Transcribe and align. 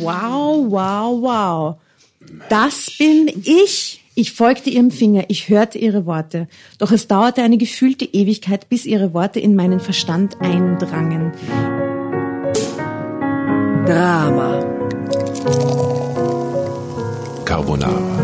Wow, 0.00 0.70
wow, 0.70 1.22
wow. 1.22 1.76
Das 2.48 2.90
bin 2.98 3.30
ich. 3.44 4.00
Ich 4.16 4.32
folgte 4.32 4.70
ihrem 4.70 4.92
Finger, 4.92 5.24
ich 5.28 5.48
hörte 5.48 5.76
ihre 5.76 6.06
Worte. 6.06 6.46
Doch 6.78 6.92
es 6.92 7.08
dauerte 7.08 7.42
eine 7.42 7.58
gefühlte 7.58 8.04
Ewigkeit, 8.04 8.68
bis 8.68 8.86
ihre 8.86 9.12
Worte 9.12 9.40
in 9.40 9.56
meinen 9.56 9.80
Verstand 9.80 10.40
eindrangen. 10.40 11.32
Drama. 13.86 14.64
Carbonara. 17.44 18.23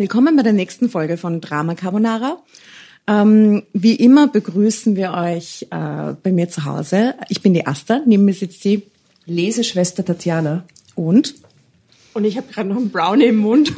Willkommen 0.00 0.34
bei 0.34 0.42
der 0.42 0.54
nächsten 0.54 0.88
Folge 0.88 1.18
von 1.18 1.42
Drama 1.42 1.74
Carbonara. 1.74 2.38
Ähm, 3.06 3.64
wie 3.74 3.96
immer 3.96 4.28
begrüßen 4.28 4.96
wir 4.96 5.12
euch 5.12 5.66
äh, 5.70 6.14
bei 6.22 6.32
mir 6.32 6.48
zu 6.48 6.64
Hause. 6.64 7.16
Ich 7.28 7.42
bin 7.42 7.52
die 7.52 7.66
Asta, 7.66 8.00
neben 8.06 8.24
mir 8.24 8.32
sitzt 8.32 8.64
die 8.64 8.84
Leseschwester 9.26 10.02
Tatjana. 10.02 10.64
und 10.94 11.34
Und 12.14 12.24
ich 12.24 12.38
habe 12.38 12.50
gerade 12.50 12.70
noch 12.70 12.78
einen 12.78 12.88
Brownie 12.88 13.26
im 13.26 13.36
Mund. 13.36 13.74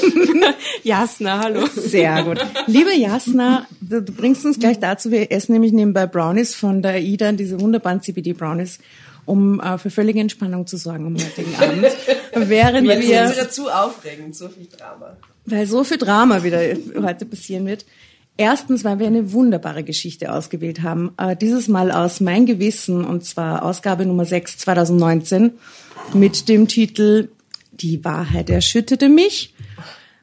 Jasna, 0.84 1.42
hallo. 1.42 1.66
sehr 1.74 2.22
gut. 2.22 2.38
Liebe 2.68 2.94
Jasna, 2.96 3.66
du, 3.80 4.02
du 4.02 4.12
bringst 4.12 4.46
uns 4.46 4.60
gleich 4.60 4.78
dazu, 4.78 5.10
wir 5.10 5.32
essen 5.32 5.54
nämlich 5.54 5.72
nebenbei 5.72 6.06
Brownies 6.06 6.54
von 6.54 6.80
der 6.80 6.92
AIDA, 6.92 7.32
diese 7.32 7.60
wunderbaren 7.60 8.00
CBD-Brownies, 8.00 8.78
um 9.26 9.58
äh, 9.58 9.78
für 9.78 9.90
völlige 9.90 10.20
Entspannung 10.20 10.68
zu 10.68 10.76
sorgen 10.76 11.06
am 11.06 11.16
heutigen 11.16 11.56
Abend. 11.56 11.88
Während 12.36 12.86
wir... 12.86 13.24
ist 13.24 13.32
wieder 13.32 13.50
zu 13.50 13.68
aufregend, 13.68 14.36
so 14.36 14.48
viel 14.48 14.68
Drama. 14.68 15.16
Weil 15.50 15.66
so 15.66 15.84
viel 15.84 15.98
Drama 15.98 16.42
wieder 16.42 16.60
heute 17.02 17.26
passieren 17.26 17.66
wird. 17.66 17.84
Erstens, 18.36 18.84
weil 18.84 18.98
wir 18.98 19.06
eine 19.06 19.32
wunderbare 19.32 19.84
Geschichte 19.84 20.32
ausgewählt 20.32 20.82
haben. 20.82 21.12
Äh, 21.18 21.36
dieses 21.36 21.68
Mal 21.68 21.92
aus 21.92 22.20
Mein 22.20 22.46
Gewissen, 22.46 23.04
und 23.04 23.24
zwar 23.24 23.62
Ausgabe 23.64 24.06
Nummer 24.06 24.24
6 24.24 24.56
2019 24.58 25.52
mit 26.14 26.48
dem 26.48 26.66
Titel 26.66 27.28
Die 27.72 28.02
Wahrheit 28.04 28.48
erschütterte 28.48 29.08
mich. 29.08 29.54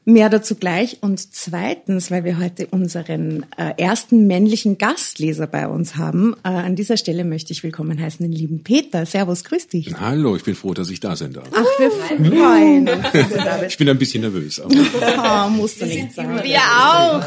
Mehr 0.08 0.30
dazu 0.30 0.54
gleich. 0.54 1.02
Und 1.02 1.34
zweitens, 1.34 2.10
weil 2.10 2.24
wir 2.24 2.38
heute 2.38 2.66
unseren 2.68 3.44
äh, 3.58 3.74
ersten 3.76 4.26
männlichen 4.26 4.78
Gastleser 4.78 5.46
bei 5.46 5.68
uns 5.68 5.96
haben. 5.96 6.34
Äh, 6.44 6.48
an 6.48 6.76
dieser 6.76 6.96
Stelle 6.96 7.24
möchte 7.24 7.52
ich 7.52 7.62
willkommen 7.62 8.00
heißen 8.00 8.24
den 8.24 8.32
lieben 8.32 8.62
Peter. 8.62 9.04
Servus, 9.04 9.44
grüß 9.44 9.68
dich. 9.68 9.92
Hallo, 10.00 10.34
ich 10.34 10.44
bin 10.44 10.54
froh, 10.54 10.72
dass 10.72 10.88
ich 10.88 11.00
da 11.00 11.14
sein 11.14 11.34
darf. 11.34 11.46
Ach, 11.52 11.62
wir 11.78 11.90
freuen 11.90 12.88
uns. 12.88 13.02
dass 13.12 13.28
du 13.28 13.36
da 13.36 13.56
bist. 13.58 13.72
Ich 13.72 13.76
bin 13.76 13.90
ein 13.90 13.98
bisschen 13.98 14.22
nervös, 14.22 14.58
aber 14.60 14.74
Oh, 15.46 15.50
musst 15.50 15.78
du 15.82 15.84
nicht 15.84 16.14
sagen. 16.14 16.40
Wir 16.42 16.56
auch. 16.58 17.22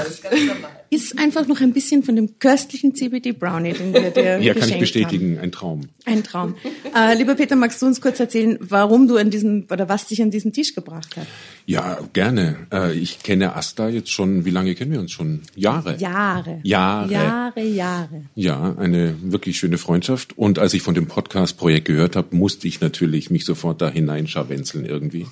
Ist 0.94 1.18
einfach 1.18 1.48
noch 1.48 1.62
ein 1.62 1.72
bisschen 1.72 2.04
von 2.04 2.18
dem 2.18 2.38
köstlichen 2.38 2.94
CBD 2.94 3.32
Brownie, 3.32 3.72
den 3.72 3.94
wir 3.94 4.12
dir 4.12 4.42
ja, 4.42 4.54
kann 4.54 4.68
ich 4.68 4.78
bestätigen, 4.78 5.40
ein 5.40 5.50
Traum. 5.50 5.84
Haben. 5.84 5.90
Ein 6.04 6.24
Traum. 6.26 6.56
Äh, 6.94 7.16
lieber 7.18 7.36
Peter, 7.36 7.56
magst 7.56 7.82
du 7.82 7.86
uns 7.86 8.02
kurz 8.02 8.20
erzählen, 8.20 8.58
warum 8.60 9.08
du 9.08 9.16
an 9.16 9.30
diesen 9.30 9.68
oder 9.72 9.88
was 9.88 10.08
dich 10.08 10.22
an 10.22 10.32
diesen 10.32 10.52
Tisch 10.52 10.76
gebracht 10.76 11.16
hat? 11.16 11.28
Ja, 11.66 11.98
gerne. 12.12 12.58
Äh, 12.74 12.92
Ich 12.98 13.20
kenne 13.24 13.56
Asta 13.56 13.88
jetzt 13.88 14.12
schon, 14.12 14.44
wie 14.44 14.50
lange 14.50 14.76
kennen 14.76 14.92
wir 14.92 15.00
uns 15.00 15.14
schon? 15.14 15.44
Jahre. 15.56 15.96
Jahre. 15.98 16.60
Jahre. 16.64 17.10
Jahre, 17.10 17.62
Jahre. 17.62 18.22
Ja, 18.36 18.76
eine 18.78 19.16
wirklich 19.22 19.58
schöne 19.60 19.78
Freundschaft. 19.78 20.38
Und 20.38 20.60
als 20.60 20.74
ich 20.74 20.82
von 20.82 20.94
dem 20.94 21.08
Podcast-Projekt 21.08 21.86
gehört 21.86 22.18
habe, 22.18 22.36
musste 22.36 22.68
ich 22.68 22.82
natürlich 22.82 23.30
mich 23.30 23.46
sofort 23.46 23.82
da 23.82 23.90
hineinscharwenzeln 23.90 24.86
irgendwie. 24.86 25.26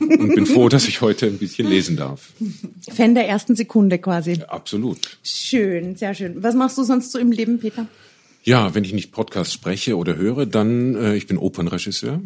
Und 0.00 0.34
bin 0.34 0.46
froh, 0.46 0.70
dass 0.70 0.88
ich 0.88 1.02
heute 1.02 1.26
ein 1.26 1.36
bisschen 1.36 1.68
lesen 1.68 1.96
darf. 1.96 2.30
Fan 2.90 3.14
der 3.14 3.28
ersten 3.28 3.54
Sekunde 3.54 3.98
quasi. 3.98 4.40
Absolut. 4.48 4.93
Schön, 5.22 5.96
sehr 5.96 6.14
schön. 6.14 6.42
Was 6.42 6.54
machst 6.54 6.76
du 6.78 6.82
sonst 6.84 7.12
so 7.12 7.18
im 7.18 7.32
Leben, 7.32 7.58
Peter? 7.58 7.86
Ja, 8.42 8.74
wenn 8.74 8.84
ich 8.84 8.92
nicht 8.92 9.12
Podcast 9.12 9.52
spreche 9.52 9.96
oder 9.96 10.16
höre, 10.16 10.46
dann 10.46 10.94
äh, 10.96 11.14
ich 11.16 11.26
bin 11.26 11.38
Opernregisseur 11.38 12.20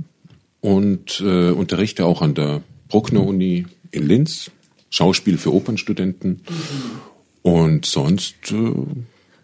und 0.60 1.20
äh, 1.20 1.50
unterrichte 1.50 2.04
auch 2.06 2.22
an 2.22 2.34
der 2.34 2.62
Bruckner 2.88 3.24
Uni 3.24 3.66
in 3.92 4.06
Linz 4.06 4.50
Schauspiel 4.90 5.38
für 5.38 5.52
Opernstudenten 5.54 6.40
und 7.42 7.84
sonst 7.86 8.34
äh, 8.50 8.72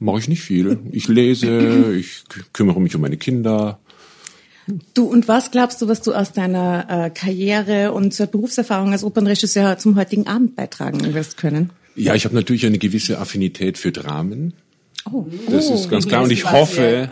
mache 0.00 0.18
ich 0.18 0.28
nicht 0.28 0.42
viel. 0.42 0.78
Ich 0.90 1.06
lese, 1.08 1.94
ich 1.98 2.24
kü- 2.30 2.44
kümmere 2.52 2.80
mich 2.80 2.94
um 2.94 3.02
meine 3.02 3.16
Kinder. 3.18 3.78
Du, 4.94 5.04
und 5.04 5.28
was 5.28 5.50
glaubst 5.50 5.82
du, 5.82 5.88
was 5.88 6.00
du 6.00 6.14
aus 6.14 6.32
deiner 6.32 6.86
äh, 6.88 7.10
Karriere 7.10 7.92
und 7.92 8.14
zur 8.14 8.26
Berufserfahrung 8.26 8.92
als 8.92 9.04
Opernregisseur 9.04 9.76
zum 9.78 9.96
heutigen 9.96 10.26
Abend 10.26 10.56
beitragen 10.56 11.12
wirst 11.12 11.36
können? 11.36 11.70
Ja, 11.96 12.14
ich 12.14 12.24
habe 12.24 12.34
natürlich 12.34 12.66
eine 12.66 12.78
gewisse 12.78 13.18
Affinität 13.18 13.78
für 13.78 13.92
Dramen. 13.92 14.54
Oh, 15.10 15.26
Das 15.50 15.70
ist 15.70 15.90
ganz 15.90 16.08
klar 16.08 16.22
und 16.22 16.32
ich 16.32 16.50
hoffe, 16.50 17.08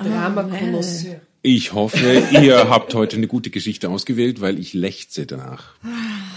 Connoisseur. 0.58 1.20
ich 1.42 1.72
hoffe, 1.72 2.22
ihr 2.32 2.56
habt 2.70 2.94
heute 2.94 3.16
eine 3.16 3.26
gute 3.26 3.50
Geschichte 3.50 3.90
ausgewählt, 3.90 4.40
weil 4.40 4.58
ich 4.58 4.72
lechze 4.72 5.26
danach. 5.26 5.74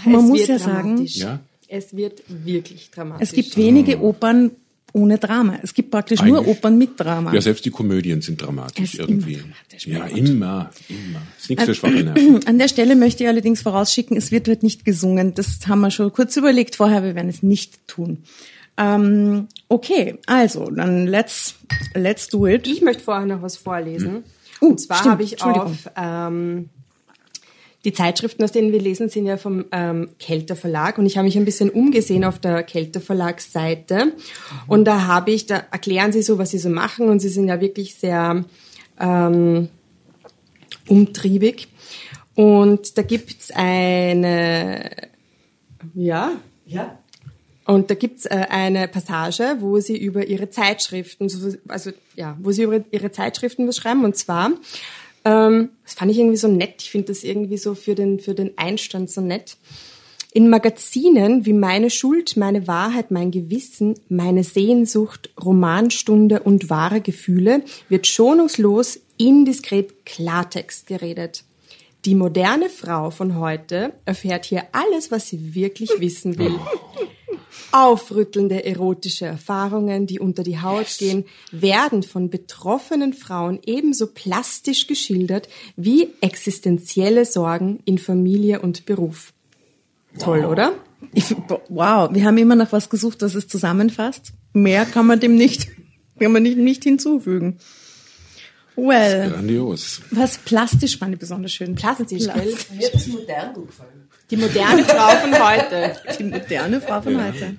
man 0.04 0.16
Es 0.16 0.22
muss 0.22 0.46
ja 0.46 0.58
sagen. 0.58 1.02
Ja? 1.06 1.40
Es 1.68 1.96
wird 1.96 2.22
wirklich 2.28 2.90
dramatisch. 2.90 3.28
Es 3.28 3.34
gibt 3.34 3.56
wenige 3.56 4.00
Opern 4.00 4.52
ohne 4.96 5.18
Drama. 5.18 5.58
Es 5.62 5.74
gibt 5.74 5.90
praktisch 5.90 6.22
nur 6.22 6.38
Eigentlich- 6.38 6.56
Opern 6.56 6.78
mit 6.78 6.98
Drama. 6.98 7.32
Ja, 7.32 7.40
selbst 7.40 7.64
die 7.66 7.70
Komödien 7.70 8.22
sind 8.22 8.40
dramatisch 8.40 8.94
irgendwie. 8.98 9.34
immer 9.34 9.42
dramatisch, 9.42 9.86
ja, 9.86 10.08
Gott. 10.08 10.16
immer, 10.16 10.70
immer. 10.88 11.22
Ist 11.38 11.50
nichts 11.50 11.64
für 11.66 11.74
schwache 11.74 12.02
Nerven. 12.02 12.40
An 12.46 12.58
der 12.58 12.68
Stelle 12.68 12.96
möchte 12.96 13.22
ich 13.24 13.28
allerdings 13.28 13.60
vorausschicken, 13.60 14.16
es 14.16 14.32
wird 14.32 14.48
heute 14.48 14.64
nicht 14.64 14.84
gesungen. 14.86 15.34
Das 15.34 15.68
haben 15.68 15.80
wir 15.80 15.90
schon 15.90 16.10
kurz 16.12 16.36
überlegt 16.36 16.76
vorher, 16.76 17.02
wir 17.02 17.14
werden 17.14 17.28
es 17.28 17.42
nicht 17.42 17.86
tun. 17.86 18.22
Ähm, 18.78 19.48
okay, 19.68 20.18
also, 20.26 20.70
dann 20.70 21.06
let's, 21.06 21.54
let's 21.94 22.28
do 22.28 22.46
it. 22.46 22.66
Ich 22.66 22.80
möchte 22.82 23.02
vorher 23.02 23.26
noch 23.26 23.42
was 23.42 23.56
vorlesen. 23.56 24.24
Uh, 24.60 24.68
Und 24.68 24.80
zwar 24.80 25.04
habe 25.04 25.22
ich 25.22 25.42
auf 25.42 25.90
ähm, 25.96 26.70
die 27.86 27.92
Zeitschriften, 27.92 28.42
aus 28.42 28.50
denen 28.52 28.72
wir 28.72 28.80
lesen, 28.80 29.08
sind 29.08 29.26
ja 29.26 29.36
vom 29.36 29.64
ähm, 29.70 30.08
Kelter 30.18 30.56
Verlag 30.56 30.98
und 30.98 31.06
ich 31.06 31.16
habe 31.16 31.24
mich 31.24 31.38
ein 31.38 31.44
bisschen 31.44 31.70
umgesehen 31.70 32.24
auf 32.24 32.40
der 32.40 32.64
Kelter 32.64 33.00
Verlagsseite. 33.00 34.12
Und 34.66 34.84
da 34.86 35.06
habe 35.06 35.30
ich, 35.30 35.46
da 35.46 35.62
erklären 35.70 36.10
sie 36.12 36.20
so, 36.22 36.36
was 36.36 36.50
sie 36.50 36.58
so 36.58 36.68
machen 36.68 37.08
und 37.08 37.20
sie 37.20 37.28
sind 37.28 37.46
ja 37.46 37.60
wirklich 37.60 37.94
sehr 37.94 38.44
ähm, 38.98 39.68
umtriebig. 40.88 41.68
Und 42.34 42.98
da 42.98 43.02
gibt's 43.02 43.50
eine, 43.54 44.90
ja, 45.94 46.32
ja, 46.66 46.98
und 47.66 47.88
da 47.90 47.94
gibt's 47.94 48.26
äh, 48.26 48.46
eine 48.50 48.88
Passage, 48.88 49.56
wo 49.60 49.78
sie 49.80 49.96
über 49.96 50.26
ihre 50.26 50.50
Zeitschriften, 50.50 51.28
so- 51.28 51.56
also 51.68 51.92
ja, 52.16 52.36
wo 52.40 52.50
sie 52.50 52.64
über 52.64 52.80
ihre 52.90 53.10
Zeitschriften 53.12 53.66
was 53.66 53.76
schreiben. 53.76 54.04
Und 54.04 54.16
zwar, 54.16 54.50
ähm, 55.26 55.70
das 55.84 55.94
fand 55.94 56.10
ich 56.10 56.18
irgendwie 56.18 56.36
so 56.36 56.48
nett. 56.48 56.76
Ich 56.78 56.90
finde 56.90 57.08
das 57.08 57.24
irgendwie 57.24 57.58
so 57.58 57.74
für 57.74 57.94
den 57.94 58.20
für 58.20 58.34
den 58.34 58.56
Einstand 58.56 59.10
so 59.10 59.20
nett. 59.20 59.56
In 60.32 60.48
Magazinen 60.50 61.46
wie 61.46 61.52
Meine 61.52 61.90
Schuld, 61.90 62.36
Meine 62.36 62.68
Wahrheit, 62.68 63.10
Mein 63.10 63.30
Gewissen, 63.32 63.98
Meine 64.08 64.44
Sehnsucht, 64.44 65.30
Romanstunde 65.42 66.40
und 66.40 66.70
wahre 66.70 67.00
Gefühle 67.00 67.62
wird 67.88 68.06
schonungslos 68.06 69.00
indiskret 69.18 70.06
Klartext 70.06 70.86
geredet. 70.86 71.42
Die 72.04 72.14
moderne 72.14 72.68
Frau 72.68 73.10
von 73.10 73.40
heute 73.40 73.94
erfährt 74.04 74.44
hier 74.44 74.64
alles, 74.70 75.10
was 75.10 75.28
sie 75.28 75.54
wirklich 75.54 75.90
wissen 75.98 76.38
will. 76.38 76.54
Aufrüttelnde 77.72 78.64
erotische 78.64 79.26
Erfahrungen, 79.26 80.06
die 80.06 80.20
unter 80.20 80.42
die 80.42 80.60
Haut 80.60 80.96
gehen, 80.98 81.24
werden 81.52 82.02
von 82.02 82.30
betroffenen 82.30 83.12
Frauen 83.12 83.58
ebenso 83.64 84.06
plastisch 84.06 84.86
geschildert 84.86 85.48
wie 85.76 86.08
existenzielle 86.20 87.24
Sorgen 87.24 87.80
in 87.84 87.98
Familie 87.98 88.60
und 88.60 88.86
Beruf. 88.86 89.32
Toll, 90.18 90.44
oder? 90.44 90.74
Ich, 91.12 91.34
wow, 91.68 92.08
wir 92.12 92.24
haben 92.24 92.38
immer 92.38 92.56
noch 92.56 92.72
was 92.72 92.88
gesucht, 92.88 93.22
das 93.22 93.34
es 93.34 93.48
zusammenfasst. 93.48 94.32
Mehr 94.52 94.86
kann 94.86 95.06
man 95.06 95.20
dem 95.20 95.36
nicht, 95.36 95.68
kann 96.18 96.32
man 96.32 96.42
nicht, 96.42 96.56
nicht 96.56 96.84
hinzufügen. 96.84 97.58
Well, 98.76 99.30
Grandios. 99.30 100.02
was 100.10 100.36
plastisch 100.36 100.98
fand 100.98 101.14
ich 101.14 101.18
besonders 101.18 101.52
schön. 101.52 101.74
Plastisch, 101.74 102.26
gell? 102.26 102.54
Mir 102.74 102.86
hat 102.86 102.94
das 102.94 103.06
modern 103.06 103.54
gut 103.54 103.68
gefallen. 103.68 104.05
Die 104.30 104.36
moderne 104.36 104.84
Frau 104.84 105.10
von 105.20 105.32
heute. 105.32 105.92
Die 106.18 106.24
moderne 106.24 106.80
Frau 106.80 107.00
von 107.00 107.24
heute. 107.24 107.56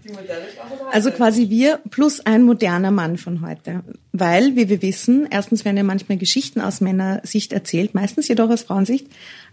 Also 0.92 1.12
quasi 1.12 1.50
wir 1.50 1.80
plus 1.90 2.20
ein 2.26 2.44
moderner 2.44 2.92
Mann 2.92 3.18
von 3.18 3.42
heute. 3.42 3.84
Weil, 4.12 4.56
wie 4.58 4.68
wir 4.68 4.82
wissen, 4.82 5.28
erstens 5.30 5.64
werden 5.64 5.78
ja 5.78 5.84
manchmal 5.84 6.18
Geschichten 6.18 6.60
aus 6.60 6.82
Männersicht 6.82 7.54
erzählt, 7.54 7.94
meistens 7.94 8.28
jedoch 8.28 8.50
aus 8.50 8.64
Frauensicht. 8.64 9.08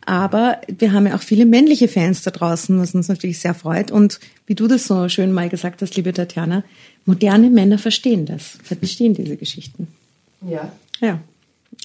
Aber 0.06 0.60
wir 0.66 0.92
haben 0.92 1.06
ja 1.06 1.14
auch 1.14 1.22
viele 1.22 1.46
männliche 1.46 1.86
Fans 1.86 2.22
da 2.22 2.32
draußen, 2.32 2.80
was 2.80 2.94
uns 2.94 3.08
natürlich 3.08 3.38
sehr 3.38 3.54
freut. 3.54 3.92
Und 3.92 4.18
wie 4.46 4.56
du 4.56 4.66
das 4.66 4.86
so 4.86 5.08
schön 5.08 5.32
mal 5.32 5.48
gesagt 5.48 5.82
hast, 5.82 5.94
liebe 5.96 6.12
Tatjana, 6.12 6.64
moderne 7.04 7.48
Männer 7.48 7.78
verstehen 7.78 8.26
das, 8.26 8.58
verstehen 8.64 9.14
diese 9.14 9.36
Geschichten. 9.36 9.86
Ja. 10.42 10.72
Ja. 11.00 11.20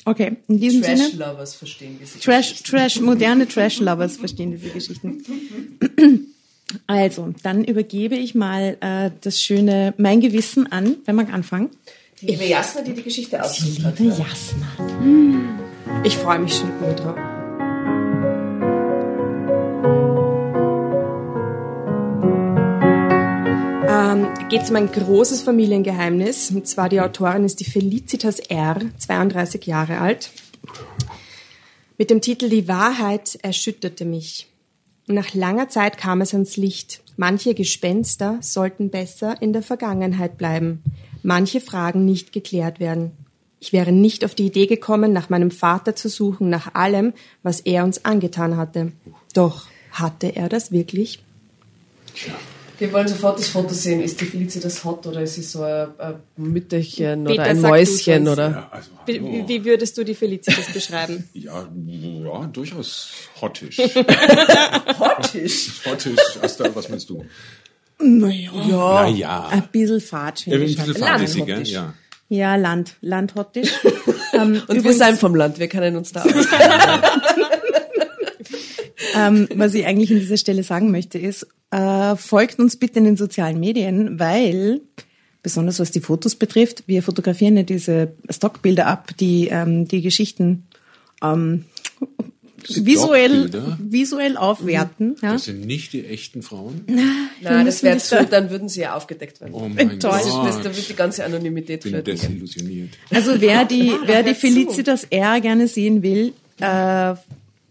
Okay, 0.06 0.38
in 0.48 0.60
diesem 0.60 0.84
Sinne. 0.84 1.10
Trash-Lovers 1.10 1.56
verstehen 1.56 1.98
diese 2.02 2.20
Trash, 2.20 2.64
Trash, 2.64 3.00
moderne 3.02 3.48
Trash-Lovers 3.48 4.18
verstehen 4.18 4.52
diese 4.52 4.70
Geschichten. 4.70 5.24
Also, 6.86 7.34
dann 7.42 7.64
übergebe 7.64 8.16
ich 8.16 8.36
mal 8.36 8.78
äh, 8.82 9.10
das 9.22 9.42
schöne 9.42 9.96
Mein 9.98 10.22
Gewissen 10.22 10.72
an. 10.72 10.98
Wer 11.06 11.16
mag 11.16 11.34
anfangen? 11.34 11.72
Die 12.22 12.28
liebe 12.28 12.46
Jasna, 12.46 12.82
die 12.82 12.94
die 12.94 13.02
Geschichte 13.02 13.44
ausgesucht 13.44 13.86
hat. 13.86 14.00
Liebe 14.00 14.14
Jasna. 14.14 14.68
Ich 16.04 16.16
freue 16.16 16.38
mich 16.40 16.54
schon 16.54 16.72
ultra. 16.84 17.39
Ähm, 24.19 24.50
geht 24.50 24.69
um 24.69 24.75
ein 24.75 24.92
großes 24.92 25.42
Familiengeheimnis. 25.42 26.51
Und 26.51 26.68
zwar 26.68 26.89
die 26.89 27.01
Autorin 27.01 27.45
ist 27.45 27.60
die 27.60 27.66
Felicitas 27.66 28.39
R., 28.39 28.81
32 28.98 29.66
Jahre 29.66 30.00
alt. 30.00 30.31
Mit 31.98 32.10
dem 32.10 32.21
Titel 32.21 32.50
Die 32.50 32.68
Wahrheit 32.68 33.38
erschütterte 33.42 34.06
mich. 34.06 34.48
Nach 35.07 35.33
langer 35.33 35.69
Zeit 35.69 35.98
kam 35.98 36.21
es 36.21 36.33
ans 36.33 36.57
Licht. 36.57 37.01
Manche 37.18 37.54
Gespenster 37.54 38.38
sollten 38.42 38.89
besser 38.89 39.42
in 39.42 39.54
der 39.54 39.63
Vergangenheit 39.63 40.38
bleiben. 40.38 40.83
Manche 41.24 41.62
Fragen 41.62 42.06
nicht 42.06 42.31
geklärt 42.31 42.80
werden. 42.80 43.12
Ich 43.60 43.74
wäre 43.74 43.92
nicht 43.92 44.24
auf 44.24 44.36
die 44.36 44.45
Idee 44.45 44.68
gekommen, 44.68 45.12
nach 45.12 45.30
meinem 45.30 45.51
Vater 45.51 45.95
zu 45.95 46.07
suchen, 46.07 46.50
nach 46.50 46.75
allem, 46.75 47.13
was 47.44 47.60
er 47.60 47.83
uns 47.83 48.06
angetan 48.06 48.56
hatte. 48.56 48.94
Doch 49.33 49.68
hatte 49.92 50.27
er 50.36 50.48
das 50.48 50.71
wirklich? 50.71 51.21
Wir 52.80 52.94
wollen 52.94 53.10
sofort 53.10 53.38
das 53.38 53.50
Foto 53.50 53.74
sehen. 53.74 54.00
Ist 54.02 54.22
die 54.22 54.26
Felicitas 54.26 54.86
hot 54.86 55.06
oder 55.06 55.22
ist 55.22 55.36
sie 55.36 55.42
so 55.42 55.64
ein, 55.64 55.90
ein 55.98 56.16
Mütterchen 56.38 57.26
Peter, 57.26 57.42
oder 57.42 57.50
ein 57.50 57.62
Mäuschen 57.62 58.28
oder? 58.28 58.50
Ja, 58.50 58.70
also, 58.72 58.90
Wie, 59.06 59.48
wie, 59.48 59.66
würdest 59.66 59.98
du 59.98 60.06
die 60.06 60.16
Felicitas 60.16 60.72
beschreiben? 60.72 61.28
Ja, 61.34 61.68
ja, 61.86 62.46
durchaus 62.46 63.12
hottisch. 63.42 63.78
Hottisch. 65.00 65.81
hottisch, 65.86 66.20
Asta, 66.42 66.70
was 66.74 66.90
meinst 66.90 67.10
du? 67.10 67.26
Naja. 68.00 68.52
Naja. 68.54 69.48
Ein 69.50 69.64
bisschen 69.72 70.00
Fatsch. 70.00 70.48
Ja, 70.48 70.56
ein 70.56 70.62
bisschen 70.62 70.96
Ja, 70.96 71.18
gell? 71.46 71.56
Landhottisch. 71.58 71.72
Ja. 71.72 71.94
ja, 72.30 72.56
Land, 72.56 72.96
Landhottisch. 73.02 73.72
ähm, 74.34 74.62
Und 74.68 74.84
wir 74.84 74.94
sind 74.94 75.20
vom 75.20 75.36
Land, 75.36 75.60
wir 75.60 75.68
können 75.68 75.98
uns 75.98 76.14
da 76.14 76.24
aus. 76.24 76.31
ähm, 79.16 79.50
was 79.56 79.74
ich 79.74 79.86
eigentlich 79.86 80.12
an 80.12 80.20
dieser 80.20 80.38
Stelle 80.38 80.64
sagen 80.64 80.92
möchte, 80.92 81.18
ist, 81.18 81.46
äh, 81.71 82.16
folgt 82.16 82.60
uns 82.60 82.75
bitte 82.77 83.00
in 83.00 83.06
den 83.06 83.18
sozialen 83.18 83.60
Medien, 83.60 84.19
weil, 84.19 84.81
besonders 85.44 85.80
was 85.80 85.92
die 85.92 86.01
Fotos 86.01 86.36
betrifft, 86.36 86.83
wir 86.88 87.04
fotografieren 87.04 87.57
ja 87.57 87.63
diese 87.63 88.13
Stockbilder 88.30 88.88
ab, 88.88 89.12
die 89.19 89.48
ähm, 89.48 89.88
die 89.88 90.01
Geschichten 90.01 90.68
ähm, 91.24 91.66
visuell, 92.68 93.50
visuell 93.80 94.38
aufwerten. 94.38 95.16
Ja? 95.21 95.33
Das 95.33 95.45
sind 95.45 95.66
nicht 95.66 95.94
die 95.94 96.06
echten 96.06 96.42
Frauen. 96.42 96.81
Nein, 97.42 97.66
das 97.66 97.83
wäre 97.83 97.98
zu, 97.98 98.16
da- 98.16 98.24
dann 98.24 98.50
würden 98.50 98.68
sie 98.69 98.81
ja 98.81 98.95
aufgedeckt 98.95 99.39
werden. 99.42 99.54
Oh 99.54 99.68
mein 99.74 99.92
Enttäuscht. 99.92 100.25
Das, 100.25 100.31
Gott. 100.31 100.48
das, 100.48 100.62
da 100.62 100.75
wird 100.75 100.89
die 100.89 100.95
ganze 100.95 101.24
Anonymität 101.25 101.83
bin 101.83 102.04
desillusioniert. 102.04 102.89
Also 103.12 103.39
wer 103.39 103.66
die, 103.66 103.92
wer 104.06 104.24
die 104.24 104.36
Felicitas 104.36 105.06
R 105.06 105.39
gerne 105.42 105.68
sehen 105.68 106.04
will, 106.04 106.33
äh, 106.60 107.16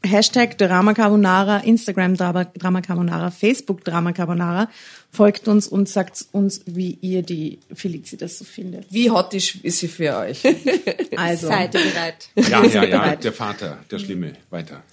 Hashtag 0.05 0.57
Drama 0.59 0.95
Carbonara, 0.95 1.59
Instagram 1.59 2.17
Drama, 2.17 2.45
Drama 2.45 2.81
Carbonara, 2.81 3.31
Facebook 3.31 3.85
Drama 3.85 4.13
Carbonara, 4.13 4.69
folgt 5.11 5.49
uns 5.49 5.67
und 5.67 5.89
sagt 5.89 6.27
uns, 6.33 6.63
wie 6.67 6.99
ihr 7.01 7.23
die 7.23 7.59
Felicitas 7.75 8.39
so 8.39 8.45
findet. 8.45 8.87
Wie 8.91 9.11
hottisch 9.11 9.57
ist 9.63 9.79
sie 9.79 9.89
für 9.89 10.17
euch? 10.17 10.43
Also, 11.17 11.49
Seid 11.49 11.75
ihr 11.75 11.81
bereit? 11.81 12.29
Ja, 12.37 12.65
ja, 12.65 12.85
ja, 12.85 13.17
der 13.17 13.33
Vater, 13.33 13.79
der 13.91 13.99
Schlimme. 13.99 14.35
Weiter. 14.51 14.85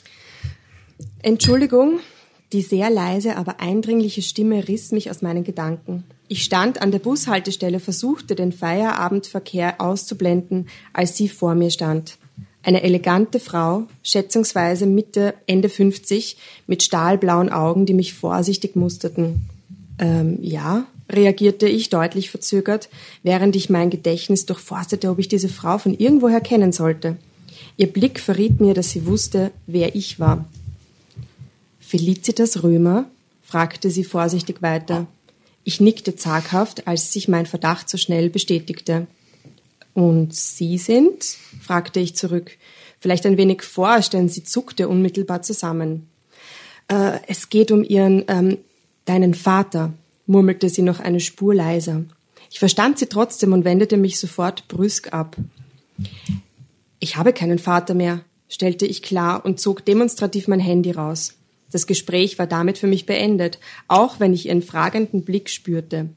Entschuldigung, 1.22 2.00
die 2.52 2.64
sehr 2.64 2.90
leise, 2.90 3.36
aber 3.36 3.60
eindringliche 3.60 4.24
Stimme 4.24 4.68
riss 4.68 4.92
mich 4.92 5.12
aus 5.12 5.22
meinen 5.22 5.44
Gedanken. 5.44 6.04
Ich 6.28 6.44
stand 6.44 6.82
an 6.82 6.92
der 6.92 7.00
Bushaltestelle, 7.00 7.80
versuchte 7.80 8.34
den 8.34 8.52
Feierabendverkehr 8.52 9.80
auszublenden, 9.80 10.68
als 10.94 11.16
sie 11.16 11.30
vor 11.30 11.54
mir 11.54 11.70
stand. 11.70 12.18
Eine 12.66 12.82
elegante 12.82 13.40
Frau, 13.40 13.84
schätzungsweise 14.02 14.88
Mitte, 14.88 15.36
Ende 15.46 15.70
50, 15.70 16.36
mit 16.66 16.82
stahlblauen 16.82 17.52
Augen, 17.52 17.86
die 17.86 17.94
mich 17.94 18.16
vorsichtig 18.16 18.76
musterten. 18.76 19.48
Ähm, 20.00 20.40
ja, 20.42 20.88
reagierte 21.08 21.68
ich 21.68 21.92
deutlich 21.92 22.32
verzögert, 22.32 22.90
während 23.22 23.56
ich 23.56 23.70
mein 23.70 23.92
Gedächtnis 23.92 24.48
durchforstete, 24.48 25.12
ob 25.12 25.20
ich 25.20 25.28
diese 25.28 25.48
Frau 25.48 25.78
von 25.78 25.94
irgendwoher 25.94 26.42
kennen 26.42 26.72
sollte. 26.72 27.18
Ihr 27.78 27.86
Blick 27.94 28.20
verriet 28.20 28.60
mir, 28.60 28.74
dass 28.74 28.90
sie 28.90 29.06
wusste, 29.06 29.52
wer 29.68 29.94
ich 29.94 30.20
war. 30.20 30.46
Felicitas 31.80 32.64
Römer? 32.64 33.06
fragte 33.44 33.92
sie 33.92 34.04
vorsichtig 34.04 34.64
weiter. 34.64 35.06
Ich 35.64 35.80
nickte 35.80 36.16
zaghaft, 36.16 36.88
als 36.88 37.14
sich 37.14 37.28
mein 37.28 37.46
Verdacht 37.46 37.90
so 37.90 37.98
schnell 37.98 38.32
bestätigte. 38.32 39.06
Und 39.96 40.36
Sie 40.36 40.78
sind? 40.78 41.24
fragte 41.62 42.02
ich 42.02 42.16
zurück. 42.16 42.58
Vielleicht 43.00 43.26
ein 43.26 43.38
wenig 43.38 43.62
forscht, 43.62 44.14
denn 44.14 44.28
sie 44.28 44.44
zuckte 44.44 44.90
unmittelbar 44.90 45.42
zusammen. 45.42 46.10
Äh, 46.90 47.20
es 47.28 47.50
geht 47.50 47.72
um 47.72 47.82
Ihren, 47.82 48.26
ähm, 48.28 48.58
deinen 49.06 49.34
Vater, 49.34 49.94
murmelte 50.28 50.68
sie 50.70 50.82
noch 50.82 51.00
eine 51.00 51.22
Spur 51.22 51.56
leiser. 51.56 52.04
Ich 52.52 52.60
verstand 52.60 53.00
sie 53.00 53.06
trotzdem 53.06 53.54
und 53.54 53.64
wendete 53.64 53.96
mich 53.96 54.20
sofort 54.20 54.68
brüsk 54.68 55.14
ab. 55.14 55.38
Ich 57.00 57.16
habe 57.16 57.32
keinen 57.32 57.60
Vater 57.60 57.94
mehr, 57.94 58.20
stellte 58.50 58.86
ich 58.86 59.02
klar 59.02 59.46
und 59.46 59.62
zog 59.62 59.86
demonstrativ 59.86 60.50
mein 60.50 60.60
Handy 60.60 60.92
raus. 60.92 61.36
Das 61.72 61.88
Gespräch 61.88 62.38
war 62.38 62.48
damit 62.48 62.78
für 62.78 62.88
mich 62.88 63.06
beendet, 63.06 63.60
auch 63.88 64.20
wenn 64.20 64.34
ich 64.34 64.48
ihren 64.48 64.62
fragenden 64.62 65.24
Blick 65.24 65.50
spürte. 65.50 66.10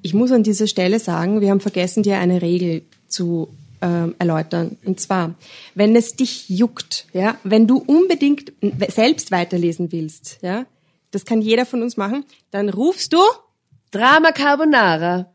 Ich 0.00 0.14
muss 0.14 0.30
an 0.30 0.44
dieser 0.44 0.68
Stelle 0.68 1.00
sagen, 1.00 1.40
wir 1.40 1.50
haben 1.50 1.60
vergessen, 1.60 2.04
dir 2.04 2.18
eine 2.18 2.40
Regel 2.42 2.82
zu 3.08 3.48
ähm, 3.82 4.14
erläutern. 4.18 4.76
Und 4.84 5.00
zwar, 5.00 5.34
wenn 5.74 5.94
es 5.96 6.14
dich 6.16 6.48
juckt, 6.48 7.06
ja, 7.12 7.36
wenn 7.44 7.66
du 7.66 7.78
unbedingt 7.78 8.52
selbst 8.88 9.30
weiterlesen 9.30 9.92
willst, 9.92 10.38
ja, 10.42 10.66
das 11.10 11.24
kann 11.24 11.40
jeder 11.42 11.66
von 11.66 11.82
uns 11.82 11.96
machen, 11.96 12.24
dann 12.50 12.68
rufst 12.68 13.12
du 13.12 13.18
Drama 13.90 14.32
Carbonara. 14.32 15.30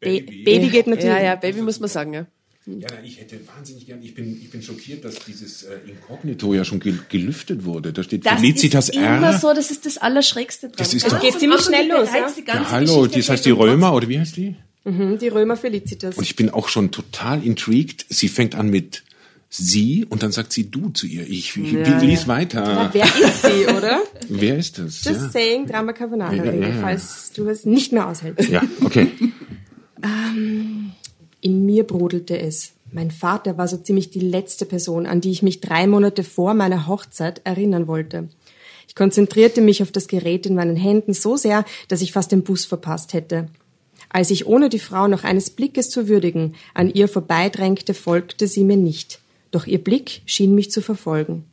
Baby, 0.00 0.42
Baby 0.44 0.68
geht 0.68 0.86
natürlich. 0.86 1.08
Ja, 1.08 1.22
ja, 1.22 1.34
Baby 1.34 1.62
muss 1.62 1.80
man 1.80 1.88
sagen, 1.88 2.12
ja. 2.14 2.26
Ja, 2.66 2.88
nein, 2.94 3.04
ich 3.04 3.20
hätte 3.20 3.38
wahnsinnig 3.46 3.84
gern, 3.86 4.02
ich 4.02 4.14
bin, 4.14 4.40
ich 4.40 4.50
bin 4.50 4.62
schockiert, 4.62 5.04
dass 5.04 5.16
dieses 5.16 5.64
äh, 5.64 5.76
Inkognito 5.86 6.54
ja 6.54 6.64
schon 6.64 6.80
gel 6.80 6.98
gelüftet 7.10 7.66
wurde. 7.66 7.92
Da 7.92 8.02
steht 8.02 8.26
Felicitas 8.26 8.88
ist 8.88 8.96
R. 8.96 9.18
immer 9.18 9.38
so, 9.38 9.52
das 9.52 9.70
ist 9.70 9.84
das 9.84 9.98
Allerschrägste 9.98 10.68
dran. 10.68 10.76
Das 10.78 10.94
ist 10.94 11.04
Es 11.04 11.12
doch- 11.12 11.20
Geht 11.20 11.38
ziemlich 11.38 11.60
schnell 11.60 11.88
los, 11.88 12.08
ja? 12.10 12.26
ja, 12.54 12.70
hallo, 12.70 13.06
das 13.06 13.28
heißt 13.28 13.44
die 13.44 13.50
Römer, 13.50 13.92
oder 13.92 14.08
wie 14.08 14.18
heißt 14.18 14.36
die? 14.38 14.56
Mhm, 14.84 15.18
die 15.18 15.28
Römer 15.28 15.56
Felicitas. 15.56 16.16
Und 16.18 16.24
ich 16.24 16.36
bin 16.36 16.50
auch 16.50 16.68
schon 16.68 16.90
total 16.90 17.42
intrigued. 17.44 18.04
Sie 18.08 18.28
fängt 18.28 18.54
an 18.54 18.68
mit 18.68 19.02
sie 19.48 20.04
und 20.08 20.22
dann 20.22 20.32
sagt 20.32 20.52
sie 20.52 20.70
du 20.70 20.90
zu 20.90 21.06
ihr. 21.06 21.22
Ich, 21.28 21.56
ich 21.56 21.72
lies 22.02 22.26
weiter. 22.28 22.90
Wer 22.92 23.04
ist 23.04 23.42
sie, 23.42 23.66
oder? 23.72 24.02
Wer 24.28 24.58
ist 24.58 24.78
das? 24.78 25.04
Just 25.04 25.22
Ja. 25.22 25.28
saying 25.30 25.66
Drama 25.66 25.92
Carbonara, 25.92 26.34
Ja, 26.34 26.44
ja, 26.44 26.52
ja. 26.68 26.80
falls 26.80 27.32
du 27.34 27.48
es 27.48 27.64
nicht 27.64 27.92
mehr 27.92 28.08
aushältst. 28.08 28.48
ja, 28.48 28.62
okay. 28.82 29.08
In 31.40 31.66
mir 31.66 31.84
brodelte 31.84 32.38
es. 32.38 32.72
Mein 32.92 33.10
Vater 33.10 33.58
war 33.58 33.68
so 33.68 33.76
ziemlich 33.76 34.10
die 34.10 34.20
letzte 34.20 34.66
Person, 34.66 35.06
an 35.06 35.20
die 35.20 35.30
ich 35.30 35.42
mich 35.42 35.60
drei 35.60 35.86
Monate 35.86 36.22
vor 36.24 36.54
meiner 36.54 36.86
Hochzeit 36.86 37.40
erinnern 37.44 37.86
wollte. 37.86 38.28
Ich 38.88 38.94
konzentrierte 38.94 39.60
mich 39.60 39.82
auf 39.82 39.90
das 39.90 40.06
Gerät 40.08 40.46
in 40.46 40.54
meinen 40.54 40.76
Händen 40.76 41.12
so 41.14 41.36
sehr, 41.36 41.64
dass 41.88 42.02
ich 42.02 42.12
fast 42.12 42.32
den 42.32 42.44
Bus 42.44 42.64
verpasst 42.64 43.12
hätte. 43.12 43.48
Als 44.08 44.30
ich 44.30 44.46
ohne 44.46 44.68
die 44.68 44.78
Frau 44.78 45.08
noch 45.08 45.24
eines 45.24 45.50
Blickes 45.50 45.90
zu 45.90 46.08
würdigen 46.08 46.54
an 46.72 46.90
ihr 46.92 47.08
vorbeidrängte, 47.08 47.94
folgte 47.94 48.46
sie 48.46 48.64
mir 48.64 48.76
nicht. 48.76 49.20
Doch 49.50 49.66
ihr 49.66 49.82
Blick 49.82 50.22
schien 50.26 50.54
mich 50.54 50.70
zu 50.70 50.80
verfolgen. 50.80 51.44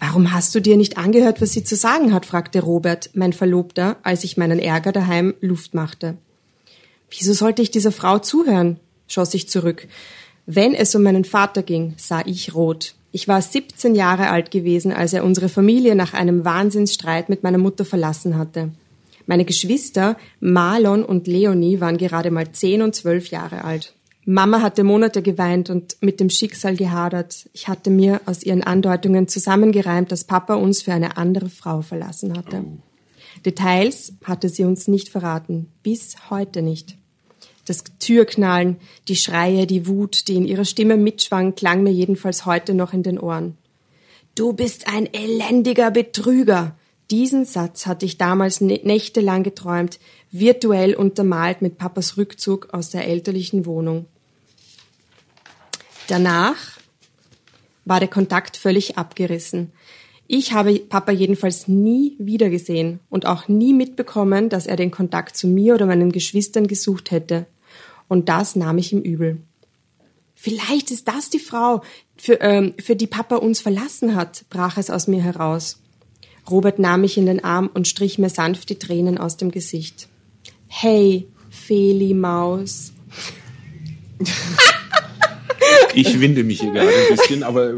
Warum 0.00 0.32
hast 0.32 0.54
du 0.54 0.60
dir 0.60 0.76
nicht 0.76 0.96
angehört, 0.96 1.40
was 1.40 1.52
sie 1.52 1.64
zu 1.64 1.74
sagen 1.74 2.12
hat? 2.12 2.24
fragte 2.24 2.60
Robert, 2.60 3.10
mein 3.14 3.32
Verlobter, 3.32 3.96
als 4.02 4.24
ich 4.24 4.36
meinen 4.36 4.58
Ärger 4.58 4.92
daheim 4.92 5.34
Luft 5.40 5.74
machte. 5.74 6.16
Wieso 7.10 7.32
sollte 7.32 7.62
ich 7.62 7.70
dieser 7.70 7.92
Frau 7.92 8.18
zuhören? 8.18 8.78
schoss 9.06 9.34
ich 9.34 9.48
zurück. 9.48 9.88
Wenn 10.46 10.74
es 10.74 10.94
um 10.94 11.02
meinen 11.02 11.24
Vater 11.24 11.62
ging, 11.62 11.94
sah 11.96 12.22
ich 12.24 12.54
rot. 12.54 12.94
Ich 13.10 13.26
war 13.26 13.40
17 13.40 13.94
Jahre 13.94 14.28
alt 14.30 14.50
gewesen, 14.50 14.92
als 14.92 15.12
er 15.12 15.24
unsere 15.24 15.48
Familie 15.48 15.94
nach 15.94 16.12
einem 16.12 16.44
Wahnsinnsstreit 16.44 17.28
mit 17.28 17.42
meiner 17.42 17.58
Mutter 17.58 17.84
verlassen 17.84 18.36
hatte. 18.36 18.70
Meine 19.28 19.44
Geschwister 19.44 20.16
Marlon 20.40 21.04
und 21.04 21.26
Leonie 21.26 21.80
waren 21.80 21.98
gerade 21.98 22.30
mal 22.30 22.50
10 22.50 22.80
und 22.80 22.94
12 22.94 23.28
Jahre 23.28 23.62
alt. 23.62 23.92
Mama 24.24 24.62
hatte 24.62 24.84
Monate 24.84 25.20
geweint 25.20 25.68
und 25.68 25.98
mit 26.00 26.18
dem 26.18 26.30
Schicksal 26.30 26.76
gehadert. 26.76 27.46
Ich 27.52 27.68
hatte 27.68 27.90
mir 27.90 28.22
aus 28.24 28.42
ihren 28.42 28.62
Andeutungen 28.62 29.28
zusammengereimt, 29.28 30.10
dass 30.10 30.24
Papa 30.24 30.54
uns 30.54 30.80
für 30.80 30.94
eine 30.94 31.18
andere 31.18 31.50
Frau 31.50 31.82
verlassen 31.82 32.38
hatte. 32.38 32.64
Details 33.44 34.14
hatte 34.24 34.48
sie 34.48 34.64
uns 34.64 34.88
nicht 34.88 35.10
verraten, 35.10 35.68
bis 35.82 36.30
heute 36.30 36.62
nicht. 36.62 36.96
Das 37.66 37.84
Türknallen, 37.98 38.78
die 39.08 39.16
Schreie, 39.16 39.66
die 39.66 39.86
Wut, 39.86 40.28
die 40.28 40.36
in 40.36 40.46
ihrer 40.46 40.64
Stimme 40.64 40.96
mitschwang, 40.96 41.54
klang 41.54 41.82
mir 41.82 41.92
jedenfalls 41.92 42.46
heute 42.46 42.72
noch 42.72 42.94
in 42.94 43.02
den 43.02 43.20
Ohren. 43.20 43.58
Du 44.34 44.54
bist 44.54 44.88
ein 44.88 45.06
elendiger 45.12 45.90
Betrüger. 45.90 46.78
Diesen 47.10 47.46
Satz 47.46 47.86
hatte 47.86 48.04
ich 48.04 48.18
damals 48.18 48.60
nächtelang 48.60 49.42
geträumt, 49.42 49.98
virtuell 50.30 50.94
untermalt 50.94 51.62
mit 51.62 51.78
Papas 51.78 52.18
Rückzug 52.18 52.68
aus 52.72 52.90
der 52.90 53.06
elterlichen 53.06 53.64
Wohnung. 53.64 54.06
Danach 56.06 56.78
war 57.86 58.00
der 58.00 58.08
Kontakt 58.08 58.56
völlig 58.58 58.98
abgerissen. 58.98 59.72
Ich 60.26 60.52
habe 60.52 60.78
Papa 60.78 61.10
jedenfalls 61.10 61.68
nie 61.68 62.14
wiedergesehen 62.18 63.00
und 63.08 63.24
auch 63.24 63.48
nie 63.48 63.72
mitbekommen, 63.72 64.50
dass 64.50 64.66
er 64.66 64.76
den 64.76 64.90
Kontakt 64.90 65.38
zu 65.38 65.46
mir 65.46 65.74
oder 65.74 65.86
meinen 65.86 66.12
Geschwistern 66.12 66.66
gesucht 66.66 67.10
hätte 67.10 67.46
und 68.08 68.28
das 68.28 68.54
nahm 68.54 68.76
ich 68.76 68.92
ihm 68.92 69.00
übel. 69.00 69.40
Vielleicht 70.34 70.90
ist 70.90 71.08
das 71.08 71.30
die 71.30 71.38
Frau, 71.38 71.82
für, 72.16 72.40
ähm, 72.42 72.74
für 72.78 72.94
die 72.94 73.06
Papa 73.06 73.36
uns 73.36 73.60
verlassen 73.60 74.14
hat, 74.14 74.44
brach 74.50 74.76
es 74.76 74.90
aus 74.90 75.08
mir 75.08 75.22
heraus. 75.22 75.80
Robert 76.50 76.78
nahm 76.78 77.02
mich 77.02 77.18
in 77.18 77.26
den 77.26 77.44
Arm 77.44 77.70
und 77.72 77.88
strich 77.88 78.18
mir 78.18 78.30
sanft 78.30 78.70
die 78.70 78.78
Tränen 78.78 79.18
aus 79.18 79.36
dem 79.36 79.50
Gesicht. 79.50 80.08
Hey, 80.66 81.26
Feli 81.50 82.14
Maus. 82.14 82.92
Ich 85.94 86.20
winde 86.20 86.44
mich 86.44 86.60
hier 86.60 86.70
gerade 86.72 86.88
ein 86.88 87.16
bisschen, 87.16 87.42
aber 87.42 87.72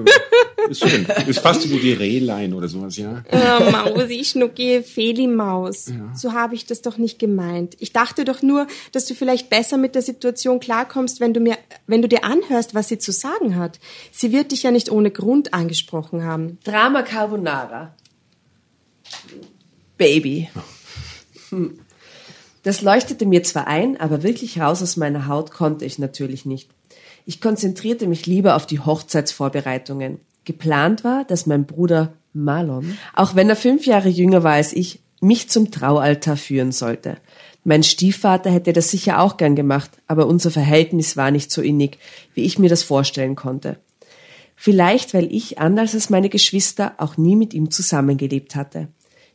ist 0.69 0.89
schön. 0.89 1.07
Ist 1.27 1.41
fast 1.41 1.69
wie 1.71 1.79
die 1.79 1.93
Rehlein 1.93 2.53
oder 2.53 2.69
sowas, 2.69 2.97
ja. 2.97 3.23
Äh, 3.29 3.71
Mausi, 3.71 4.25
Schnucki, 4.25 4.83
Feli 4.83 5.27
Maus. 5.27 5.89
Ja. 5.89 6.15
So 6.15 6.33
habe 6.33 6.55
ich 6.55 6.67
das 6.67 6.83
doch 6.83 6.99
nicht 6.99 7.19
gemeint. 7.19 7.77
Ich 7.79 7.93
dachte 7.93 8.25
doch 8.25 8.43
nur, 8.43 8.67
dass 8.93 9.07
du 9.07 9.15
vielleicht 9.15 9.51
besser 9.51 9.79
mit 9.79 9.95
der 9.95 10.03
Situation 10.03 10.61
klarkommst, 10.61 11.21
wenn 11.21 11.35
du 11.35 11.41
mir, 11.41 11.57
wenn 11.87 12.03
du 12.03 12.09
dir 12.09 12.25
anhörst, 12.25 12.75
was 12.75 12.89
sie 12.89 12.99
zu 12.99 13.13
sagen 13.13 13.57
hat. 13.57 13.81
Sie 14.13 14.33
wird 14.33 14.53
dich 14.53 14.63
ja 14.63 14.71
nicht 14.71 14.91
ohne 14.91 15.11
Grund 15.11 15.55
angesprochen 15.55 16.25
haben. 16.25 16.59
Drama 16.65 17.03
Carbonara. 17.03 17.95
Baby. 19.97 20.49
Das 22.63 22.83
leuchtete 22.83 23.27
mir 23.27 23.43
zwar 23.43 23.67
ein, 23.67 23.99
aber 24.01 24.23
wirklich 24.23 24.61
raus 24.61 24.83
aus 24.83 24.97
meiner 24.97 25.27
Haut 25.27 25.51
konnte 25.51 25.85
ich 25.85 25.99
natürlich 25.99 26.45
nicht. 26.45 26.71
Ich 27.27 27.41
konzentrierte 27.41 28.07
mich 28.07 28.27
lieber 28.27 28.57
auf 28.57 28.67
die 28.67 28.81
Hochzeitsvorbereitungen. 28.81 30.21
Geplant 30.45 31.05
war, 31.05 31.25
dass 31.25 31.47
mein 31.47 31.67
Bruder 31.67 32.13
Marlon, 32.33 32.99
auch 33.15 33.35
wenn 33.35 33.49
er 33.49 33.57
fünf 33.57 33.87
Jahre 33.87 34.09
jünger 34.09 34.43
war 34.43 34.55
als 34.55 34.73
ich, 34.73 35.01
mich 35.21 35.51
zum 35.51 35.71
Traualtar 35.71 36.37
führen 36.37 36.73
sollte. 36.73 37.19
Mein 37.63 37.83
Stiefvater 37.83 38.51
hätte 38.51 38.73
das 38.73 38.91
sicher 38.91 39.21
auch 39.21 39.37
gern 39.37 39.55
gemacht, 39.55 39.91
aber 40.07 40.27
unser 40.27 40.51
Verhältnis 40.51 41.17
war 41.17 41.31
nicht 41.31 41.51
so 41.51 41.61
innig, 41.61 41.99
wie 42.35 42.45
ich 42.45 42.59
mir 42.59 42.71
das 42.71 42.83
vorstellen 42.83 43.37
konnte. 43.37 43.79
Vielleicht, 44.57 45.15
weil 45.15 45.33
ich, 45.33 45.59
anders 45.59 45.95
als 45.95 46.11
meine 46.11 46.29
Geschwister, 46.29 46.95
auch 46.99 47.17
nie 47.17 47.37
mit 47.37 47.55
ihm 47.55 47.71
zusammengelebt 47.71 48.57
hatte. 48.57 48.89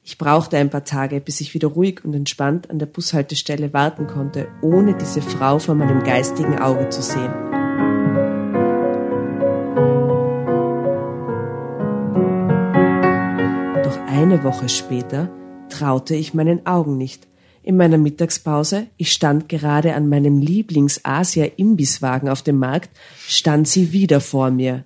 Ich 0.07 0.19
brauchte 0.19 0.57
ein 0.57 0.69
paar 0.69 0.83
Tage, 0.83 1.19
bis 1.19 1.41
ich 1.41 1.55
wieder 1.55 1.67
ruhig 1.67 2.05
und 2.05 2.13
entspannt 2.13 2.69
an 2.69 2.77
der 2.77 2.85
Bushaltestelle 2.85 3.73
warten 3.73 4.05
konnte, 4.05 4.47
ohne 4.61 4.95
diese 4.95 5.21
Frau 5.21 5.57
vor 5.57 5.73
meinem 5.73 6.03
geistigen 6.03 6.59
Auge 6.59 6.89
zu 6.89 7.01
sehen. 7.01 7.33
Eine 14.07 14.43
Woche 14.43 14.69
später 14.69 15.29
traute 15.69 16.15
ich 16.15 16.33
meinen 16.33 16.65
Augen 16.65 16.97
nicht. 16.97 17.27
In 17.63 17.75
meiner 17.75 17.97
Mittagspause, 17.97 18.87
ich 18.97 19.11
stand 19.11 19.49
gerade 19.49 19.93
an 19.95 20.07
meinem 20.07 20.37
Lieblings-Asia-Imbisswagen 20.37 22.29
auf 22.29 22.41
dem 22.41 22.57
Markt, 22.57 22.91
stand 23.27 23.67
sie 23.67 23.91
wieder 23.91 24.21
vor 24.21 24.51
mir. 24.51 24.83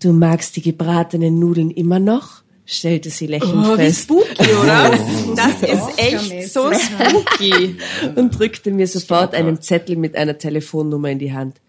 Du 0.00 0.12
magst 0.12 0.56
die 0.56 0.62
gebratenen 0.62 1.38
Nudeln 1.38 1.70
immer 1.70 1.98
noch? 1.98 2.41
Stellte 2.64 3.10
sie 3.10 3.26
lächelnd 3.26 3.66
oh, 3.66 3.76
fest. 3.76 4.08
Wie 4.08 4.14
spooky, 4.14 4.52
oder? 4.62 4.98
Das 5.36 5.62
ist 5.62 5.98
echt 5.98 6.52
so 6.52 6.70
spooky. 6.72 7.76
Und 8.16 8.38
drückte 8.38 8.70
mir 8.70 8.86
sofort 8.86 9.34
einen 9.34 9.60
Zettel 9.60 9.96
mit 9.96 10.16
einer 10.16 10.38
Telefonnummer 10.38 11.10
in 11.10 11.18
die 11.18 11.32
Hand. 11.32 11.60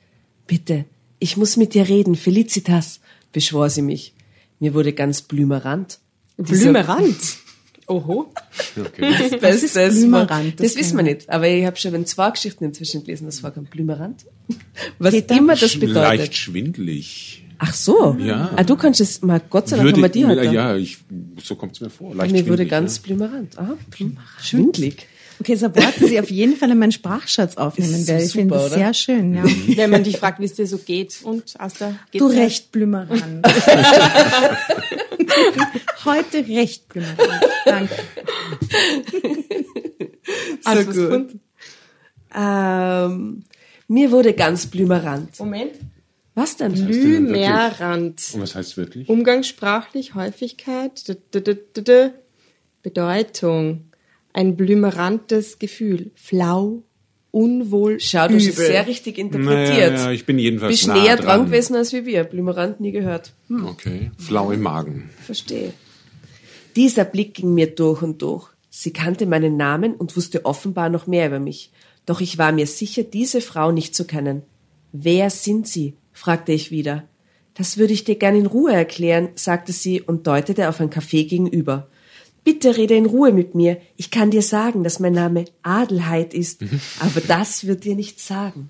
Bitte, 0.48 0.86
ich 1.20 1.38
muss 1.38 1.58
mit 1.58 1.74
dir 1.74 1.88
reden, 1.88 2.16
Felicitas, 2.16 3.00
beschwor 3.32 3.70
sie 3.70 3.82
mich. 3.82 4.14
Mir 4.60 4.74
wurde 4.74 4.94
ganz 4.94 5.22
blümerant. 5.22 6.00
Blümerand. 6.38 7.18
Oho. 7.88 8.32
Okay. 8.80 9.30
Das, 9.40 9.40
das 9.42 9.64
ist 9.64 9.74
Blümerand. 9.74 10.60
Das, 10.60 10.74
das 10.74 10.76
wissen 10.78 10.98
wir 10.98 11.04
nicht. 11.04 11.30
Aber 11.30 11.48
ich 11.48 11.66
habe 11.66 11.76
schon 11.76 12.06
zwei 12.06 12.32
Geschichten 12.32 12.64
inzwischen 12.64 13.04
gelesen, 13.04 13.26
das 13.26 13.44
war 13.44 13.52
kein 13.52 13.66
Blümerand. 13.66 14.26
Was 15.00 15.14
Peter? 15.14 15.38
immer 15.38 15.56
das 15.56 15.78
bedeutet. 15.78 16.20
Leicht 16.20 16.36
schwindlig. 16.36 17.43
Ach 17.66 17.74
so. 17.74 18.18
Ja. 18.20 18.52
Ah, 18.58 18.64
du 18.64 18.76
kannst 18.76 19.00
es 19.00 19.22
mal, 19.22 19.42
Gott 19.50 19.70
sei 19.70 19.78
Dank 19.78 19.88
würde, 19.88 19.96
haben 19.96 20.04
wir 20.04 20.10
die 20.10 20.26
heute. 20.26 20.54
Ja, 20.54 20.76
ich, 20.76 20.98
so 21.42 21.56
kommt 21.56 21.76
es 21.76 21.82
mir 21.82 21.90
vor. 21.90 22.14
Leicht 22.14 22.34
mir 22.34 22.46
wurde 22.48 22.66
ganz 22.66 22.98
ja. 22.98 23.04
blümerant. 23.04 23.58
Ah, 23.58 23.78
blümerant. 23.90 24.28
Schwindlig. 24.42 25.08
Okay, 25.40 25.56
so 25.56 25.74
Worte 25.74 26.08
Sie 26.08 26.20
auf 26.20 26.30
jeden 26.30 26.58
Fall 26.58 26.72
in 26.72 26.78
meinen 26.78 26.92
Sprachschatz 26.92 27.56
aufnehmen 27.56 28.06
werde. 28.06 28.24
Ich 28.24 28.34
finde 28.34 28.56
das 28.56 28.74
sehr 28.74 28.94
schön, 28.94 29.34
ja. 29.34 29.44
Mhm. 29.44 29.78
Wenn 29.78 29.90
man 29.92 30.04
dich 30.04 30.18
fragt, 30.18 30.42
wie 30.42 30.46
es 30.46 30.56
dir 30.56 30.68
so 30.68 30.78
geht. 30.78 31.22
Und 31.24 31.58
Asta, 31.58 31.96
geht's 32.12 32.24
Du 32.24 32.30
recht, 32.30 32.74
Blümerand. 32.74 33.46
Heute 36.06 36.46
recht, 36.48 36.90
Blümerand. 36.90 37.46
Danke. 37.66 37.96
So 40.62 41.10
gut. 41.10 41.40
Ähm, 42.36 43.44
mir 43.88 44.12
wurde 44.12 44.34
ganz 44.34 44.68
blümerant. 44.68 45.40
Moment. 45.40 45.74
Was 46.36 46.58
denn? 46.58 46.74
Blümerand. 46.74 48.32
Und 48.34 48.42
was 48.42 48.56
heißt 48.56 48.78
wirklich? 48.78 49.08
Umgangssprachlich, 49.08 50.16
Häufigkeit, 50.16 51.08
d 51.08 51.16
-d 51.32 51.58
-d 51.76 52.12
Bedeutung 52.82 53.86
ein 54.34 54.58
blümerantes 54.58 55.60
Gefühl. 55.60 56.12
Flau, 56.16 56.84
unwohl, 57.32 58.00
Schau, 58.00 58.28
du 58.28 58.36
hast 58.36 58.56
sehr 58.56 58.88
richtig 58.88 59.18
interpretiert. 59.18 59.94
Naja, 59.94 60.06
ja, 60.06 60.12
ich 60.12 60.26
bin 60.26 60.40
jedenfalls 60.40 60.72
Bist 60.72 60.88
näher 60.88 61.16
dran. 61.16 61.26
dran 61.26 61.46
gewesen 61.46 61.76
als 61.76 61.94
wie 61.94 62.06
wir. 62.06 62.24
Blümerant 62.24 62.80
nie 62.80 62.92
gehört. 62.92 63.34
Hm. 63.48 63.68
Okay, 63.68 64.12
flau 64.18 64.52
im 64.52 64.62
Magen. 64.62 65.10
Verstehe. 65.22 65.74
Dieser 66.76 67.06
Blick 67.06 67.36
ging 67.36 67.54
mir 67.54 67.68
durch 67.68 68.02
und 68.02 68.22
durch. 68.22 68.50
Sie 68.70 68.92
kannte 68.92 69.28
meinen 69.28 69.56
Namen 69.56 69.94
und 69.94 70.18
wusste 70.18 70.46
offenbar 70.46 70.90
noch 70.90 71.06
mehr 71.06 71.28
über 71.28 71.40
mich. 71.40 71.72
Doch 72.08 72.22
ich 72.22 72.40
war 72.40 72.52
mir 72.52 72.66
sicher, 72.66 73.04
diese 73.04 73.40
Frau 73.40 73.72
nicht 73.72 73.96
zu 73.96 74.06
kennen. 74.06 74.42
Wer 74.92 75.30
sind 75.30 75.68
Sie? 75.68 75.94
Fragte 76.24 76.54
ich 76.54 76.72
wieder. 76.72 77.04
Das 77.54 77.78
würde 77.78 77.92
ich 77.92 78.06
dir 78.06 78.16
gern 78.16 78.34
in 78.34 78.46
Ruhe 78.46 78.72
erklären, 78.72 79.30
sagte 79.36 79.74
sie 79.74 80.02
und 80.02 80.26
deutete 80.26 80.70
auf 80.70 80.80
ein 80.80 80.90
Café 80.90 81.28
gegenüber. 81.28 81.90
Bitte 82.46 82.78
rede 82.78 82.96
in 82.96 83.06
Ruhe 83.06 83.34
mit 83.34 83.56
mir. 83.56 83.78
Ich 83.98 84.10
kann 84.10 84.32
dir 84.32 84.42
sagen, 84.42 84.86
dass 84.86 85.02
mein 85.02 85.12
Name 85.12 85.44
Adelheid 85.64 86.34
ist, 86.34 86.62
mhm. 86.62 86.80
aber 87.02 87.20
das 87.20 87.68
wird 87.68 87.84
dir 87.84 87.98
nichts 87.98 88.26
sagen. 88.26 88.70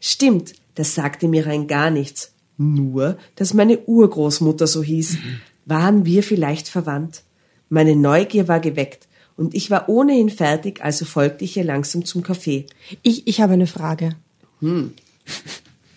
Stimmt, 0.00 0.52
das 0.76 0.94
sagte 0.94 1.26
mir 1.26 1.46
rein 1.46 1.66
gar 1.66 1.90
nichts. 1.90 2.34
Nur, 2.56 3.18
dass 3.34 3.52
meine 3.52 3.78
Urgroßmutter 3.78 4.68
so 4.68 4.84
hieß. 4.84 5.14
Mhm. 5.14 5.40
Waren 5.66 6.06
wir 6.06 6.22
vielleicht 6.22 6.68
verwandt? 6.68 7.24
Meine 7.68 7.96
Neugier 7.96 8.46
war 8.46 8.60
geweckt 8.60 9.08
und 9.36 9.56
ich 9.56 9.72
war 9.72 9.88
ohnehin 9.88 10.30
fertig, 10.30 10.84
also 10.84 11.04
folgte 11.04 11.44
ich 11.44 11.56
ihr 11.56 11.64
langsam 11.64 12.04
zum 12.04 12.22
Café. 12.22 12.66
Ich, 13.02 13.26
ich 13.26 13.40
habe 13.40 13.54
eine 13.54 13.66
Frage. 13.66 14.14
Hm. 14.60 14.92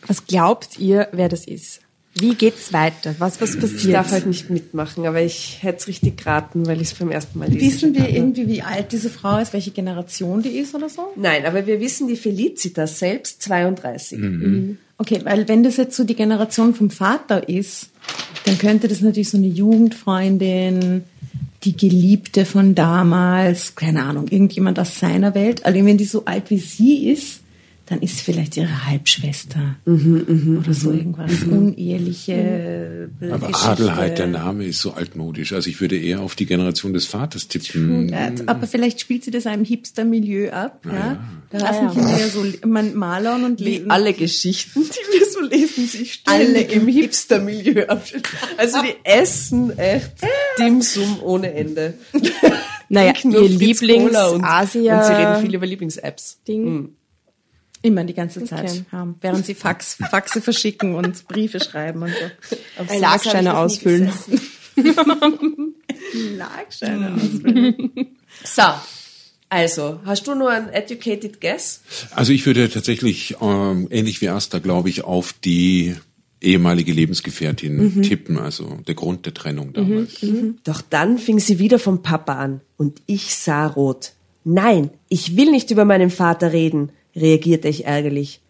Was 0.08 0.26
glaubt 0.26 0.80
ihr, 0.80 1.08
wer 1.12 1.30
das 1.30 1.46
ist? 1.46 1.82
Wie 2.16 2.36
geht's 2.36 2.72
weiter? 2.74 3.16
Was, 3.18 3.42
was 3.42 3.58
passiert? 3.58 3.86
Ich 3.86 3.92
darf 3.92 4.12
halt 4.12 4.28
nicht 4.28 4.50
mitmachen, 4.52 5.08
aber 5.08 5.22
ich 5.22 5.64
hätte 5.64 5.80
es 5.80 5.88
richtig 5.88 6.18
geraten, 6.18 6.68
weil 6.68 6.80
ich 6.80 6.92
es 6.92 6.94
beim 6.94 7.10
ersten 7.10 7.40
Mal 7.40 7.50
lese. 7.50 7.66
Wissen 7.66 7.96
wir 7.96 8.08
irgendwie, 8.08 8.48
wie 8.48 8.62
alt 8.62 8.92
diese 8.92 9.10
Frau 9.10 9.40
ist, 9.40 9.52
welche 9.54 9.72
Generation 9.72 10.44
die 10.44 10.50
ist 10.50 10.76
oder 10.76 10.90
so? 10.90 11.08
Nein, 11.16 11.46
aber 11.48 11.66
wir 11.66 11.80
wissen 11.80 12.08
die 12.08 12.16
Felicitas 12.16 13.00
selbst 13.00 13.42
32. 13.42 14.20
Mhm. 14.20 14.78
Okay, 15.00 15.22
weil 15.24 15.48
wenn 15.48 15.64
das 15.64 15.78
jetzt 15.78 15.98
so 15.98 16.04
die 16.04 16.16
Generation 16.16 16.76
vom 16.76 16.92
Vater 16.92 17.50
ist, 17.50 17.90
dann 18.46 18.60
könnte 18.60 18.88
das 18.88 19.02
natürlich 19.02 19.30
so 19.30 19.38
eine 19.38 19.48
Jugendfreundin, 19.48 21.04
die 21.64 21.76
Geliebte 21.76 22.46
von 22.46 22.76
damals, 22.76 23.74
keine 23.76 24.04
Ahnung, 24.04 24.28
irgendjemand 24.28 24.78
aus 24.80 25.00
seiner 25.00 25.34
Welt. 25.34 25.66
Also 25.66 25.84
wenn 25.84 25.98
die 25.98 26.06
so 26.06 26.26
alt 26.26 26.52
wie 26.52 26.60
sie 26.60 27.10
ist, 27.10 27.40
dann 27.86 28.02
ist 28.02 28.22
vielleicht 28.22 28.56
ihre 28.56 28.86
Halbschwester 28.86 29.76
Mhm, 29.86 30.60
oder 30.64 30.74
so 30.74 30.92
irgendwas 30.92 31.44
uneheliche. 31.44 33.10
Aber 33.22 33.48
Geschichte. 33.48 33.70
Adelheid, 33.70 34.18
der 34.18 34.28
Name 34.28 34.66
ist 34.66 34.80
so 34.80 34.94
altmodisch. 34.94 35.52
Also 35.54 35.70
ich 35.70 35.82
würde 35.82 35.98
eher 35.98 36.22
auf 36.22 36.36
die 36.36 36.46
Generation 36.46 36.94
des 36.94 37.06
Vaters 37.06 37.48
tippen. 37.50 38.08
Ja, 38.10 38.32
aber 38.46 38.68
vielleicht 38.68 39.02
spielt 39.02 39.24
sie 39.26 39.32
das 39.32 39.46
einem 39.48 39.66
Hipster-Milieu 39.66 40.52
ab. 40.52 40.86
Ja? 40.86 41.22
Da 41.50 41.58
lassen 41.58 41.90
Kinder 41.92 42.18
ja 42.18 42.28
so 42.28 42.46
man 42.68 42.96
malern 42.96 43.44
und 43.44 43.60
Wie 43.60 43.64
lesen. 43.66 43.92
alle 43.92 44.14
Geschichten, 44.14 44.82
die 44.84 45.20
wir 45.20 45.26
so 45.30 45.42
lesen, 45.42 45.86
sich 45.88 46.22
Alle 46.26 46.62
im 46.62 46.88
Hipster-Milieu 46.88 47.86
abspielen. 47.88 48.24
Also 48.58 48.78
die 48.82 48.96
essen 49.04 49.78
echt 49.78 50.14
Dimsum 50.58 51.20
ohne 51.22 51.54
Ende. 51.54 51.96
Naja, 52.90 53.14
ihr 53.24 53.42
Lieblings-Asia- 53.50 54.98
und 55.00 55.06
sie 55.06 55.14
reden 55.14 55.42
viel 55.42 55.56
über 55.56 55.66
Lieblings-Apps. 55.66 56.40
Ding. 56.48 56.96
Immer 57.84 58.04
die 58.06 58.14
ganze 58.16 58.44
Zeit 58.46 58.64
Okay. 58.72 58.86
haben, 58.92 59.16
während 59.22 59.46
sie 59.46 59.54
Fax, 59.54 59.96
Faxe 60.10 60.42
verschicken 60.42 60.96
und 60.96 61.28
Briefe 61.28 61.60
schreiben 61.60 62.02
und 62.02 62.10
so. 62.12 62.96
Schlagscheine 62.98 63.58
ausfüllen. 63.58 64.10
Schlagscheine 66.12 67.14
ausfüllen. 67.16 68.18
So, 68.44 68.64
also, 69.50 70.00
hast 70.06 70.26
du 70.26 70.34
nur 70.34 70.50
ein 70.50 70.70
educated 70.70 71.40
guess? 71.42 71.82
Also 72.16 72.34
ich 72.34 72.46
würde 72.46 72.70
tatsächlich, 72.70 73.36
ähm, 73.42 73.88
ähnlich 73.92 74.22
wie 74.22 74.30
Asta, 74.30 74.60
glaube 74.60 74.90
ich, 74.90 75.04
auf 75.04 75.34
die 75.34 75.96
ehemalige 76.42 76.92
Lebensgefährtin 76.92 78.02
tippen. 78.02 78.38
Also 78.40 78.80
der 78.88 78.96
Grund 78.96 79.26
der 79.26 79.34
Trennung 79.34 79.74
damals. 79.74 80.26
Doch 80.64 80.82
dann 80.82 81.18
fing 81.18 81.40
sie 81.40 81.60
wieder 81.60 81.80
vom 81.80 82.02
Papa 82.02 82.34
an 82.34 82.62
und 82.78 83.02
ich 83.06 83.36
sah 83.36 83.68
rot. 83.68 84.14
Nein, 84.44 84.90
ich 85.08 85.38
will 85.38 85.52
nicht 85.52 85.72
über 85.72 85.86
meinen 85.86 86.10
Vater 86.10 86.52
reden, 86.52 86.92
reagierte 87.16 87.68
ich 87.68 87.86
ärgerlich. 87.86 88.42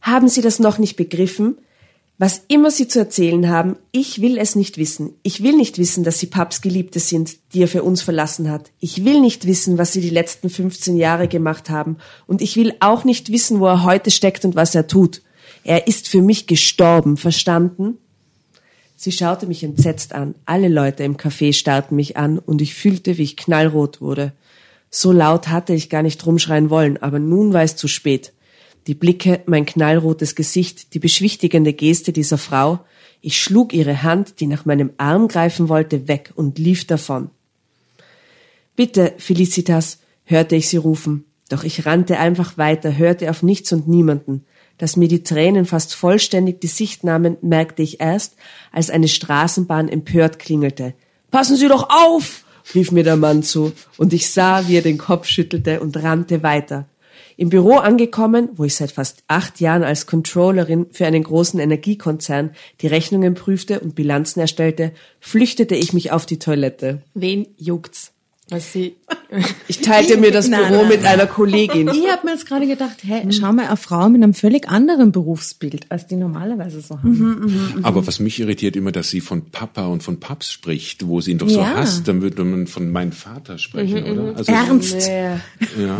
Haben 0.00 0.28
Sie 0.28 0.40
das 0.40 0.58
noch 0.58 0.78
nicht 0.78 0.96
begriffen? 0.96 1.58
Was 2.20 2.42
immer 2.48 2.72
Sie 2.72 2.88
zu 2.88 2.98
erzählen 2.98 3.48
haben, 3.48 3.76
ich 3.92 4.20
will 4.20 4.38
es 4.38 4.56
nicht 4.56 4.76
wissen. 4.76 5.12
Ich 5.22 5.42
will 5.44 5.56
nicht 5.56 5.78
wissen, 5.78 6.02
dass 6.02 6.18
Sie 6.18 6.26
Paps 6.26 6.62
Geliebte 6.62 6.98
sind, 6.98 7.36
die 7.54 7.62
er 7.62 7.68
für 7.68 7.84
uns 7.84 8.02
verlassen 8.02 8.50
hat. 8.50 8.72
Ich 8.80 9.04
will 9.04 9.20
nicht 9.20 9.46
wissen, 9.46 9.78
was 9.78 9.92
Sie 9.92 10.00
die 10.00 10.10
letzten 10.10 10.50
15 10.50 10.96
Jahre 10.96 11.28
gemacht 11.28 11.70
haben. 11.70 11.98
Und 12.26 12.42
ich 12.42 12.56
will 12.56 12.74
auch 12.80 13.04
nicht 13.04 13.30
wissen, 13.30 13.60
wo 13.60 13.66
er 13.66 13.84
heute 13.84 14.10
steckt 14.10 14.44
und 14.44 14.56
was 14.56 14.74
er 14.74 14.88
tut. 14.88 15.22
Er 15.62 15.86
ist 15.86 16.08
für 16.08 16.20
mich 16.20 16.48
gestorben, 16.48 17.16
verstanden? 17.16 17.98
Sie 18.96 19.12
schaute 19.12 19.46
mich 19.46 19.62
entsetzt 19.62 20.12
an. 20.12 20.34
Alle 20.44 20.66
Leute 20.66 21.04
im 21.04 21.16
Café 21.16 21.52
starrten 21.52 21.94
mich 21.94 22.16
an 22.16 22.40
und 22.40 22.60
ich 22.60 22.74
fühlte, 22.74 23.16
wie 23.16 23.22
ich 23.22 23.36
knallrot 23.36 24.00
wurde. 24.00 24.32
So 24.90 25.12
laut 25.12 25.48
hatte 25.48 25.74
ich 25.74 25.90
gar 25.90 26.02
nicht 26.02 26.24
rumschreien 26.24 26.70
wollen, 26.70 27.00
aber 27.02 27.18
nun 27.18 27.52
war 27.52 27.62
es 27.62 27.76
zu 27.76 27.88
spät. 27.88 28.32
Die 28.86 28.94
Blicke, 28.94 29.42
mein 29.46 29.66
knallrotes 29.66 30.34
Gesicht, 30.34 30.94
die 30.94 30.98
beschwichtigende 30.98 31.74
Geste 31.74 32.12
dieser 32.12 32.38
Frau. 32.38 32.80
Ich 33.20 33.40
schlug 33.40 33.74
ihre 33.74 34.02
Hand, 34.02 34.40
die 34.40 34.46
nach 34.46 34.64
meinem 34.64 34.90
Arm 34.96 35.28
greifen 35.28 35.68
wollte, 35.68 36.08
weg 36.08 36.32
und 36.34 36.58
lief 36.58 36.86
davon. 36.86 37.30
Bitte, 38.76 39.14
Felicitas, 39.18 39.98
hörte 40.24 40.56
ich 40.56 40.68
sie 40.68 40.76
rufen. 40.76 41.24
Doch 41.48 41.64
ich 41.64 41.84
rannte 41.84 42.18
einfach 42.18 42.56
weiter, 42.56 42.96
hörte 42.96 43.30
auf 43.30 43.42
nichts 43.42 43.72
und 43.72 43.88
niemanden. 43.88 44.44
Dass 44.78 44.96
mir 44.96 45.08
die 45.08 45.22
Tränen 45.22 45.66
fast 45.66 45.94
vollständig 45.94 46.60
die 46.60 46.68
Sicht 46.68 47.04
nahmen, 47.04 47.36
merkte 47.42 47.82
ich 47.82 48.00
erst, 48.00 48.36
als 48.70 48.90
eine 48.90 49.08
Straßenbahn 49.08 49.88
empört 49.88 50.38
klingelte. 50.38 50.94
Passen 51.30 51.56
Sie 51.56 51.68
doch 51.68 51.88
auf! 51.90 52.44
Rief 52.74 52.92
mir 52.92 53.04
der 53.04 53.16
Mann 53.16 53.42
zu, 53.42 53.72
und 53.96 54.12
ich 54.12 54.30
sah, 54.30 54.68
wie 54.68 54.76
er 54.76 54.82
den 54.82 54.98
Kopf 54.98 55.26
schüttelte 55.26 55.80
und 55.80 56.02
rannte 56.02 56.42
weiter. 56.42 56.86
Im 57.36 57.50
Büro 57.50 57.76
angekommen, 57.76 58.48
wo 58.56 58.64
ich 58.64 58.74
seit 58.74 58.90
fast 58.90 59.22
acht 59.28 59.60
Jahren 59.60 59.84
als 59.84 60.06
Controllerin 60.06 60.86
für 60.90 61.06
einen 61.06 61.22
großen 61.22 61.60
Energiekonzern 61.60 62.50
die 62.80 62.88
Rechnungen 62.88 63.34
prüfte 63.34 63.78
und 63.78 63.94
Bilanzen 63.94 64.40
erstellte, 64.40 64.92
flüchtete 65.20 65.76
ich 65.76 65.92
mich 65.92 66.10
auf 66.10 66.26
die 66.26 66.40
Toilette. 66.40 67.02
Wen 67.14 67.46
juckt's? 67.56 68.12
Was 68.50 68.72
sie, 68.72 68.96
Ich 69.68 69.80
teilte 69.82 70.16
mir 70.16 70.30
das 70.30 70.48
Nein, 70.50 70.68
Büro 70.68 70.80
nein, 70.82 70.88
mit 70.88 71.04
einer 71.04 71.26
Kollegin. 71.26 71.88
Ich 71.88 72.10
habe 72.10 72.24
mir 72.26 72.32
jetzt 72.32 72.46
gerade 72.46 72.66
gedacht, 72.66 72.96
hey, 73.02 73.26
schau 73.30 73.52
mal, 73.52 73.66
eine 73.66 73.76
Frau 73.76 74.08
mit 74.08 74.22
einem 74.22 74.32
völlig 74.32 74.68
anderen 74.68 75.12
Berufsbild, 75.12 75.86
als 75.90 76.06
die 76.06 76.16
normalerweise 76.16 76.80
so 76.80 76.96
haben. 76.98 77.80
Aber 77.82 78.06
was 78.06 78.20
mich 78.20 78.40
irritiert 78.40 78.74
immer, 78.76 78.90
dass 78.90 79.10
sie 79.10 79.20
von 79.20 79.50
Papa 79.50 79.86
und 79.86 80.02
von 80.02 80.18
Paps 80.18 80.50
spricht, 80.50 81.06
wo 81.06 81.20
sie 81.20 81.32
ihn 81.32 81.38
doch 81.38 81.48
so 81.50 81.60
Ja. 81.60 81.76
hasst, 81.76 82.08
dann 82.08 82.22
würde 82.22 82.42
man 82.44 82.66
von 82.66 82.90
meinem 82.90 83.12
Vater 83.12 83.58
sprechen, 83.58 84.02
oder? 84.04 84.36
Also, 84.36 84.50
Ernst. 84.50 85.08
Ja. 85.08 85.40
Ja. 85.78 85.98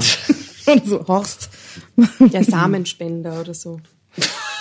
Und 0.73 0.87
so, 0.87 1.07
Horst. 1.07 1.51
der 2.19 2.45
Samenspender 2.45 3.41
oder 3.41 3.53
so. 3.55 3.81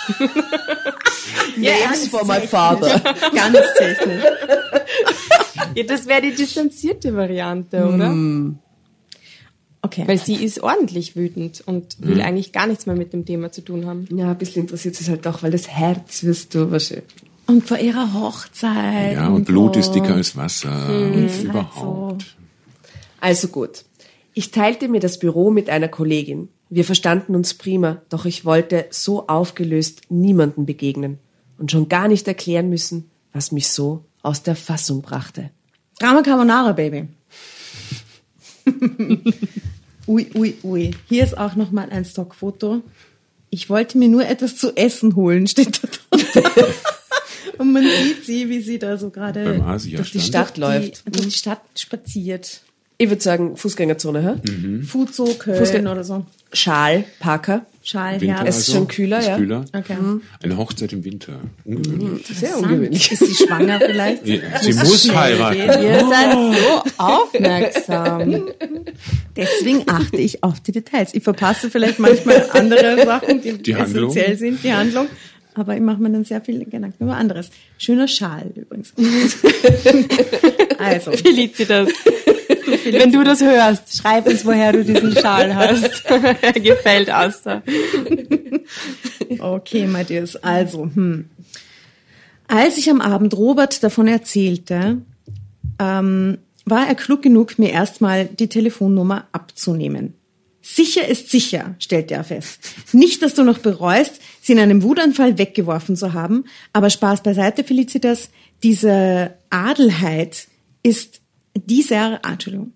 Names 1.56 2.08
for 2.08 2.24
my 2.24 2.46
father. 2.46 3.00
Ganz 3.34 3.58
technisch. 3.76 4.24
Ja, 5.74 5.82
das 5.84 6.06
wäre 6.06 6.22
die 6.22 6.34
distanzierte 6.34 7.14
Variante, 7.14 7.84
oder? 7.86 8.14
Okay. 9.82 10.04
Weil 10.06 10.18
sie 10.18 10.34
ist 10.34 10.60
ordentlich 10.60 11.14
wütend 11.16 11.62
und 11.64 11.96
will 12.00 12.20
eigentlich 12.20 12.52
gar 12.52 12.66
nichts 12.66 12.86
mehr 12.86 12.96
mit 12.96 13.12
dem 13.12 13.24
Thema 13.24 13.52
zu 13.52 13.60
tun 13.62 13.86
haben. 13.86 14.08
Ja, 14.14 14.30
ein 14.32 14.38
bisschen 14.38 14.62
interessiert 14.62 14.96
sie 14.96 15.04
es 15.04 15.10
halt 15.10 15.24
doch, 15.24 15.42
weil 15.42 15.52
das 15.52 15.68
Herz 15.68 16.24
wirst 16.24 16.54
du 16.54 16.70
wahrscheinlich. 16.70 17.06
Und 17.46 17.66
vor 17.66 17.78
ihrer 17.78 18.12
Hochzeit. 18.12 19.14
ja, 19.14 19.28
und 19.28 19.44
Blut 19.44 19.74
so. 19.74 19.80
ist 19.80 19.92
dicker 19.92 20.14
als 20.14 20.36
Wasser 20.36 20.88
und 20.88 21.42
überhaupt. 21.42 22.36
Also 23.20 23.48
gut. 23.48 23.84
Ich 24.34 24.50
teilte 24.50 24.88
mir 24.88 25.00
das 25.00 25.18
Büro 25.18 25.50
mit 25.50 25.70
einer 25.70 25.88
Kollegin. 25.88 26.48
Wir 26.70 26.84
verstanden 26.84 27.34
uns 27.34 27.54
prima, 27.54 28.02
doch 28.10 28.24
ich 28.24 28.44
wollte 28.44 28.86
so 28.90 29.26
aufgelöst 29.26 30.02
niemanden 30.10 30.66
begegnen 30.66 31.18
und 31.56 31.70
schon 31.70 31.88
gar 31.88 32.08
nicht 32.08 32.28
erklären 32.28 32.68
müssen, 32.68 33.10
was 33.32 33.52
mich 33.52 33.68
so 33.68 34.04
aus 34.22 34.42
der 34.42 34.56
Fassung 34.56 35.00
brachte. 35.02 35.50
Drama 35.98 36.22
Carbonara, 36.22 36.72
Baby. 36.72 37.08
ui, 40.06 40.30
ui, 40.34 40.54
ui. 40.62 40.90
Hier 41.08 41.24
ist 41.24 41.38
auch 41.38 41.56
nochmal 41.56 41.90
ein 41.90 42.04
Stockfoto. 42.04 42.82
Ich 43.50 43.70
wollte 43.70 43.96
mir 43.96 44.08
nur 44.08 44.26
etwas 44.26 44.56
zu 44.56 44.76
essen 44.76 45.16
holen, 45.16 45.46
steht 45.46 45.82
da 45.82 45.88
drunter. 46.10 46.66
Und 47.58 47.72
man 47.72 47.82
sieht 47.82 48.24
sie, 48.24 48.48
wie 48.48 48.60
sie 48.60 48.78
da 48.78 48.96
so 48.96 49.10
gerade 49.10 49.58
durch 49.96 50.12
die. 50.12 50.20
Stadt 50.20 50.56
die, 50.56 50.60
läuft. 50.60 51.02
durch 51.06 51.26
die 51.26 51.32
Stadt 51.32 51.60
spaziert. 51.76 52.62
Ich 52.98 53.08
würde 53.08 53.22
sagen, 53.22 53.56
Fußgängerzone, 53.56 54.22
hä? 54.22 54.50
Mhm. 54.50 54.82
Fuzo, 54.82 55.24
Köln 55.38 55.60
Fußgänger- 55.62 55.92
oder 55.92 56.04
so. 56.04 56.24
Schal, 56.52 57.04
Parker. 57.20 57.66
Schal, 57.82 58.20
Winter 58.20 58.36
Herbst. 58.36 58.48
Es 58.48 58.68
ist 58.68 58.74
schon 58.74 58.86
kühler, 58.86 59.20
ist 59.20 59.28
ja. 59.28 59.36
kühler. 59.38 59.64
Okay. 59.74 59.96
Eine 60.42 60.56
Hochzeit 60.58 60.92
im 60.92 61.04
Winter. 61.04 61.40
Ungewöhnlich. 61.64 62.26
Sehr 62.26 62.48
Interessant. 62.48 62.62
ungewöhnlich. 62.62 63.12
Ist 63.12 63.26
sie 63.26 63.46
schwanger 63.46 63.80
vielleicht? 63.80 64.26
Ja, 64.26 64.58
sie 64.60 64.72
muss 64.74 65.04
schnell 65.04 65.16
heiraten. 65.16 65.82
Ihr 65.82 66.06
seid 66.06 66.32
so 66.32 67.02
aufmerksam. 67.02 68.48
Deswegen 69.36 69.84
achte 69.88 70.18
ich 70.18 70.44
auf 70.44 70.60
die 70.60 70.72
Details. 70.72 71.14
Ich 71.14 71.22
verpasse 71.22 71.70
vielleicht 71.70 71.98
manchmal 71.98 72.48
andere 72.52 73.04
Sachen, 73.06 73.40
die, 73.40 73.56
Die 73.56 73.72
essentiell 73.72 74.36
sind, 74.36 74.62
die 74.62 74.72
Handlung. 74.72 75.06
Aber 75.54 75.74
ich 75.74 75.80
mache 75.80 76.00
mir 76.00 76.10
dann 76.10 76.24
sehr 76.24 76.40
viele 76.40 76.64
Gedanken 76.64 77.02
über 77.02 77.16
anderes. 77.16 77.50
Schöner 77.78 78.06
Schal 78.06 78.52
übrigens. 78.54 78.92
also, 80.78 81.12
Felicitas. 81.12 81.88
Wenn 82.90 83.12
du 83.12 83.24
das 83.24 83.40
hörst, 83.40 83.96
schreib 83.96 84.26
uns, 84.26 84.44
woher 84.44 84.72
du 84.72 84.84
diesen 84.84 85.12
Schal 85.12 85.54
hast. 85.54 86.04
Gefällt 86.54 87.10
Asta. 87.10 87.62
okay, 89.38 89.86
Matthias. 89.86 90.36
Also, 90.36 90.84
hm. 90.84 91.28
Als 92.46 92.78
ich 92.78 92.90
am 92.90 93.00
Abend 93.00 93.36
Robert 93.36 93.82
davon 93.82 94.08
erzählte, 94.08 95.02
ähm, 95.78 96.38
war 96.64 96.86
er 96.86 96.94
klug 96.94 97.22
genug, 97.22 97.58
mir 97.58 97.70
erstmal 97.70 98.26
die 98.26 98.48
Telefonnummer 98.48 99.28
abzunehmen. 99.32 100.14
Sicher 100.60 101.06
ist 101.08 101.30
sicher, 101.30 101.76
stellte 101.78 102.14
er 102.14 102.24
fest. 102.24 102.58
Nicht, 102.92 103.22
dass 103.22 103.34
du 103.34 103.42
noch 103.42 103.58
bereust, 103.58 104.20
sie 104.40 104.52
in 104.52 104.58
einem 104.58 104.82
Wutanfall 104.82 105.38
weggeworfen 105.38 105.96
zu 105.96 106.12
haben, 106.12 106.44
aber 106.72 106.90
Spaß 106.90 107.22
beiseite, 107.22 107.64
Felicitas, 107.64 108.30
diese 108.62 109.34
Adelheid 109.50 110.48
ist 110.82 111.20
dieser, 111.66 112.20
ah, 112.24 112.32
Entschuldigung, 112.32 112.72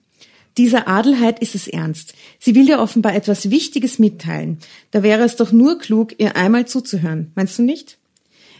Dieser 0.58 0.86
Adelheid 0.86 1.38
ist 1.38 1.54
es 1.54 1.66
ernst. 1.66 2.12
Sie 2.38 2.54
will 2.54 2.66
dir 2.66 2.78
offenbar 2.78 3.14
etwas 3.14 3.48
Wichtiges 3.50 3.98
mitteilen. 3.98 4.58
Da 4.90 5.02
wäre 5.02 5.22
es 5.22 5.36
doch 5.36 5.50
nur 5.52 5.78
klug, 5.78 6.14
ihr 6.18 6.36
einmal 6.36 6.66
zuzuhören. 6.66 7.32
Meinst 7.34 7.58
du 7.58 7.62
nicht? 7.62 7.96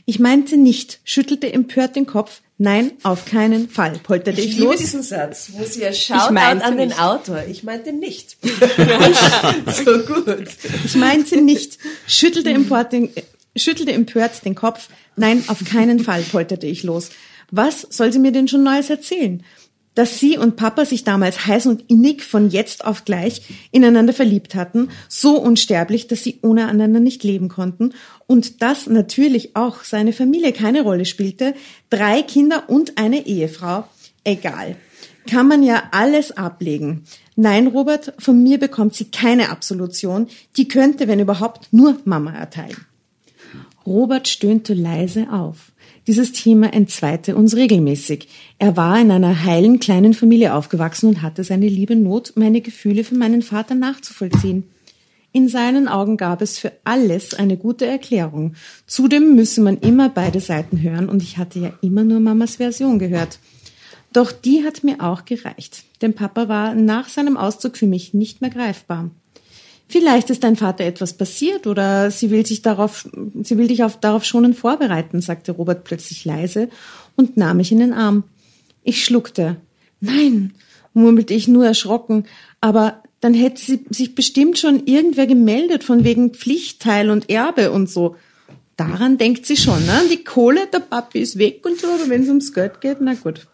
Ich 0.06 0.18
meinte 0.18 0.56
nicht, 0.56 1.00
schüttelte 1.04 1.52
empört 1.52 1.94
den 1.94 2.06
Kopf. 2.06 2.40
Nein, 2.58 2.92
auf 3.02 3.24
keinen 3.24 3.68
Fall, 3.68 3.98
polterte 4.02 4.40
ich, 4.40 4.50
Ich 4.50 4.54
liebe 4.56 4.66
los. 4.70 4.76
diesen 4.76 5.02
Satz, 5.02 5.50
wo 5.52 5.64
sie 5.64 5.82
ja 5.82 6.30
meinte 6.30 6.64
an 6.64 6.76
den 6.76 6.88
nicht. 6.88 7.00
Autor. 7.00 7.44
Ich 7.50 7.62
meinte 7.62 7.92
nicht. 7.92 8.36
so 9.84 9.98
gut. 9.98 10.48
Ich 10.84 10.94
meinte 10.96 11.40
nicht, 11.42 11.78
schüttelte 12.06 12.50
empört, 12.50 12.92
den, 12.92 13.10
schüttelte 13.56 13.92
empört 13.92 14.44
den 14.44 14.54
Kopf. 14.54 14.88
Nein, 15.16 15.44
auf 15.48 15.64
keinen 15.64 16.00
Fall, 16.00 16.22
polterte 16.22 16.66
ich 16.66 16.84
los. 16.84 17.10
Was 17.50 17.82
soll 17.90 18.12
sie 18.12 18.18
mir 18.18 18.32
denn 18.32 18.48
schon 18.48 18.62
Neues 18.62 18.90
erzählen? 18.90 19.42
Dass 19.94 20.18
sie 20.18 20.38
und 20.38 20.56
Papa 20.56 20.84
sich 20.84 21.04
damals 21.04 21.46
heiß 21.46 21.66
und 21.66 21.84
innig 21.90 22.22
von 22.22 22.48
jetzt 22.48 22.84
auf 22.84 23.04
gleich 23.04 23.42
ineinander 23.72 24.12
verliebt 24.12 24.54
hatten, 24.54 24.88
so 25.08 25.38
unsterblich, 25.38 26.06
dass 26.06 26.24
sie 26.24 26.38
ohne 26.42 26.66
einander 26.66 27.00
nicht 27.00 27.24
leben 27.24 27.48
konnten 27.48 27.92
und 28.26 28.62
dass 28.62 28.86
natürlich 28.86 29.54
auch 29.54 29.84
seine 29.84 30.12
Familie 30.12 30.52
keine 30.52 30.82
Rolle 30.82 31.04
spielte, 31.04 31.54
drei 31.90 32.22
Kinder 32.22 32.64
und 32.68 32.96
eine 32.96 33.26
Ehefrau, 33.26 33.84
egal 34.24 34.76
kann 35.28 35.48
man 35.48 35.62
ja 35.62 35.84
alles 35.92 36.32
ablegen. 36.32 37.04
Nein, 37.36 37.68
Robert, 37.68 38.14
von 38.18 38.42
mir 38.42 38.58
bekommt 38.58 38.94
sie 38.94 39.06
keine 39.06 39.50
Absolution. 39.50 40.28
Die 40.56 40.68
könnte, 40.68 41.08
wenn 41.08 41.20
überhaupt, 41.20 41.72
nur 41.72 41.98
Mama 42.04 42.32
erteilen. 42.32 42.86
Robert 43.86 44.28
stöhnte 44.28 44.74
leise 44.74 45.28
auf. 45.32 45.71
Dieses 46.08 46.32
Thema 46.32 46.72
entzweite 46.72 47.36
uns 47.36 47.54
regelmäßig. 47.54 48.28
Er 48.58 48.76
war 48.76 49.00
in 49.00 49.12
einer 49.12 49.44
heilen 49.44 49.78
kleinen 49.78 50.14
Familie 50.14 50.54
aufgewachsen 50.54 51.08
und 51.08 51.22
hatte 51.22 51.44
seine 51.44 51.68
liebe 51.68 51.94
Not, 51.94 52.32
meine 52.34 52.60
Gefühle 52.60 53.04
für 53.04 53.14
meinen 53.14 53.42
Vater 53.42 53.76
nachzuvollziehen. 53.76 54.64
In 55.30 55.48
seinen 55.48 55.88
Augen 55.88 56.16
gab 56.16 56.42
es 56.42 56.58
für 56.58 56.72
alles 56.84 57.34
eine 57.34 57.56
gute 57.56 57.86
Erklärung. 57.86 58.54
Zudem 58.86 59.36
müsse 59.36 59.62
man 59.62 59.78
immer 59.78 60.08
beide 60.08 60.40
Seiten 60.40 60.82
hören 60.82 61.08
und 61.08 61.22
ich 61.22 61.38
hatte 61.38 61.60
ja 61.60 61.72
immer 61.82 62.04
nur 62.04 62.20
Mamas 62.20 62.56
Version 62.56 62.98
gehört. 62.98 63.38
Doch 64.12 64.30
die 64.30 64.64
hat 64.64 64.84
mir 64.84 65.00
auch 65.00 65.24
gereicht, 65.24 65.84
denn 66.02 66.14
Papa 66.14 66.48
war 66.48 66.74
nach 66.74 67.08
seinem 67.08 67.38
Auszug 67.38 67.78
für 67.78 67.86
mich 67.86 68.12
nicht 68.12 68.42
mehr 68.42 68.50
greifbar. 68.50 69.10
Vielleicht 69.92 70.30
ist 70.30 70.42
dein 70.42 70.56
Vater 70.56 70.84
etwas 70.84 71.12
passiert 71.12 71.66
oder 71.66 72.10
sie 72.10 72.30
will 72.30 72.46
sich 72.46 72.62
darauf, 72.62 73.06
sie 73.42 73.58
will 73.58 73.68
dich 73.68 73.84
auf, 73.84 74.00
darauf 74.00 74.24
schonend 74.24 74.56
vorbereiten, 74.56 75.20
sagte 75.20 75.52
Robert 75.52 75.84
plötzlich 75.84 76.24
leise 76.24 76.70
und 77.14 77.36
nahm 77.36 77.58
mich 77.58 77.72
in 77.72 77.80
den 77.80 77.92
Arm. 77.92 78.24
Ich 78.84 79.04
schluckte. 79.04 79.58
Nein, 80.00 80.54
murmelte 80.94 81.34
ich 81.34 81.46
nur 81.46 81.66
erschrocken, 81.66 82.24
aber 82.62 83.02
dann 83.20 83.34
hätte 83.34 83.60
sie 83.60 83.84
sich 83.90 84.14
bestimmt 84.14 84.58
schon 84.58 84.86
irgendwer 84.86 85.26
gemeldet 85.26 85.84
von 85.84 86.04
wegen 86.04 86.30
Pflichtteil 86.32 87.10
und 87.10 87.28
Erbe 87.28 87.70
und 87.70 87.90
so. 87.90 88.16
Daran 88.78 89.18
denkt 89.18 89.44
sie 89.44 89.58
schon, 89.58 89.84
ne? 89.84 90.04
Die 90.10 90.24
Kohle, 90.24 90.68
der 90.72 90.80
Papi 90.80 91.20
ist 91.20 91.36
weg 91.36 91.66
und 91.66 91.78
so, 91.78 91.88
aber 91.88 92.08
wenn 92.08 92.22
es 92.22 92.28
ums 92.28 92.54
Geld 92.54 92.80
geht, 92.80 92.96
na 93.02 93.12
gut. 93.12 93.46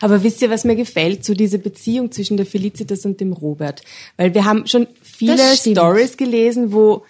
Aber 0.00 0.22
wisst 0.22 0.42
ihr, 0.42 0.50
was 0.50 0.64
mir 0.64 0.76
gefällt? 0.76 1.24
So 1.24 1.34
diese 1.34 1.58
Beziehung 1.58 2.12
zwischen 2.12 2.36
der 2.36 2.46
Felicitas 2.46 3.04
und 3.04 3.20
dem 3.20 3.32
Robert. 3.32 3.82
Weil 4.16 4.34
wir 4.34 4.44
haben 4.44 4.66
schon 4.66 4.86
viele 5.16 5.56
stimmt. 5.56 5.78
Stories 5.78 6.16
gelesen, 6.16 6.72
wo 6.72 7.04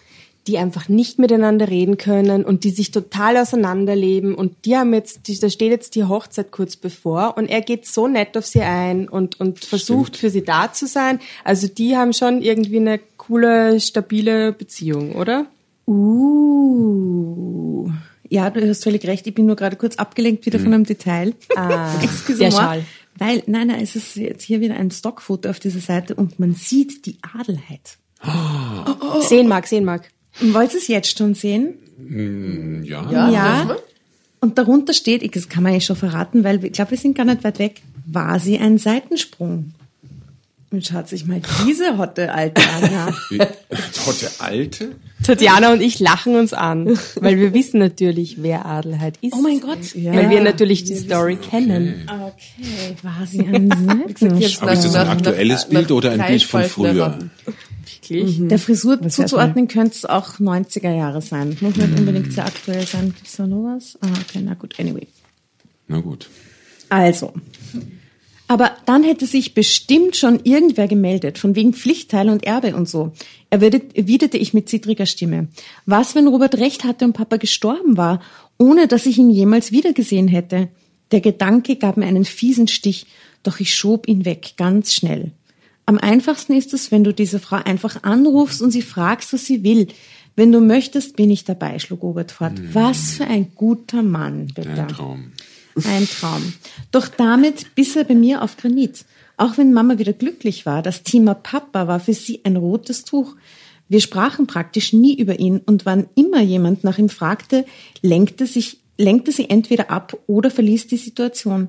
die 0.47 0.59
einfach 0.59 0.89
nicht 0.89 1.19
miteinander 1.19 1.69
reden 1.69 1.99
können 1.99 2.45
und 2.45 2.63
die 2.63 2.71
sich 2.71 2.93
total 2.93 3.37
auseinanderleben 3.37 4.35
und 4.35 4.53
die 4.65 4.77
haben 4.77 4.95
jetzt, 4.95 5.27
die, 5.27 5.39
da 5.39 5.51
steht 5.51 5.73
jetzt 5.73 5.97
die 5.97 6.05
Hochzeit 6.05 6.53
kurz 6.53 6.77
bevor 6.77 7.37
und 7.37 7.47
er 7.47 7.63
geht 7.63 7.87
so 7.87 8.07
nett 8.07 8.37
auf 8.37 8.47
sie 8.47 8.63
ein 8.63 9.09
und, 9.09 9.41
und 9.41 9.65
versucht 9.65 10.17
für 10.17 10.31
sie 10.31 10.45
da 10.45 10.73
zu 10.73 10.87
sein. 10.87 11.19
Also 11.43 11.67
die 11.67 11.97
haben 11.97 12.13
schon 12.13 12.43
irgendwie 12.43 12.77
eine 12.77 13.01
coole, 13.17 13.81
stabile 13.81 14.53
Beziehung, 14.53 15.17
oder? 15.17 15.47
Uh. 15.89 17.91
Ja, 18.29 18.51
du 18.51 18.69
hast 18.69 18.85
völlig 18.85 19.07
recht. 19.07 19.27
Ich 19.27 19.35
bin 19.35 19.47
nur 19.47 19.57
gerade 19.57 19.77
kurz 19.77 19.97
abgelenkt 19.97 20.47
wieder 20.47 20.59
von 20.59 20.75
einem 20.75 20.85
Detail. 20.85 21.33
Ah, 21.55 21.93
der. 22.29 22.51
Schal. 22.51 22.85
Weil, 23.19 23.43
nein, 23.47 23.69
nein, 23.69 23.81
es 23.83 23.97
ist 23.97 24.17
jetzt 24.17 24.43
hier 24.45 24.61
wieder 24.61 24.75
ein 24.77 24.91
Stockfoto 24.91 25.49
auf 25.49 25.59
dieser 25.61 25.81
Seite 25.81 26.15
und 26.15 26.39
man 26.39 26.55
sieht 26.55 27.07
die 27.07 27.19
Adelheid. 27.39 27.99
Sehen 29.29 29.49
mag, 29.49 29.67
sehen 29.67 29.85
mag. 29.85 30.11
Und 30.41 30.53
wollt 30.55 30.73
ihr 30.73 30.79
es 30.79 30.89
jetzt 30.89 31.17
schon 31.17 31.35
sehen? 31.35 31.75
Ja. 32.85 33.11
Ja, 33.11 33.31
Ja. 33.31 33.69
wir? 33.69 33.79
Und 34.41 34.59
darunter 34.59 34.93
steht, 34.93 35.23
ich- 35.23 35.31
das 35.31 35.49
kann 35.49 35.63
man 35.63 35.73
ja 35.73 35.81
schon 35.81 35.97
verraten, 35.97 36.45
weil 36.45 36.63
ich 36.65 36.73
glaube, 36.73 36.91
wir 36.93 36.99
sind 36.99 37.17
gar 37.17 37.25
nicht 37.25 37.43
weit 37.43 37.59
weg, 37.59 37.83
war 38.07 38.39
sie 38.39 38.59
ein 38.59 38.79
Seitensprung. 38.79 39.73
Und 40.77 40.87
schaut 40.87 41.09
sich 41.09 41.25
mal 41.25 41.41
diese 41.67 41.97
Hotte 41.97 42.35
Alte 42.35 42.61
an. 42.61 42.91
Ja. 42.93 43.47
Hotte 44.07 44.31
Alte? 44.41 44.91
Tatjana 45.25 45.73
und 45.73 45.81
ich 45.81 45.99
lachen 46.01 46.35
uns 46.37 46.53
an, 46.53 46.99
weil 47.19 47.39
wir 47.39 47.55
wissen 47.55 47.79
natürlich, 47.79 48.43
wer 48.43 48.67
Adelheid 48.67 49.17
ist. 49.23 49.33
Oh 49.33 49.41
mein 49.41 49.61
Gott. 49.61 49.79
Weil 49.95 50.29
wir 50.29 50.43
natürlich 50.43 50.85
die 50.85 50.95
Story 50.97 51.37
kennen. 51.37 52.07
Okay, 52.07 52.95
war 53.03 53.27
sie 53.27 53.39
Seitensprung. 53.39 54.33
Aber 54.61 54.73
ist 54.75 54.85
das 54.85 54.95
ein 54.95 55.07
nach- 55.07 55.13
aktuelles 55.15 55.63
nach- 55.63 55.69
Bild 55.71 55.91
oder 55.93 56.11
ein 56.11 56.19
nach 56.19 56.27
Bild 56.27 56.43
von 56.43 56.65
früher? 56.65 56.89
erraten. 56.91 57.31
Der 58.51 58.59
Frisur 58.59 59.01
wär's 59.01 59.15
zuzuordnen 59.15 59.69
könnte 59.69 59.97
es 59.97 60.05
auch 60.05 60.39
90er 60.39 60.95
Jahre 60.95 61.23
sein. 61.23 61.57
Muss 61.63 61.75
nicht 61.77 61.99
unbedingt 61.99 62.35
sehr 62.35 62.45
aktuell 62.45 62.87
sein. 62.87 63.15
Gibt's 63.17 63.37
da 63.37 63.47
noch 63.47 63.65
was? 63.75 63.97
Ah, 64.03 64.09
okay, 64.29 64.43
na 64.45 64.53
gut, 64.53 64.79
anyway. 64.79 65.07
Na 65.89 66.01
gut. 66.01 66.29
Also. 66.91 67.33
Aber 68.49 68.77
dann 68.87 69.03
hätte 69.03 69.27
sich 69.27 69.55
bestimmt 69.55 70.17
schon 70.17 70.41
irgendwer 70.45 70.87
gemeldet, 70.87 71.39
von 71.39 71.57
wegen 71.57 71.73
Pflichtteil 71.73 72.29
und 72.31 72.45
Erbe 72.47 72.77
und 72.77 72.89
so. 72.89 73.13
Erwidert- 73.51 73.95
Erwiderte 73.97 74.39
ich 74.39 74.55
mit 74.55 74.69
zittriger 74.69 75.07
Stimme. 75.07 75.49
Was, 75.85 76.15
wenn 76.15 76.29
Robert 76.29 76.57
recht 76.57 76.85
hatte 76.85 77.05
und 77.05 77.13
Papa 77.13 77.39
gestorben 77.39 77.97
war, 77.97 78.21
ohne 78.59 78.87
dass 78.87 79.07
ich 79.07 79.19
ihn 79.19 79.31
jemals 79.31 79.73
wiedergesehen 79.73 80.29
hätte? 80.29 80.69
Der 81.11 81.21
Gedanke 81.21 81.77
gab 81.77 81.97
mir 81.97 82.07
einen 82.07 82.25
fiesen 82.25 82.69
Stich, 82.69 83.07
doch 83.43 83.59
ich 83.61 83.75
schob 83.75 84.09
ihn 84.09 84.25
weg, 84.25 84.55
ganz 84.57 84.95
schnell. 84.95 85.33
Am 85.85 85.99
einfachsten 85.99 86.53
ist 86.53 86.75
es, 86.75 86.91
wenn 86.91 87.05
du 87.05 87.13
diese 87.13 87.39
Frau 87.39 87.57
einfach 87.65 88.03
anrufst 88.03 88.61
und 88.61 88.73
sie 88.73 88.83
fragst, 88.83 89.33
was 89.33 89.45
sie 89.47 89.63
will. 89.63 89.87
Wenn 90.35 90.51
du 90.53 90.61
möchtest, 90.61 91.17
bin 91.17 91.31
ich 91.31 91.45
dabei, 91.45 91.79
schlug 91.79 92.03
Robert 92.03 92.33
fort. 92.33 92.55
Was 92.73 93.13
für 93.13 93.25
ein 93.25 93.53
guter 93.55 94.03
Mann, 94.03 94.49
bitte. 94.55 94.71
Ein 94.71 94.89
Traum. 94.89 95.33
Ein 95.85 96.09
Traum. 96.09 96.55
Doch 96.91 97.09
damit 97.09 97.75
biss 97.75 97.97
er 97.97 98.05
bei 98.05 98.15
mir 98.15 98.43
auf 98.43 98.57
Granit. 98.57 99.05
Auch 99.37 99.59
wenn 99.59 99.73
Mama 99.73 99.99
wieder 99.99 100.15
glücklich 100.15 100.65
war, 100.65 100.83
das 100.83 101.03
Thema 101.03 101.35
Papa 101.35 101.87
war 101.87 102.01
für 102.01 102.15
sie 102.15 102.41
ein 102.45 102.57
rotes 102.57 103.05
Tuch. 103.05 103.37
Wir 103.89 104.01
sprachen 104.01 104.47
praktisch 104.47 104.93
nie 104.93 105.15
über 105.17 105.39
ihn 105.39 105.61
und 105.67 105.87
wann 105.87 106.09
immer 106.15 106.41
jemand 106.41 106.85
nach 106.85 106.99
ihm 106.99 107.09
fragte, 107.09 107.67
lenkte 108.01 108.47
sich, 108.47 108.79
lenkte 108.97 109.31
sie 109.33 109.51
entweder 109.51 109.91
ab 109.91 110.17
oder 110.27 110.51
verließ 110.51 110.87
die 110.87 110.97
Situation. 110.97 111.69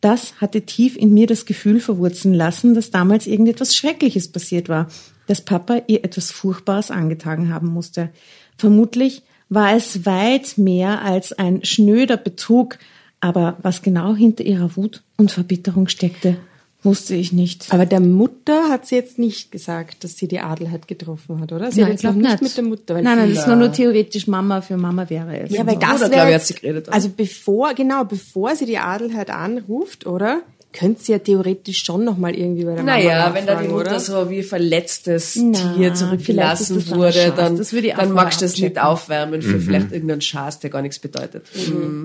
Das 0.00 0.40
hatte 0.40 0.62
tief 0.62 0.96
in 0.96 1.12
mir 1.12 1.26
das 1.26 1.44
Gefühl 1.44 1.80
verwurzeln 1.80 2.34
lassen, 2.34 2.74
dass 2.74 2.92
damals 2.92 3.26
irgendetwas 3.26 3.74
Schreckliches 3.74 4.28
passiert 4.28 4.68
war, 4.68 4.88
dass 5.26 5.44
Papa 5.44 5.82
ihr 5.88 6.04
etwas 6.04 6.30
Furchtbares 6.30 6.92
angetan 6.92 7.52
haben 7.52 7.68
musste. 7.68 8.10
Vermutlich 8.56 9.22
war 9.48 9.74
es 9.74 10.06
weit 10.06 10.56
mehr 10.56 11.02
als 11.02 11.32
ein 11.32 11.64
schnöder 11.64 12.16
Betrug, 12.16 12.78
aber 13.20 13.56
was 13.62 13.82
genau 13.82 14.14
hinter 14.14 14.44
ihrer 14.44 14.76
Wut 14.76 15.02
und 15.16 15.30
Verbitterung 15.32 15.88
steckte, 15.88 16.36
wusste 16.84 17.14
ich 17.16 17.32
nicht. 17.32 17.72
Aber 17.72 17.86
der 17.86 17.98
Mutter 17.98 18.68
hat 18.70 18.86
sie 18.86 18.94
jetzt 18.94 19.18
nicht 19.18 19.50
gesagt, 19.50 20.04
dass 20.04 20.16
sie 20.16 20.28
die 20.28 20.38
Adelheid 20.38 20.86
getroffen 20.86 21.40
hat, 21.40 21.50
oder? 21.52 21.72
Sie 21.72 21.80
hat 21.82 21.88
Nein, 21.88 21.92
jetzt 21.92 22.04
noch 22.04 22.14
nicht 22.14 22.42
mit 22.42 22.56
der 22.56 22.64
Mutter. 22.64 22.94
weil 22.94 23.02
Nein, 23.02 23.18
nein, 23.18 23.34
das 23.34 23.48
war 23.48 23.56
nur 23.56 23.72
theoretisch 23.72 24.28
Mama 24.28 24.60
für 24.60 24.76
Mama 24.76 25.10
wäre 25.10 25.40
es. 25.40 25.50
Ja, 25.52 25.66
weil 25.66 25.76
das 25.76 25.90
Bruder, 25.90 26.00
wäre 26.02 26.10
glaub 26.10 26.24
ich, 26.26 26.30
jetzt- 26.32 26.42
hat 26.42 26.46
sie 26.46 26.54
geredet, 26.54 26.86
oder? 26.88 26.94
Also 26.94 27.10
bevor, 27.16 27.74
genau, 27.74 28.04
bevor 28.04 28.54
sie 28.54 28.66
die 28.66 28.78
Adelheid 28.78 29.30
anruft, 29.30 30.06
oder? 30.06 30.42
Könnte 30.70 31.02
sie 31.02 31.12
ja 31.12 31.18
theoretisch 31.18 31.82
schon 31.82 32.04
nochmal 32.04 32.34
irgendwie 32.34 32.64
bei 32.64 32.74
der 32.74 32.84
Mama 32.84 32.98
Naja, 32.98 33.30
wenn 33.32 33.46
da 33.46 33.60
die 33.60 33.68
Mutter 33.68 33.92
oder? 33.92 34.00
so 34.00 34.28
wie 34.28 34.42
verletztes 34.42 35.34
Na, 35.36 35.74
Tier 35.74 35.94
zurückgelassen 35.94 36.76
das 36.76 36.86
dann 36.86 36.98
wurde, 36.98 37.32
dann, 37.34 37.56
Das 37.56 37.72
würde 37.72 37.86
ich 37.86 37.94
auch 37.94 38.00
dann 38.00 38.12
magst 38.12 38.42
du 38.42 38.44
es 38.44 38.58
nicht 38.58 38.78
aufwärmen 38.78 39.40
für 39.40 39.60
vielleicht 39.60 39.92
irgendeinen 39.92 40.20
Schaß, 40.20 40.60
der 40.60 40.68
gar 40.68 40.82
nichts 40.82 40.98
bedeutet. 40.98 41.46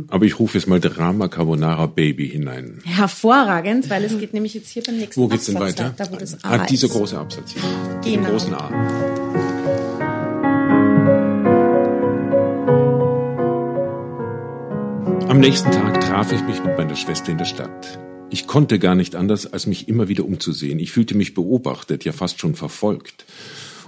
Aber 0.07 0.25
ich 0.25 0.39
rufe 0.39 0.57
jetzt 0.57 0.67
mal 0.67 0.79
Drama 0.79 1.27
Carbonara 1.27 1.87
Baby 1.87 2.29
hinein. 2.29 2.79
Hervorragend, 2.85 3.89
weil 3.89 4.05
es 4.05 4.17
geht 4.17 4.33
nämlich 4.33 4.53
jetzt 4.53 4.69
hier 4.69 4.83
beim 4.83 4.97
nächsten 4.97 5.21
Wo 5.21 5.27
geht's 5.27 5.45
denn 5.45 5.57
Absatz 5.57 5.79
weiter? 5.79 5.99
weiter, 5.99 6.11
wo 6.11 6.15
das 6.15 6.43
A 6.43 6.51
ah, 6.51 6.65
dieser 6.65 6.87
große 6.87 7.17
Absatz 7.17 7.53
hier. 7.53 7.61
Genau. 8.15 8.29
großen 8.29 8.53
A. 8.53 8.69
Am 15.27 15.39
nächsten 15.39 15.71
Tag 15.71 15.99
traf 15.99 16.31
ich 16.31 16.41
mich 16.43 16.63
mit 16.63 16.77
meiner 16.77 16.95
Schwester 16.95 17.31
in 17.31 17.39
der 17.39 17.45
Stadt. 17.45 17.99
Ich 18.33 18.47
konnte 18.47 18.79
gar 18.79 18.95
nicht 18.95 19.15
anders, 19.15 19.45
als 19.45 19.67
mich 19.67 19.87
immer 19.87 20.07
wieder 20.07 20.25
umzusehen. 20.25 20.79
Ich 20.79 20.91
fühlte 20.91 21.15
mich 21.15 21.35
beobachtet, 21.35 22.03
ja 22.03 22.13
fast 22.13 22.39
schon 22.39 22.55
verfolgt. 22.55 23.25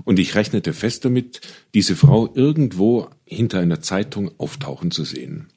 Und 0.04 0.20
ich 0.20 0.36
rechnete 0.36 0.72
fest 0.74 1.04
damit, 1.04 1.42
diese 1.74 1.96
Frau 1.96 2.32
irgendwo 2.36 3.10
hinter 3.26 3.60
einer 3.60 3.82
Zeitung 3.82 4.30
auftauchen 4.38 4.92
zu 4.92 5.04
sehen. 5.04 5.48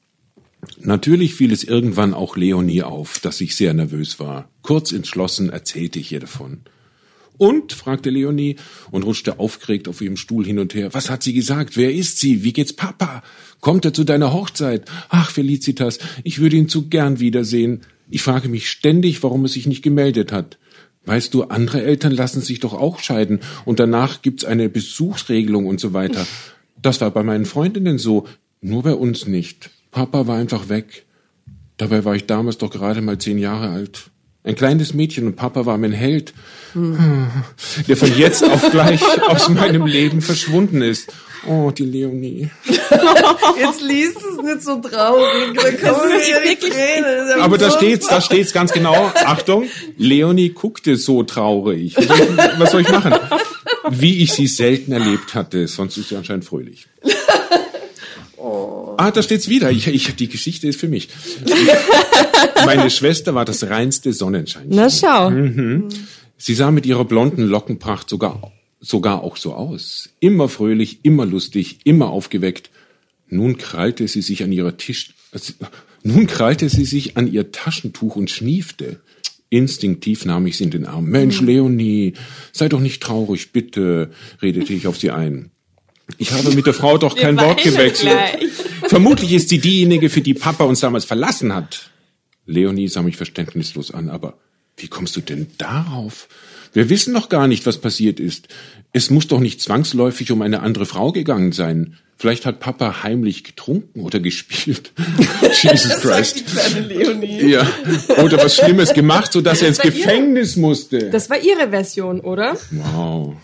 Natürlich 0.79 1.35
fiel 1.35 1.53
es 1.53 1.63
irgendwann 1.63 2.15
auch 2.15 2.35
Leonie 2.35 2.81
auf, 2.81 3.19
dass 3.19 3.41
ich 3.41 3.55
sehr 3.55 3.75
nervös 3.75 4.19
war. 4.19 4.49
Kurz 4.63 4.91
entschlossen 4.91 5.51
erzählte 5.51 5.99
ich 5.99 6.11
ihr 6.11 6.21
davon. 6.21 6.61
Und? 7.37 7.73
fragte 7.73 8.09
Leonie 8.09 8.55
und 8.89 9.03
rutschte 9.03 9.37
aufgeregt 9.37 9.87
auf 9.87 10.01
ihrem 10.01 10.17
Stuhl 10.17 10.47
hin 10.47 10.57
und 10.57 10.73
her. 10.73 10.95
Was 10.95 11.11
hat 11.11 11.21
sie 11.21 11.33
gesagt? 11.33 11.77
Wer 11.77 11.93
ist 11.93 12.17
sie? 12.17 12.43
Wie 12.43 12.53
geht's 12.53 12.73
Papa? 12.73 13.21
Kommt 13.61 13.85
er 13.85 13.93
zu 13.93 14.03
deiner 14.03 14.33
Hochzeit? 14.33 14.89
Ach, 15.09 15.29
Felicitas, 15.29 15.99
ich 16.23 16.39
würde 16.39 16.55
ihn 16.55 16.69
zu 16.69 16.89
gern 16.89 17.19
wiedersehen. 17.19 17.81
Ich 18.09 18.23
frage 18.23 18.49
mich 18.49 18.69
ständig, 18.69 19.21
warum 19.23 19.45
er 19.45 19.49
sich 19.49 19.67
nicht 19.67 19.83
gemeldet 19.83 20.31
hat. 20.31 20.57
Weißt 21.05 21.33
du, 21.33 21.43
andere 21.43 21.83
Eltern 21.83 22.11
lassen 22.11 22.41
sich 22.41 22.59
doch 22.59 22.73
auch 22.73 22.99
scheiden 22.99 23.39
und 23.65 23.79
danach 23.79 24.21
gibt's 24.21 24.45
eine 24.45 24.69
Besuchsregelung 24.69 25.65
und 25.65 25.79
so 25.79 25.93
weiter. 25.93 26.25
Das 26.81 27.01
war 27.01 27.11
bei 27.11 27.23
meinen 27.23 27.45
Freundinnen 27.45 27.97
so, 27.97 28.27
nur 28.61 28.83
bei 28.83 28.93
uns 28.93 29.25
nicht. 29.27 29.69
Papa 29.91 30.27
war 30.27 30.37
einfach 30.37 30.69
weg. 30.69 31.05
Dabei 31.77 32.03
war 32.03 32.15
ich 32.15 32.25
damals 32.25 32.57
doch 32.57 32.69
gerade 32.69 33.01
mal 33.01 33.17
zehn 33.17 33.37
Jahre 33.37 33.69
alt. 33.69 34.11
Ein 34.49 34.55
kleines 34.55 34.95
Mädchen 34.95 35.27
und 35.27 35.35
Papa 35.35 35.67
war 35.67 35.77
mein 35.77 35.91
Held, 35.91 36.33
der 36.73 37.95
von 37.95 38.17
jetzt 38.17 38.43
auf 38.43 38.71
gleich 38.71 38.99
aus 39.27 39.47
meinem 39.47 39.85
Leben 39.85 40.23
verschwunden 40.23 40.81
ist. 40.81 41.13
Oh, 41.47 41.69
die 41.69 41.85
Leonie. 41.85 42.49
Jetzt 42.65 43.81
liest 43.83 44.17
es 44.17 44.43
nicht 44.43 44.63
so 44.63 44.77
traurig. 44.77 45.53
Da 45.53 45.91
kommen 45.91 46.09
Tränen. 46.09 47.03
Das 47.03 47.29
ist 47.29 47.37
ja 47.37 47.43
Aber 47.43 47.59
da 47.59 47.69
steht's, 47.69 48.07
da 48.07 48.21
steht's 48.21 48.51
ganz 48.51 48.71
genau. 48.71 49.11
Achtung, 49.23 49.69
Leonie 49.97 50.49
guckte 50.49 50.95
so 50.95 51.21
traurig. 51.21 51.95
Was 51.95 52.07
soll, 52.07 52.17
ich, 52.19 52.59
was 52.59 52.71
soll 52.71 52.81
ich 52.81 52.89
machen? 52.89 53.13
Wie 53.91 54.23
ich 54.23 54.33
sie 54.33 54.47
selten 54.47 54.93
erlebt 54.93 55.35
hatte, 55.35 55.67
sonst 55.67 55.95
ist 55.97 56.09
sie 56.09 56.15
anscheinend 56.15 56.45
fröhlich. 56.45 56.87
Ah, 58.97 59.11
da 59.11 59.21
steht's 59.21 59.49
wieder. 59.49 59.71
Ich, 59.71 59.87
ich, 59.87 60.15
die 60.15 60.27
Geschichte 60.27 60.67
ist 60.67 60.79
für 60.79 60.87
mich. 60.87 61.09
Meine 62.65 62.89
Schwester 62.89 63.35
war 63.35 63.45
das 63.45 63.63
reinste 63.63 64.13
Sonnenschein. 64.13 64.67
Na 64.69 64.89
schau. 64.89 65.31
Sie 66.37 66.53
sah 66.53 66.71
mit 66.71 66.85
ihrer 66.85 67.05
blonden 67.05 67.43
Lockenpracht 67.43 68.09
sogar, 68.09 68.51
sogar 68.79 69.23
auch 69.23 69.37
so 69.37 69.53
aus. 69.53 70.09
Immer 70.19 70.47
fröhlich, 70.47 70.99
immer 71.03 71.25
lustig, 71.25 71.79
immer 71.83 72.09
aufgeweckt. 72.09 72.69
Nun 73.27 73.57
krallte 73.57 74.07
sie 74.07 74.21
sich 74.21 74.43
an 74.43 74.51
ihrer 74.51 74.77
Tisch, 74.77 75.13
nun 76.03 76.27
krallte 76.27 76.69
sie 76.69 76.85
sich 76.85 77.17
an 77.17 77.31
ihr 77.31 77.51
Taschentuch 77.51 78.15
und 78.15 78.29
schniefte. 78.29 79.01
Instinktiv 79.49 80.25
nahm 80.25 80.47
ich 80.47 80.57
sie 80.57 80.63
in 80.63 80.71
den 80.71 80.85
Arm. 80.85 81.05
Mensch, 81.05 81.41
Leonie, 81.41 82.13
sei 82.51 82.69
doch 82.69 82.79
nicht 82.79 83.01
traurig, 83.01 83.51
bitte, 83.51 84.11
redete 84.41 84.73
ich 84.73 84.87
auf 84.87 84.97
sie 84.97 85.11
ein. 85.11 85.51
Ich 86.17 86.31
habe 86.31 86.51
mit 86.51 86.65
der 86.65 86.73
Frau 86.73 86.97
doch 86.97 87.15
kein 87.15 87.37
Wort 87.37 87.63
weinen 87.65 87.73
gewechselt. 87.75 88.11
gleich. 88.11 88.49
Vermutlich 88.87 89.31
ist 89.33 89.49
sie 89.49 89.59
diejenige, 89.59 90.09
für 90.09 90.21
die 90.21 90.33
Papa 90.33 90.63
uns 90.65 90.79
damals 90.79 91.05
verlassen 91.05 91.53
hat. 91.53 91.89
Leonie 92.45 92.87
sah 92.87 93.01
mich 93.01 93.15
verständnislos 93.17 93.91
an, 93.91 94.09
aber 94.09 94.37
wie 94.77 94.87
kommst 94.87 95.15
du 95.15 95.21
denn 95.21 95.47
darauf? 95.57 96.27
Wir 96.73 96.89
wissen 96.89 97.13
doch 97.13 97.29
gar 97.29 97.47
nicht, 97.47 97.65
was 97.65 97.77
passiert 97.79 98.19
ist. 98.19 98.47
Es 98.91 99.09
muss 99.09 99.27
doch 99.27 99.39
nicht 99.39 99.61
zwangsläufig 99.61 100.31
um 100.31 100.41
eine 100.41 100.61
andere 100.61 100.85
Frau 100.85 101.11
gegangen 101.11 101.51
sein. 101.51 101.97
Vielleicht 102.17 102.45
hat 102.45 102.59
Papa 102.59 103.01
heimlich 103.03 103.43
getrunken 103.43 104.01
oder 104.01 104.19
gespielt. 104.19 104.91
Jesus 105.61 106.01
Christ. 106.01 106.43
Ja. 107.41 107.65
Oder 108.23 108.37
was 108.43 108.55
Schlimmes 108.57 108.93
gemacht, 108.93 109.31
sodass 109.31 109.61
er 109.61 109.69
ins 109.69 109.77
war 109.79 109.85
ihre- 109.85 109.95
Gefängnis 109.95 110.55
musste. 110.57 111.09
Das 111.11 111.29
war 111.29 111.39
ihre 111.41 111.69
Version, 111.69 112.19
oder? 112.19 112.57
Wow. 112.71 113.35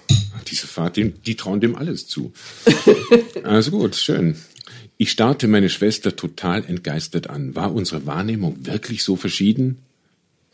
Diese 0.47 0.67
Fahrt, 0.67 0.97
die, 0.97 1.12
die 1.12 1.36
trauen 1.36 1.62
dem 1.62 1.75
alles 1.75 2.08
zu. 2.08 2.34
Also 3.43 3.69
gut, 3.69 3.95
schön. 3.95 4.36
Ich 4.97 5.12
starrte 5.12 5.47
meine 5.47 5.69
Schwester 5.69 6.15
total 6.15 6.65
entgeistert 6.65 7.29
an. 7.29 7.53
War 7.53 7.73
unsere 7.73 8.08
Wahrnehmung 8.08 8.65
wirklich 8.65 9.03
so 9.03 9.15
verschieden? 9.15 9.77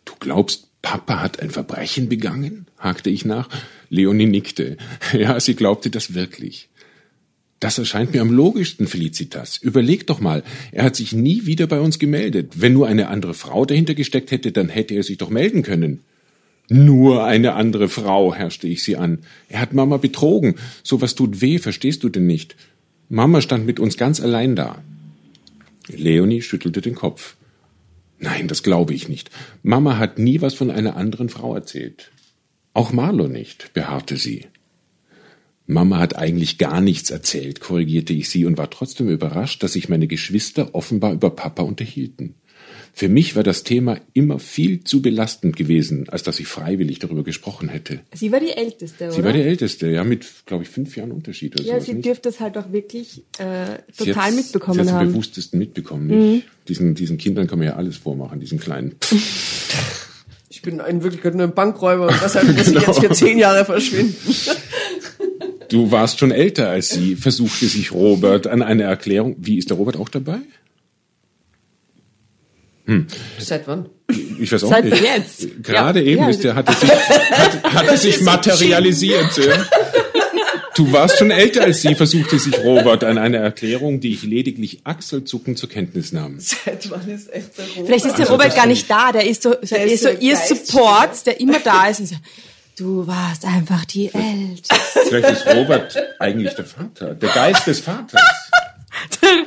Du 0.04 0.14
glaubst, 0.20 0.68
Papa 0.82 1.22
hat 1.22 1.40
ein 1.40 1.52
Verbrechen 1.52 2.10
begangen? 2.10 2.66
hakte 2.78 3.10
ich 3.10 3.24
nach. 3.24 3.50
Leonie 3.90 4.26
nickte. 4.26 4.78
Ja, 5.14 5.40
sie 5.40 5.56
glaubte 5.56 5.90
das 5.90 6.14
wirklich. 6.14 6.70
Das 7.60 7.78
erscheint 7.78 8.12
mir 8.14 8.22
am 8.22 8.32
logischsten, 8.32 8.88
Felicitas. 8.88 9.58
Überleg 9.58 10.08
doch 10.08 10.20
mal, 10.20 10.44
er 10.72 10.84
hat 10.84 10.96
sich 10.96 11.14
nie 11.14 11.46
wieder 11.46 11.68
bei 11.68 11.80
uns 11.80 12.00
gemeldet. 12.00 12.54
Wenn 12.56 12.74
nur 12.74 12.88
eine 12.88 13.08
andere 13.10 13.36
Frau 13.36 13.66
dahinter 13.66 13.94
gesteckt 13.94 14.32
hätte, 14.32 14.52
dann 14.52 14.70
hätte 14.70 14.96
er 14.96 15.04
sich 15.04 15.20
doch 15.20 15.30
melden 15.30 15.62
können. 15.62 16.02
Nur 16.74 17.26
eine 17.26 17.56
andere 17.56 17.90
Frau, 17.90 18.34
herrschte 18.34 18.66
ich 18.66 18.82
sie 18.82 18.96
an. 18.96 19.20
Er 19.50 19.60
hat 19.60 19.74
Mama 19.74 19.98
betrogen. 19.98 20.56
Sowas 20.84 21.16
tut 21.16 21.42
weh, 21.42 21.60
verstehst 21.60 22.02
du 22.02 22.08
denn 22.08 22.28
nicht? 22.28 22.56
Mama 23.10 23.42
stand 23.42 23.66
mit 23.66 23.78
uns 23.78 23.98
ganz 23.98 24.22
allein 24.22 24.56
da. 24.56 24.82
Leonie 25.90 26.42
schüttelte 26.42 26.80
den 26.80 26.96
Kopf. 26.96 27.36
Nein, 28.20 28.48
das 28.48 28.64
glaube 28.64 28.94
ich 28.94 29.10
nicht. 29.10 29.32
Mama 29.64 29.98
hat 29.98 30.18
nie 30.18 30.40
was 30.40 30.54
von 30.54 30.72
einer 30.72 30.96
anderen 30.96 31.28
Frau 31.28 31.54
erzählt. 31.54 32.10
Auch 32.74 32.94
Marlo 32.94 33.28
nicht, 33.28 33.74
beharrte 33.74 34.16
sie. 34.16 34.46
Mama 35.68 36.00
hat 36.00 36.16
eigentlich 36.16 36.58
gar 36.58 36.80
nichts 36.80 37.10
erzählt, 37.10 37.60
korrigierte 37.60 38.14
ich 38.14 38.30
sie 38.30 38.46
und 38.46 38.58
war 38.58 38.70
trotzdem 38.70 39.10
überrascht, 39.10 39.62
dass 39.62 39.74
sich 39.74 39.90
meine 39.90 40.08
Geschwister 40.08 40.74
offenbar 40.74 41.12
über 41.12 41.32
Papa 41.32 41.64
unterhielten. 41.64 42.36
Für 42.94 43.08
mich 43.10 43.36
war 43.36 43.44
das 43.44 43.64
Thema 43.64 44.00
immer 44.14 44.38
viel 44.38 44.84
zu 44.84 45.02
belastend 45.02 45.56
gewesen, 45.56 46.10
als 46.10 46.24
dass 46.24 46.40
ich 46.40 46.48
freiwillig 46.48 47.00
darüber 47.00 47.24
gesprochen 47.24 47.70
hätte. 47.70 48.02
Sie 48.14 48.32
war 48.32 48.40
die 48.40 48.52
Älteste, 48.52 49.06
oder? 49.06 49.14
Sie 49.14 49.24
war 49.24 49.34
die 49.34 49.42
Älteste, 49.42 49.88
ja, 49.90 50.04
mit, 50.04 50.26
glaube 50.46 50.64
ich, 50.64 50.70
fünf 50.70 50.96
Jahren 50.98 51.12
Unterschied 51.12 51.56
oder 51.56 51.64
ja, 51.64 51.74
sowas, 51.76 51.86
sie 51.86 51.94
nicht? 51.94 52.06
dürfte 52.06 52.30
es 52.30 52.40
halt 52.42 52.58
auch 52.58 52.72
wirklich 52.72 53.24
äh, 53.40 53.78
Sie 53.94 54.06
total 54.06 54.24
hat's- 54.26 54.36
mitbekommen 54.36 54.74
sie 54.76 54.80
hat's 54.82 54.90
am 54.90 54.96
haben. 54.98 55.08
Mhm. 55.08 55.12
bewusstesten 55.14 55.58
mitbekommen, 55.60 56.08
nicht? 56.08 56.48
Diesen, 56.68 56.94
diesen 56.94 57.18
Kindern 57.18 57.48
kann 57.48 57.60
man 57.60 57.68
ja 57.70 57.76
alles 57.76 57.98
vormachen, 57.98 58.40
diesen 58.40 58.60
kleinen. 58.60 58.96
Ich 60.50 60.62
bin 60.62 60.80
in 60.82 61.02
Wirklichkeit 61.02 61.34
nur 61.34 61.48
ein 61.48 61.54
Bankräuber 61.56 62.08
und 62.08 62.20
deshalb 62.24 62.46
muss 62.56 62.68
ich 62.68 62.74
Genau. 62.74 62.86
jetzt 62.88 63.00
für 63.00 63.12
zehn 63.12 63.40
Jahre 63.40 63.64
verschwinden. 63.66 64.16
Du 65.70 65.90
warst 65.92 66.20
schon 66.20 66.32
älter 66.32 66.68
als 66.70 66.90
sie, 66.90 67.16
versuchte 67.16 67.66
sich 67.68 67.94
Robert 67.94 68.48
an 68.48 68.62
eine 68.62 68.84
Erklärung. 68.84 69.38
Wie 69.40 69.58
ist 69.58 69.70
der 69.70 69.78
Robert 69.78 69.96
auch 69.98 70.10
dabei? 70.10 70.40
Seit 73.40 73.68
wann? 73.68 73.88
Ich 74.40 74.52
weiß 74.52 74.64
auch 74.66 74.70
Seit 74.70 74.86
nicht. 74.86 75.02
jetzt. 75.04 75.64
Gerade 75.64 76.00
Ja, 76.02 76.06
eben 76.06 76.22
ja. 76.24 76.30
ist 76.30 76.44
der, 76.44 76.56
hat 76.56 76.68
er 76.68 76.74
sich, 76.76 76.90
hat, 76.92 77.64
hat 77.74 77.88
er 77.88 77.98
sich 77.98 78.22
materialisiert. 78.22 79.38
Ja. 79.38 79.66
Du 80.76 80.92
warst 80.94 81.18
schon 81.18 81.32
älter 81.32 81.64
als 81.64 81.82
sie, 81.82 81.96
versuchte 81.96 82.40
sich 82.40 82.58
Robert 82.64 83.04
an 83.04 83.18
eine 83.18 83.38
Erklärung, 83.38 84.00
die 84.00 84.14
ich 84.14 84.24
lediglich 84.24 84.80
achselzuckend 84.86 85.58
zur 85.60 85.70
Kenntnis 85.70 86.12
nahm. 86.14 86.40
Seit 86.40 86.90
wann 86.90 87.08
ist 87.10 87.32
echt 87.34 87.58
der 87.58 87.66
Robert? 87.66 87.86
Vielleicht 87.88 88.06
ist 88.06 88.14
der 88.18 88.22
Also 88.22 88.34
Robert 88.34 88.56
gar 88.56 88.66
nicht 88.68 88.90
da, 88.90 89.12
der 89.12 89.28
ist 89.28 89.44
so, 89.44 89.54
der 89.54 89.86
ist 89.86 89.94
ist 89.94 90.04
so 90.04 90.10
so 90.10 90.18
ihr 90.20 90.34
Geist- 90.34 90.68
Support, 90.68 91.26
der 91.26 91.40
immer 91.42 91.60
da 91.60 91.88
ist 91.88 92.00
und 92.00 92.06
so, 92.08 92.16
du 92.78 93.06
warst 93.06 93.46
einfach 93.46 93.84
die 93.86 94.12
Älteste. 94.14 94.76
Vielleicht 95.10 95.30
ist 95.30 95.48
Robert 95.56 95.96
eigentlich 96.20 96.54
der 96.56 96.66
Vater, 96.66 97.14
der 97.16 97.30
Geist 97.30 97.68
des 97.68 97.80
Vaters. 97.82 98.22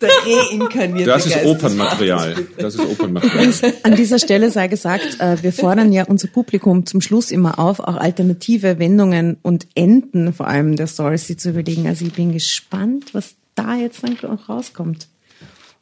Der 0.00 0.08
reinkarnierte 0.08 1.04
Das 1.10 1.26
ist 1.26 1.44
Opernmaterial. 1.44 2.34
Das 2.56 2.74
ist 2.74 2.80
Opernmaterial. 2.80 3.52
An 3.82 3.96
dieser 3.96 4.18
Stelle 4.18 4.50
sei 4.50 4.68
gesagt, 4.68 5.20
äh, 5.20 5.42
wir 5.42 5.52
fordern 5.52 5.92
ja 5.92 6.04
unser 6.04 6.28
Publikum 6.28 6.86
zum 6.86 7.00
Schluss 7.00 7.30
immer 7.30 7.58
auf, 7.58 7.80
auch 7.80 7.96
alternative 7.96 8.78
Wendungen 8.78 9.36
und 9.42 9.66
Enden 9.74 10.32
vor 10.32 10.46
allem 10.46 10.76
der 10.76 10.86
Stories 10.86 11.26
zu 11.36 11.50
überlegen. 11.50 11.86
Also 11.86 12.06
ich 12.06 12.12
bin 12.12 12.32
gespannt, 12.32 13.12
was 13.12 13.34
da 13.54 13.74
jetzt 13.76 14.02
dann 14.02 14.16
auch 14.30 14.48
rauskommt. 14.48 15.08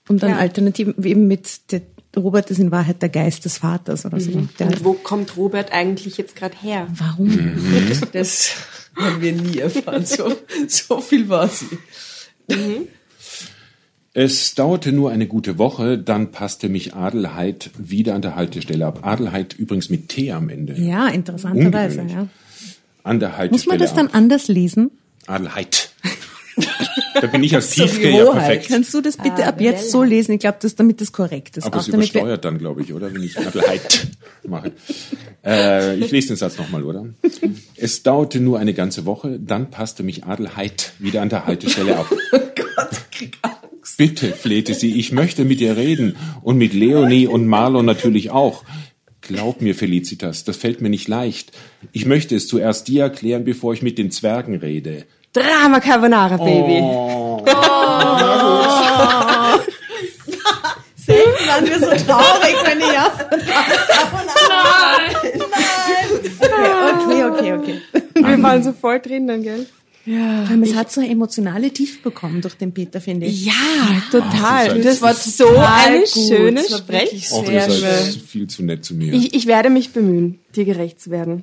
Und 0.08 0.22
dann 0.22 0.30
Ja. 0.30 0.36
Alternativen, 0.38 0.94
wie 0.96 1.10
eben 1.10 1.26
mit 1.28 1.70
der 1.70 1.82
Robert 2.16 2.50
ist 2.50 2.58
in 2.58 2.70
Wahrheit 2.70 3.02
der 3.02 3.10
Geist 3.10 3.44
des 3.44 3.58
Vaters 3.58 4.04
oder 4.04 4.18
so. 4.18 4.30
Der, 4.58 4.66
Und 4.68 4.84
wo 4.84 4.94
kommt 4.94 5.36
Robert 5.36 5.72
eigentlich 5.72 6.16
jetzt 6.16 6.34
gerade 6.34 6.56
her? 6.60 6.88
warum? 6.90 7.30
Das 8.12 8.50
haben 8.96 9.20
wir 9.20 9.32
nie 9.32 9.58
erfahren. 9.58 10.04
So, 10.04 10.32
so 10.66 11.00
viel 11.00 11.28
war 11.28 11.48
sie. 11.48 11.78
Es 14.14 14.54
dauerte 14.54 14.90
nur 14.90 15.10
eine 15.10 15.26
gute 15.26 15.58
Woche, 15.58 15.98
dann 15.98 16.30
passte 16.32 16.68
mich 16.68 16.94
Adelheid 16.94 17.70
wieder 17.78 18.14
an 18.14 18.22
der 18.22 18.34
Haltestelle 18.36 18.86
ab. 18.86 19.00
Adelheid 19.02 19.54
übrigens 19.54 19.90
mit 19.90 20.08
T 20.08 20.32
am 20.32 20.48
Ende. 20.48 20.74
Ja, 20.80 21.08
interessanterweise. 21.08 22.02
Ja. 22.08 22.26
An 23.04 23.20
der 23.20 23.36
Haltestelle 23.36 23.50
Muss 23.52 23.66
man 23.66 23.78
das 23.78 23.94
dann 23.94 24.06
ab. 24.08 24.14
anders 24.14 24.48
lesen? 24.48 24.90
Adelheid. 25.26 25.90
da 27.20 27.26
bin 27.28 27.44
ich 27.44 27.54
als 27.54 27.70
Tiefke 27.70 28.10
ja 28.10 28.30
perfekt. 28.32 28.68
Kannst 28.68 28.92
du 28.94 29.00
das 29.02 29.18
bitte 29.18 29.44
Ah, 29.44 29.48
ab 29.48 29.60
jetzt 29.60 29.90
so 29.90 30.02
lesen? 30.02 30.32
Ich 30.32 30.40
glaube, 30.40 30.58
damit 30.76 31.00
das 31.00 31.12
korrekt 31.12 31.58
ist. 31.58 31.64
Aber 31.64 31.76
Auch 31.76 31.82
es 31.82 31.88
übersteuert 31.88 32.44
dann, 32.44 32.58
glaube 32.58 32.82
ich, 32.82 32.92
oder? 32.94 33.12
Wenn 33.14 33.22
ich 33.22 33.38
Adelheid 33.38 34.08
mache. 34.48 34.72
Äh, 35.44 35.96
ich 35.98 36.10
lese 36.10 36.28
den 36.28 36.36
Satz 36.36 36.56
nochmal, 36.58 36.82
oder? 36.82 37.06
Es 37.76 38.02
dauerte 38.02 38.40
nur 38.40 38.58
eine 38.58 38.74
ganze 38.74 39.04
Woche, 39.04 39.38
dann 39.38 39.70
passte 39.70 40.02
mich 40.02 40.24
Adelheid 40.24 40.92
wieder 40.98 41.22
an 41.22 41.28
der 41.28 41.46
Haltestelle 41.46 41.96
ab. 41.98 42.06
Gott, 42.32 42.90
ich 42.92 43.10
krieg 43.16 43.38
Angst. 43.42 43.58
Bitte, 43.96 44.32
flehte 44.32 44.74
sie, 44.74 44.98
ich 44.98 45.12
möchte 45.12 45.44
mit 45.44 45.60
dir 45.60 45.76
reden. 45.76 46.16
Und 46.42 46.58
mit 46.58 46.74
Leonie 46.74 47.26
und 47.26 47.46
Marlon 47.46 47.86
natürlich 47.86 48.30
auch. 48.30 48.64
Glaub 49.20 49.60
mir, 49.60 49.74
Felicitas, 49.74 50.44
das 50.44 50.56
fällt 50.56 50.80
mir 50.80 50.88
nicht 50.88 51.08
leicht. 51.08 51.52
Ich 51.92 52.06
möchte 52.06 52.34
es 52.36 52.48
zuerst 52.48 52.88
dir 52.88 53.02
erklären, 53.04 53.44
bevor 53.44 53.72
ich 53.72 53.82
mit 53.82 53.98
den 53.98 54.10
Zwergen 54.10 54.56
rede. 54.56 55.04
Drama 55.32 55.80
Carbonara, 55.80 56.36
Baby. 56.36 56.80
Selten 60.96 61.46
waren 61.48 61.66
wir 61.66 61.78
so 61.78 62.04
traurig, 62.06 62.56
wenn 62.64 62.80
ich 62.80 62.92
ja. 62.92 63.12
Nein! 64.48 65.16
Nein! 66.40 66.68
Okay, 66.94 67.24
okay, 67.24 67.52
okay. 67.52 67.80
Wir 68.14 68.42
waren 68.42 68.62
so 68.62 68.72
voll 68.72 69.00
drinnen, 69.00 69.42
gell? 69.42 69.66
Ja. 70.08 70.48
Es 70.62 70.74
hat 70.74 70.90
so 70.90 71.02
eine 71.02 71.10
emotionale 71.10 71.70
Tiefe 71.70 72.00
bekommen 72.02 72.40
durch 72.40 72.54
den 72.54 72.72
Peter, 72.72 72.98
finde 73.00 73.26
ich. 73.26 73.44
Ja, 73.44 73.52
total. 74.10 74.70
seid 74.70 74.84
das 74.84 75.02
war 75.02 75.12
so 75.12 75.48
eine 75.58 76.06
schöne 76.06 76.62
Sprech. 76.64 77.30
Auch 77.32 77.50
ihr 77.50 77.60
seid 77.60 78.14
viel 78.26 78.46
zu 78.46 78.64
nett 78.64 78.86
zu 78.86 78.94
mir. 78.94 79.12
Ich, 79.12 79.34
ich 79.34 79.46
werde 79.46 79.68
mich 79.68 79.90
bemühen, 79.90 80.38
dir 80.56 80.64
gerecht 80.64 80.98
zu 80.98 81.10
werden. 81.10 81.42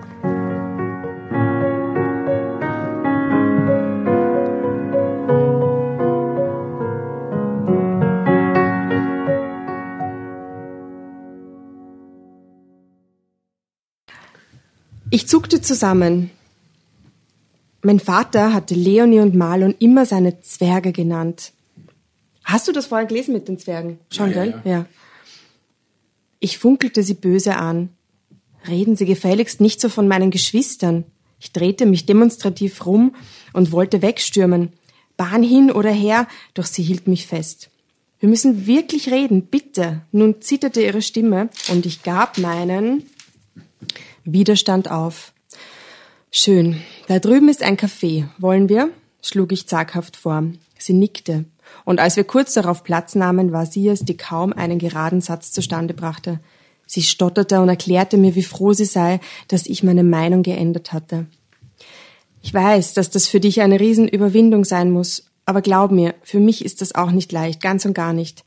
Ich 15.13 15.27
zuckte 15.27 15.61
zusammen. 15.61 16.31
Mein 17.81 17.99
Vater 17.99 18.53
hatte 18.53 18.75
Leonie 18.75 19.19
und 19.19 19.35
Marlon 19.35 19.75
immer 19.77 20.05
seine 20.05 20.39
Zwerge 20.39 20.93
genannt. 20.93 21.51
Hast 22.45 22.69
du 22.69 22.71
das 22.71 22.85
vorher 22.85 23.07
gelesen 23.07 23.33
mit 23.33 23.49
den 23.49 23.59
Zwergen? 23.59 23.99
Schon, 24.09 24.31
Ja, 24.31 24.43
ja, 24.45 24.51
gell? 24.51 24.61
Ja. 24.63 24.85
Ich 26.39 26.57
funkelte 26.57 27.03
sie 27.03 27.15
böse 27.15 27.57
an. 27.57 27.89
Reden 28.69 28.95
Sie 28.95 29.05
gefälligst 29.05 29.59
nicht 29.59 29.81
so 29.81 29.89
von 29.89 30.07
meinen 30.07 30.31
Geschwistern. 30.31 31.03
Ich 31.41 31.51
drehte 31.51 31.85
mich 31.85 32.05
demonstrativ 32.05 32.85
rum 32.85 33.13
und 33.51 33.73
wollte 33.73 34.01
wegstürmen. 34.01 34.69
Bahn 35.17 35.43
hin 35.43 35.71
oder 35.71 35.91
her, 35.91 36.25
doch 36.53 36.65
sie 36.65 36.83
hielt 36.83 37.09
mich 37.09 37.27
fest. 37.27 37.69
Wir 38.21 38.29
müssen 38.29 38.65
wirklich 38.65 39.11
reden, 39.11 39.47
bitte. 39.47 40.03
Nun 40.13 40.41
zitterte 40.41 40.81
ihre 40.81 41.01
Stimme 41.01 41.49
und 41.69 41.85
ich 41.85 42.01
gab 42.01 42.37
meinen 42.37 43.03
Widerstand 44.23 44.89
auf. 44.89 45.33
Schön. 46.31 46.81
Da 47.07 47.19
drüben 47.19 47.49
ist 47.49 47.63
ein 47.63 47.77
Café. 47.77 48.27
Wollen 48.37 48.69
wir? 48.69 48.89
schlug 49.21 49.51
ich 49.51 49.67
zaghaft 49.67 50.17
vor. 50.17 50.43
Sie 50.77 50.93
nickte. 50.93 51.45
Und 51.85 51.99
als 51.99 52.15
wir 52.15 52.23
kurz 52.23 52.53
darauf 52.53 52.83
Platz 52.83 53.15
nahmen, 53.15 53.51
war 53.51 53.65
sie 53.65 53.87
es, 53.87 54.01
die 54.01 54.17
kaum 54.17 54.53
einen 54.53 54.79
geraden 54.79 55.21
Satz 55.21 55.51
zustande 55.51 55.93
brachte. 55.93 56.39
Sie 56.85 57.03
stotterte 57.03 57.61
und 57.61 57.69
erklärte 57.69 58.17
mir, 58.17 58.35
wie 58.35 58.43
froh 58.43 58.73
sie 58.73 58.85
sei, 58.85 59.19
dass 59.47 59.65
ich 59.65 59.83
meine 59.83 60.03
Meinung 60.03 60.43
geändert 60.43 60.91
hatte. 60.91 61.27
Ich 62.41 62.53
weiß, 62.53 62.93
dass 62.93 63.09
das 63.09 63.27
für 63.27 63.39
dich 63.39 63.61
eine 63.61 63.79
Riesenüberwindung 63.79 64.65
sein 64.65 64.91
muss, 64.91 65.25
aber 65.45 65.61
glaub 65.61 65.91
mir, 65.91 66.15
für 66.23 66.39
mich 66.39 66.65
ist 66.65 66.81
das 66.81 66.95
auch 66.95 67.11
nicht 67.11 67.31
leicht, 67.31 67.61
ganz 67.61 67.85
und 67.85 67.93
gar 67.93 68.13
nicht. 68.13 68.43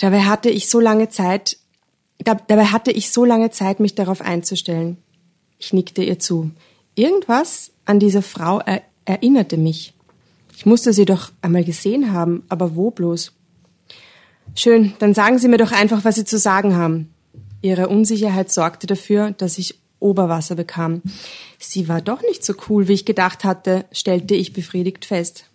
Dabei 0.00 0.22
hatte 0.22 0.50
ich 0.50 0.68
so 0.68 0.80
lange 0.80 1.08
Zeit, 1.08 1.58
da, 2.18 2.34
dabei 2.34 2.66
hatte 2.66 2.90
ich 2.90 3.10
so 3.10 3.24
lange 3.24 3.50
Zeit, 3.50 3.80
mich 3.80 3.94
darauf 3.94 4.20
einzustellen. 4.20 4.98
Ich 5.58 5.72
nickte 5.72 6.02
ihr 6.02 6.18
zu. 6.18 6.50
Irgendwas 6.94 7.72
an 7.84 7.98
dieser 7.98 8.22
Frau 8.22 8.60
er, 8.60 8.82
erinnerte 9.04 9.56
mich. 9.56 9.94
Ich 10.56 10.66
musste 10.66 10.92
sie 10.92 11.04
doch 11.04 11.32
einmal 11.42 11.64
gesehen 11.64 12.12
haben, 12.12 12.44
aber 12.48 12.76
wo 12.76 12.90
bloß? 12.90 13.32
Schön, 14.54 14.92
dann 14.98 15.14
sagen 15.14 15.38
Sie 15.38 15.48
mir 15.48 15.56
doch 15.56 15.72
einfach, 15.72 16.04
was 16.04 16.14
Sie 16.14 16.24
zu 16.24 16.38
sagen 16.38 16.76
haben. 16.76 17.12
Ihre 17.60 17.88
Unsicherheit 17.88 18.52
sorgte 18.52 18.86
dafür, 18.86 19.32
dass 19.32 19.58
ich 19.58 19.78
Oberwasser 19.98 20.54
bekam. 20.54 21.02
Sie 21.58 21.88
war 21.88 22.02
doch 22.02 22.22
nicht 22.22 22.44
so 22.44 22.54
cool, 22.68 22.88
wie 22.88 22.92
ich 22.92 23.06
gedacht 23.06 23.42
hatte, 23.42 23.86
stellte 23.90 24.34
ich 24.34 24.52
befriedigt 24.52 25.06
fest. 25.06 25.46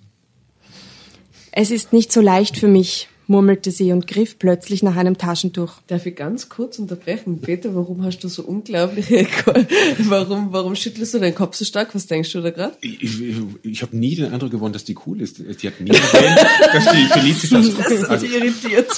Es 1.52 1.72
ist 1.72 1.94
nicht 1.94 2.12
so 2.12 2.20
leicht 2.20 2.58
für 2.58 2.68
mich, 2.68 3.08
murmelte 3.30 3.72
sie 3.72 3.92
und 3.92 4.08
griff 4.08 4.38
plötzlich 4.40 4.82
nach 4.84 4.96
einem 4.96 5.18
Taschentuch. 5.18 5.74
Darf 5.88 6.06
ich 6.06 6.16
ganz 6.16 6.50
kurz 6.50 6.80
unterbrechen? 6.80 7.40
Peter, 7.42 7.76
warum 7.76 8.04
hast 8.04 8.20
du 8.20 8.28
so 8.28 8.44
unglaubliche, 8.44 9.28
warum, 10.00 10.52
warum 10.52 10.76
schüttelst 10.76 11.14
du 11.14 11.20
deinen 11.20 11.36
Kopf 11.36 11.56
so 11.56 11.64
stark? 11.64 11.94
Was 11.96 12.08
denkst 12.08 12.32
du 12.34 12.42
da 12.42 12.50
gerade? 12.50 12.76
Ich, 12.82 13.22
ich, 13.22 13.38
ich 13.64 13.82
habe 13.84 13.96
nie 13.96 14.16
den 14.16 14.34
Eindruck 14.34 14.52
gewonnen, 14.52 14.74
dass 14.74 14.84
die 14.84 14.98
cool 15.06 15.22
ist. 15.22 15.38
Die 15.40 15.68
hat 15.68 15.80
nie 15.80 15.92
erwähnt, 15.92 16.48
dass 16.74 16.92
die 16.92 17.06
Felicitas... 17.06 17.76
Das 17.76 18.02
hat 18.04 18.10
Also, 18.10 18.26
sie 18.26 18.34
irritiert. 18.34 18.90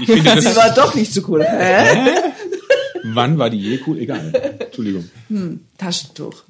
ich 0.00 0.06
finde, 0.06 0.30
Sie 0.40 0.44
das, 0.46 0.56
war 0.56 0.74
doch 0.74 0.94
nicht 0.94 1.12
so 1.12 1.22
cool. 1.28 1.42
Hä? 1.42 2.10
wann 3.14 3.38
war 3.38 3.48
die 3.50 3.58
je 3.58 3.80
cool? 3.86 3.98
Egal. 3.98 4.32
Entschuldigung. 4.58 5.08
Taschentuch. 5.78 6.44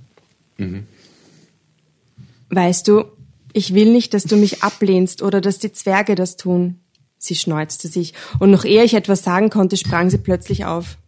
Weißt 2.51 2.89
du, 2.89 3.05
ich 3.57 3.73
will 3.73 3.91
nicht, 3.91 4.13
dass 4.13 4.25
du 4.25 4.37
mich 4.37 4.63
ablehnst 4.63 5.23
oder 5.23 5.41
dass 5.41 5.59
die 5.59 5.73
Zwerge 5.73 6.15
das 6.15 6.37
tun. 6.37 6.81
Sie 7.17 7.35
schneuzte 7.35 7.89
sich, 7.89 8.13
und 8.39 8.51
noch 8.51 8.67
ehe 8.67 8.85
ich 8.85 8.93
etwas 8.93 9.25
sagen 9.25 9.49
konnte, 9.49 9.79
sprang 9.79 10.11
sie 10.11 10.19
plötzlich 10.19 10.67
auf. 10.67 10.99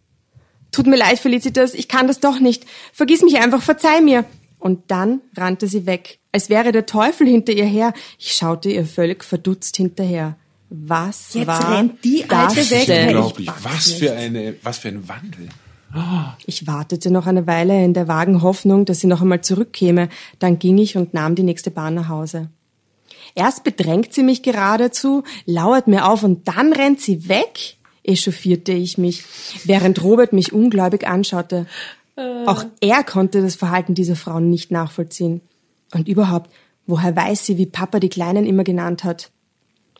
Tut 0.71 0.87
mir 0.87 0.97
leid, 0.97 1.19
Felicitas, 1.19 1.75
ich 1.75 1.87
kann 1.87 2.07
das 2.07 2.19
doch 2.19 2.39
nicht. 2.39 2.65
Vergiss 2.91 3.21
mich 3.21 3.37
einfach, 3.37 3.61
verzeih 3.61 4.01
mir. 4.01 4.25
Und 4.57 4.89
dann 4.89 5.21
rannte 5.37 5.67
sie 5.67 5.85
weg, 5.85 6.17
als 6.31 6.49
wäre 6.49 6.71
der 6.71 6.87
Teufel 6.87 7.27
hinter 7.27 7.53
ihr 7.53 7.65
her. 7.65 7.93
Ich 8.17 8.31
schaute 8.33 8.71
ihr 8.71 8.85
völlig 8.85 9.23
verdutzt 9.23 9.77
hinterher. 9.77 10.35
Was 10.71 11.35
Jetzt 11.35 11.47
war 11.47 11.77
rennt 11.77 12.03
die 12.03 12.25
das 12.27 12.57
Alte 12.57 12.71
weg. 12.71 12.85
denn? 12.87 13.07
Unglaublich. 13.09 13.49
Was 13.61 13.91
für 13.93 14.11
eine, 14.13 14.55
was 14.63 14.79
für 14.79 14.87
ein 14.89 15.07
Wandel. 15.07 15.49
Ich 16.45 16.67
wartete 16.67 17.11
noch 17.11 17.25
eine 17.25 17.47
Weile 17.47 17.83
in 17.83 17.93
der 17.93 18.07
vagen 18.07 18.41
Hoffnung, 18.41 18.85
dass 18.85 18.99
sie 18.99 19.07
noch 19.07 19.21
einmal 19.21 19.41
zurückkäme. 19.41 20.09
Dann 20.37 20.59
ging 20.59 20.77
ich 20.77 20.97
und 20.97 21.13
nahm 21.13 21.35
die 21.35 21.43
nächste 21.43 21.71
Bahn 21.71 21.95
nach 21.95 22.09
Hause. 22.09 22.49
Erst 23.35 23.63
bedrängt 23.63 24.13
sie 24.13 24.23
mich 24.23 24.43
geradezu, 24.43 25.23
lauert 25.45 25.87
mir 25.87 26.07
auf 26.09 26.23
und 26.23 26.47
dann 26.47 26.73
rennt 26.73 27.01
sie 27.01 27.27
weg, 27.27 27.77
echauffierte 28.03 28.71
ich 28.71 28.97
mich, 28.97 29.23
während 29.65 30.03
Robert 30.03 30.33
mich 30.33 30.53
ungläubig 30.53 31.07
anschaute. 31.07 31.65
Auch 32.45 32.65
er 32.81 33.03
konnte 33.03 33.41
das 33.41 33.55
Verhalten 33.55 33.95
dieser 33.95 34.15
Frau 34.15 34.39
nicht 34.39 34.71
nachvollziehen. 34.71 35.41
Und 35.93 36.07
überhaupt, 36.07 36.51
woher 36.85 37.15
weiß 37.15 37.45
sie, 37.45 37.57
wie 37.57 37.65
Papa 37.65 37.99
die 37.99 38.09
Kleinen 38.09 38.45
immer 38.45 38.63
genannt 38.63 39.03
hat? 39.03 39.31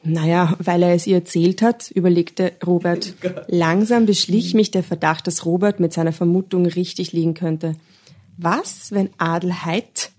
Naja, 0.03 0.55
weil 0.59 0.83
er 0.83 0.95
es 0.95 1.07
ihr 1.07 1.17
erzählt 1.17 1.61
hat, 1.61 1.91
überlegte 1.91 2.53
Robert. 2.65 3.13
Langsam 3.47 4.05
beschlich 4.05 4.53
mich 4.53 4.71
der 4.71 4.83
Verdacht, 4.83 5.27
dass 5.27 5.45
Robert 5.45 5.79
mit 5.79 5.91
seiner 5.91 6.13
Vermutung 6.13 6.65
richtig 6.65 7.11
liegen 7.11 7.33
könnte. 7.33 7.73
Was, 8.37 8.91
wenn 8.91 9.09
Adelheid 9.17 10.11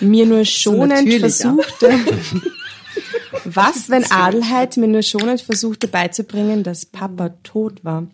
mir 0.00 0.26
nur 0.26 0.44
schonend 0.44 1.06
natürlich, 1.06 1.20
versuchte, 1.36 1.90
was, 3.44 3.88
wenn 3.88 4.04
Adelheid 4.10 4.76
mir 4.76 4.88
nur 4.88 5.02
schonend 5.02 5.40
versuchte 5.40 5.88
beizubringen, 5.88 6.62
dass 6.62 6.84
Papa 6.84 7.30
tot 7.42 7.82
war? 7.84 8.06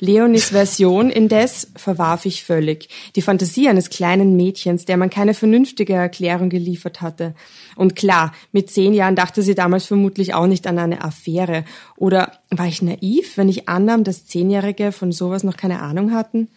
Leonis 0.00 0.50
Version 0.50 1.10
indes 1.10 1.70
verwarf 1.76 2.26
ich 2.26 2.44
völlig. 2.44 2.88
Die 3.16 3.22
Fantasie 3.22 3.68
eines 3.68 3.90
kleinen 3.90 4.36
Mädchens, 4.36 4.84
der 4.84 4.96
man 4.96 5.10
keine 5.10 5.34
vernünftige 5.34 5.94
Erklärung 5.94 6.48
geliefert 6.48 7.00
hatte. 7.00 7.34
Und 7.76 7.96
klar, 7.96 8.32
mit 8.52 8.70
zehn 8.70 8.94
Jahren 8.94 9.16
dachte 9.16 9.42
sie 9.42 9.54
damals 9.54 9.86
vermutlich 9.86 10.34
auch 10.34 10.46
nicht 10.46 10.66
an 10.66 10.78
eine 10.78 11.04
Affäre. 11.04 11.64
Oder 11.96 12.32
war 12.50 12.66
ich 12.66 12.82
naiv, 12.82 13.36
wenn 13.36 13.48
ich 13.48 13.68
annahm, 13.68 14.04
dass 14.04 14.26
Zehnjährige 14.26 14.92
von 14.92 15.12
sowas 15.12 15.44
noch 15.44 15.56
keine 15.56 15.80
Ahnung 15.80 16.12
hatten? 16.12 16.48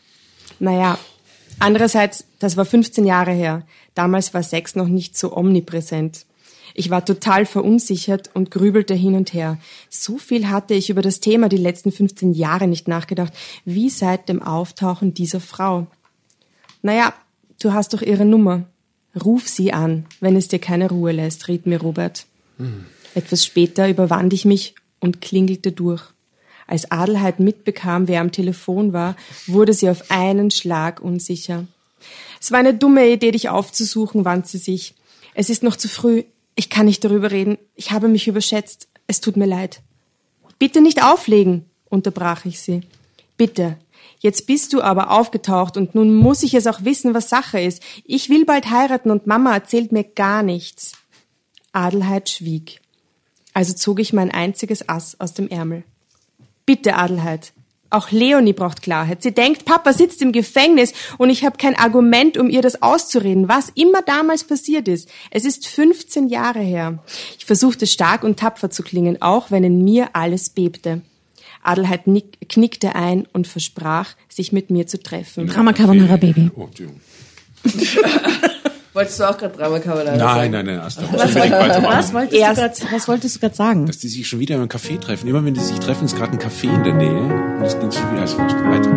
Naja, 0.59 0.97
andererseits, 1.59 2.25
das 2.39 2.57
war 2.57 2.65
15 2.65 3.05
Jahre 3.05 3.31
her. 3.31 3.63
Damals 3.95 4.33
war 4.33 4.43
Sex 4.43 4.75
noch 4.75 4.87
nicht 4.87 5.17
so 5.17 5.35
omnipräsent. 5.35 6.25
Ich 6.79 6.91
war 6.91 7.03
total 7.03 7.47
verunsichert 7.47 8.29
und 8.35 8.51
grübelte 8.51 8.93
hin 8.93 9.15
und 9.15 9.33
her. 9.33 9.57
So 9.89 10.19
viel 10.19 10.47
hatte 10.47 10.75
ich 10.75 10.91
über 10.91 11.01
das 11.01 11.19
Thema 11.19 11.49
die 11.49 11.57
letzten 11.57 11.91
15 11.91 12.33
Jahre 12.33 12.67
nicht 12.67 12.87
nachgedacht, 12.87 13.33
wie 13.65 13.89
seit 13.89 14.29
dem 14.29 14.43
Auftauchen 14.43 15.15
dieser 15.15 15.39
Frau. 15.39 15.87
Naja, 16.83 17.15
du 17.59 17.73
hast 17.73 17.95
doch 17.95 18.03
ihre 18.03 18.25
Nummer. 18.25 18.65
Ruf 19.25 19.47
sie 19.47 19.73
an, 19.73 20.05
wenn 20.19 20.35
es 20.35 20.49
dir 20.49 20.59
keine 20.59 20.87
Ruhe 20.87 21.13
lässt, 21.13 21.47
riet 21.47 21.65
mir 21.65 21.81
Robert. 21.81 22.27
Hm. 22.57 22.85
Etwas 23.15 23.43
später 23.43 23.89
überwand 23.89 24.31
ich 24.33 24.45
mich 24.45 24.75
und 24.99 25.19
klingelte 25.19 25.71
durch. 25.71 26.03
Als 26.67 26.91
Adelheid 26.91 27.39
mitbekam, 27.39 28.07
wer 28.07 28.21
am 28.21 28.31
Telefon 28.31 28.93
war, 28.93 29.15
wurde 29.47 29.73
sie 29.73 29.89
auf 29.89 30.11
einen 30.11 30.51
Schlag 30.51 31.01
unsicher. 31.01 31.65
Es 32.39 32.51
war 32.51 32.59
eine 32.59 32.75
dumme 32.75 33.09
Idee, 33.09 33.31
dich 33.31 33.49
aufzusuchen, 33.49 34.25
wand 34.25 34.47
sie 34.47 34.59
sich. 34.59 34.93
Es 35.33 35.49
ist 35.49 35.63
noch 35.63 35.75
zu 35.75 35.87
früh. 35.87 36.23
Ich 36.59 36.71
kann 36.71 36.87
nicht 36.87 37.03
darüber 37.03 37.29
reden. 37.29 37.59
Ich 37.75 37.91
habe 37.91 38.07
mich 38.07 38.27
überschätzt. 38.27 38.89
Es 39.05 39.21
tut 39.21 39.37
mir 39.37 39.45
leid. 39.45 39.81
Bitte 40.57 40.81
nicht 40.81 41.03
auflegen, 41.03 41.65
unterbrach 41.87 42.45
ich 42.45 42.59
sie. 42.59 42.81
Bitte. 43.37 43.77
Jetzt 44.19 44.47
bist 44.47 44.73
du 44.73 44.81
aber 44.81 45.11
aufgetaucht 45.11 45.77
und 45.77 45.93
nun 45.93 46.15
muss 46.15 46.41
ich 46.41 46.55
es 46.55 46.65
auch 46.65 46.83
wissen, 46.83 47.13
was 47.13 47.29
Sache 47.29 47.61
ist. 47.61 47.83
Ich 48.03 48.29
will 48.29 48.43
bald 48.43 48.71
heiraten 48.71 49.11
und 49.11 49.27
Mama 49.27 49.53
erzählt 49.53 49.91
mir 49.91 50.03
gar 50.03 50.41
nichts. 50.41 50.93
Adelheid 51.73 52.27
schwieg. 52.27 52.81
Also 53.53 53.73
zog 53.73 53.99
ich 53.99 54.11
mein 54.11 54.31
einziges 54.31 54.89
Ass 54.89 55.19
aus 55.19 55.35
dem 55.35 55.49
Ärmel. 55.49 55.83
Bitte, 56.65 56.95
Adelheid. 56.95 57.53
Auch 57.89 58.11
Leonie 58.11 58.53
braucht 58.53 58.81
Klarheit. 58.81 59.23
Sie 59.23 59.33
denkt, 59.33 59.63
Papa 59.63 59.93
sitzt 59.93 60.21
im 60.21 60.31
Gefängnis 60.33 60.93
und 61.17 61.29
ich 61.29 61.45
habe 61.45 61.57
kein 61.57 61.75
Argument, 61.75 62.37
um 62.37 62.49
ihr 62.49 62.61
das 62.61 62.81
auszureden, 62.81 63.47
was 63.47 63.71
immer 63.75 64.01
damals 64.01 64.43
passiert 64.43 64.87
ist. 64.87 65.09
Es 65.31 65.45
ist 65.45 65.67
15 65.67 66.27
Jahre 66.27 66.59
her. 66.59 66.99
Ich 67.37 67.45
versuchte 67.45 67.87
stark 67.87 68.23
und 68.23 68.39
tapfer 68.39 68.69
zu 68.69 68.83
klingen, 68.83 69.21
auch 69.21 69.51
wenn 69.51 69.63
in 69.63 69.83
mir 69.83 70.09
alles 70.13 70.49
bebte. 70.49 71.01
Adelheid 71.63 72.03
knickte 72.49 72.95
ein 72.95 73.27
und 73.33 73.47
versprach, 73.47 74.15
sich 74.29 74.51
mit 74.51 74.69
mir 74.69 74.87
zu 74.87 75.01
treffen. 75.01 75.47
Drama 75.47 75.73
Carbonara 75.73 76.17
Baby. 76.17 76.51
Oh, 76.55 76.69
Wolltest 78.97 79.19
du 79.19 79.29
auch 79.29 79.37
gerade 79.37 79.55
Drama 79.55 79.77
Carbonara 79.77 80.17
sagen? 80.17 80.51
Nein, 80.51 80.65
nein, 80.65 80.65
nein. 80.65 80.79
Was, 80.79 80.97
was, 80.97 81.35
wolltest 81.35 82.91
was 82.91 83.07
wolltest 83.07 83.35
du 83.35 83.39
gerade 83.41 83.53
sagen? 83.53 83.85
Dass 83.85 83.99
die 83.99 84.07
sich 84.07 84.27
schon 84.27 84.39
wieder 84.39 84.55
im 84.55 84.67
Café 84.67 84.99
treffen. 84.99 85.27
Immer 85.27 85.45
wenn 85.45 85.53
die 85.53 85.59
sich 85.59 85.77
treffen, 85.77 86.05
ist 86.05 86.15
gerade 86.17 86.31
ein 86.31 86.39
Café 86.39 86.73
in 86.73 86.83
der 86.83 86.95
Nähe. 86.95 87.11
Und 87.11 87.61
das 87.61 87.79
ging 87.79 87.91
schon 87.91 88.11
wieder 88.11 88.21
als 88.21 88.35
weiter. 88.35 88.89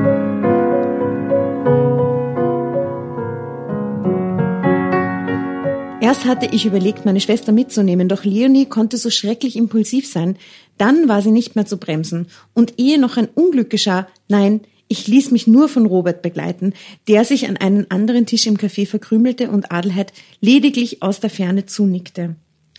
Erst 6.01 6.24
hatte 6.24 6.46
ich 6.46 6.64
überlegt, 6.64 7.05
meine 7.05 7.20
Schwester 7.20 7.53
mitzunehmen, 7.53 8.09
doch 8.09 8.24
Leonie 8.24 8.64
konnte 8.64 8.96
so 8.96 9.11
schrecklich 9.11 9.55
impulsiv 9.55 10.11
sein. 10.11 10.38
Dann 10.78 11.11
war 11.11 11.20
sie 11.20 11.30
nicht 11.30 11.57
mehr 11.57 11.66
zu 11.66 11.76
bremsen. 11.76 12.28
Und 12.55 12.78
ehe 12.78 12.98
noch 12.98 13.18
ein 13.18 13.28
Unglück 13.34 13.68
geschah, 13.68 14.09
nein, 14.28 14.62
ich 14.91 15.07
ließ 15.07 15.30
mich 15.30 15.47
nur 15.47 15.68
von 15.68 15.86
Robert 15.86 16.20
begleiten, 16.20 16.74
der 17.07 17.24
sich 17.24 17.49
an 17.49 17.57
einen 17.57 17.88
anderen 17.93 18.26
Tisch 18.26 18.47
im 18.49 18.57
Café 18.57 18.88
verkrümelte 18.88 19.49
und 19.49 19.70
Adelheid 19.70 20.12
lediglich 20.41 21.01
aus 21.01 21.20
der 21.20 21.30
Ferne 21.30 21.64
zunickte. 21.64 22.34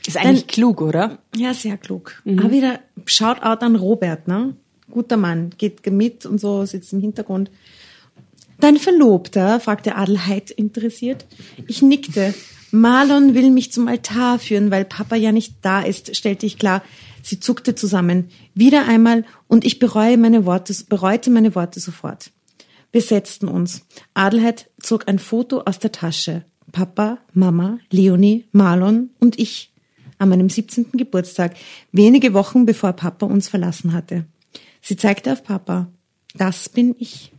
Ist 0.06 0.18
eigentlich 0.18 0.42
Dann, 0.42 0.48
klug, 0.48 0.82
oder? 0.82 1.20
Ja, 1.38 1.54
sehr 1.54 1.78
klug. 1.78 2.22
Mhm. 2.26 2.40
Aber 2.40 2.52
wieder 2.52 2.80
Shoutout 3.06 3.66
an 3.66 3.78
Robert, 3.78 4.28
ne? 4.28 4.56
Guter 4.90 5.16
Mann, 5.16 5.52
geht 5.58 5.90
mit 5.90 6.26
und 6.26 6.38
so, 6.38 6.66
sitzt 6.66 6.92
im 6.92 7.00
Hintergrund. 7.00 7.50
Dein 8.60 8.76
Verlobter? 8.76 9.62
fragte 9.62 9.96
Adelheid 9.96 10.52
interessiert. 10.52 11.26
Ich 11.68 11.82
nickte. 11.82 12.34
Marlon 12.72 13.36
will 13.36 13.52
mich 13.52 13.72
zum 13.72 13.88
Altar 13.88 14.40
führen, 14.40 14.72
weil 14.72 14.86
Papa 14.86 15.16
ja 15.16 15.32
nicht 15.32 15.56
da 15.62 15.82
ist, 15.82 16.16
stellte 16.16 16.46
ich 16.46 16.58
klar. 16.58 16.82
Sie 17.22 17.40
zuckte 17.40 17.76
zusammen. 17.76 18.30
Wieder 18.56 18.88
einmal 18.88 19.26
und 19.48 19.66
ich 19.66 19.80
bereue 19.80 20.18
meine 20.18 20.46
Worte, 20.46 20.76
bereute 20.90 21.30
meine 21.30 21.54
Worte 21.54 21.80
sofort. 21.80 22.32
Wir 22.92 23.02
setzten 23.02 23.48
uns. 23.48 23.86
Adelheid 24.14 24.70
zog 24.82 25.08
ein 25.08 25.20
Foto 25.20 25.62
aus 25.62 25.80
der 25.80 25.92
Tasche. 25.92 26.46
Papa, 26.72 27.20
Mama, 27.34 27.80
Leonie, 27.90 28.46
Marlon 28.52 29.12
und 29.20 29.38
ich 29.40 29.74
an 30.18 30.30
meinem 30.30 30.50
17. 30.50 30.92
Geburtstag, 30.94 31.56
wenige 31.92 32.34
Wochen 32.34 32.66
bevor 32.66 32.94
Papa 32.94 33.26
uns 33.26 33.50
verlassen 33.50 33.94
hatte. 33.94 34.26
Sie 34.82 34.96
zeigte 34.96 35.34
auf 35.34 35.44
Papa. 35.44 35.88
Das 36.36 36.70
bin 36.70 36.96
ich. 36.98 37.34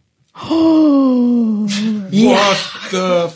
Oh, 0.50 1.66
yeah. 2.10 2.38
What 2.90 3.34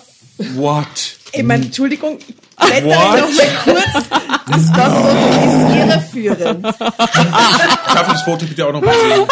What? 0.38 1.16
Ich 1.32 1.42
meine, 1.42 1.64
Entschuldigung, 1.64 2.18
blätter 2.58 2.86
noch 2.86 2.94
mal 2.94 3.48
kurz. 3.64 4.08
Das 4.46 4.62
ist 4.62 4.74
irreführend. 5.76 6.64
Darf 6.78 8.06
ich 8.06 8.12
das 8.12 8.22
Foto 8.22 8.46
bitte 8.46 8.66
auch 8.66 8.72
noch 8.72 8.82
mal 8.82 8.94
sehen? 8.94 9.26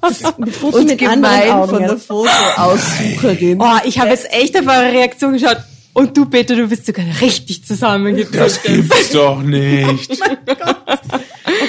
Das 0.00 0.56
Foto 0.56 0.78
Und 0.78 0.86
mit 0.86 0.98
gemein 0.98 1.50
Augen, 1.50 1.70
von 1.70 1.82
der 1.82 1.98
Fotoaussucherin. 1.98 3.60
Oh, 3.60 3.78
ich 3.84 3.98
habe 3.98 4.10
jetzt 4.10 4.32
echt 4.32 4.56
auf 4.56 4.66
eure 4.66 4.92
Reaktion 4.92 5.32
geschaut. 5.32 5.58
Und 5.92 6.16
du, 6.16 6.26
Peter, 6.26 6.54
du 6.54 6.68
bist 6.68 6.86
sogar 6.86 7.04
richtig 7.20 7.64
zusammengebracht. 7.64 8.34
Das 8.34 8.62
gibt's 8.62 9.10
doch 9.10 9.42
nicht. 9.42 10.20
Oh 10.20 10.24
mein 10.46 10.56
Gott. 10.58 10.76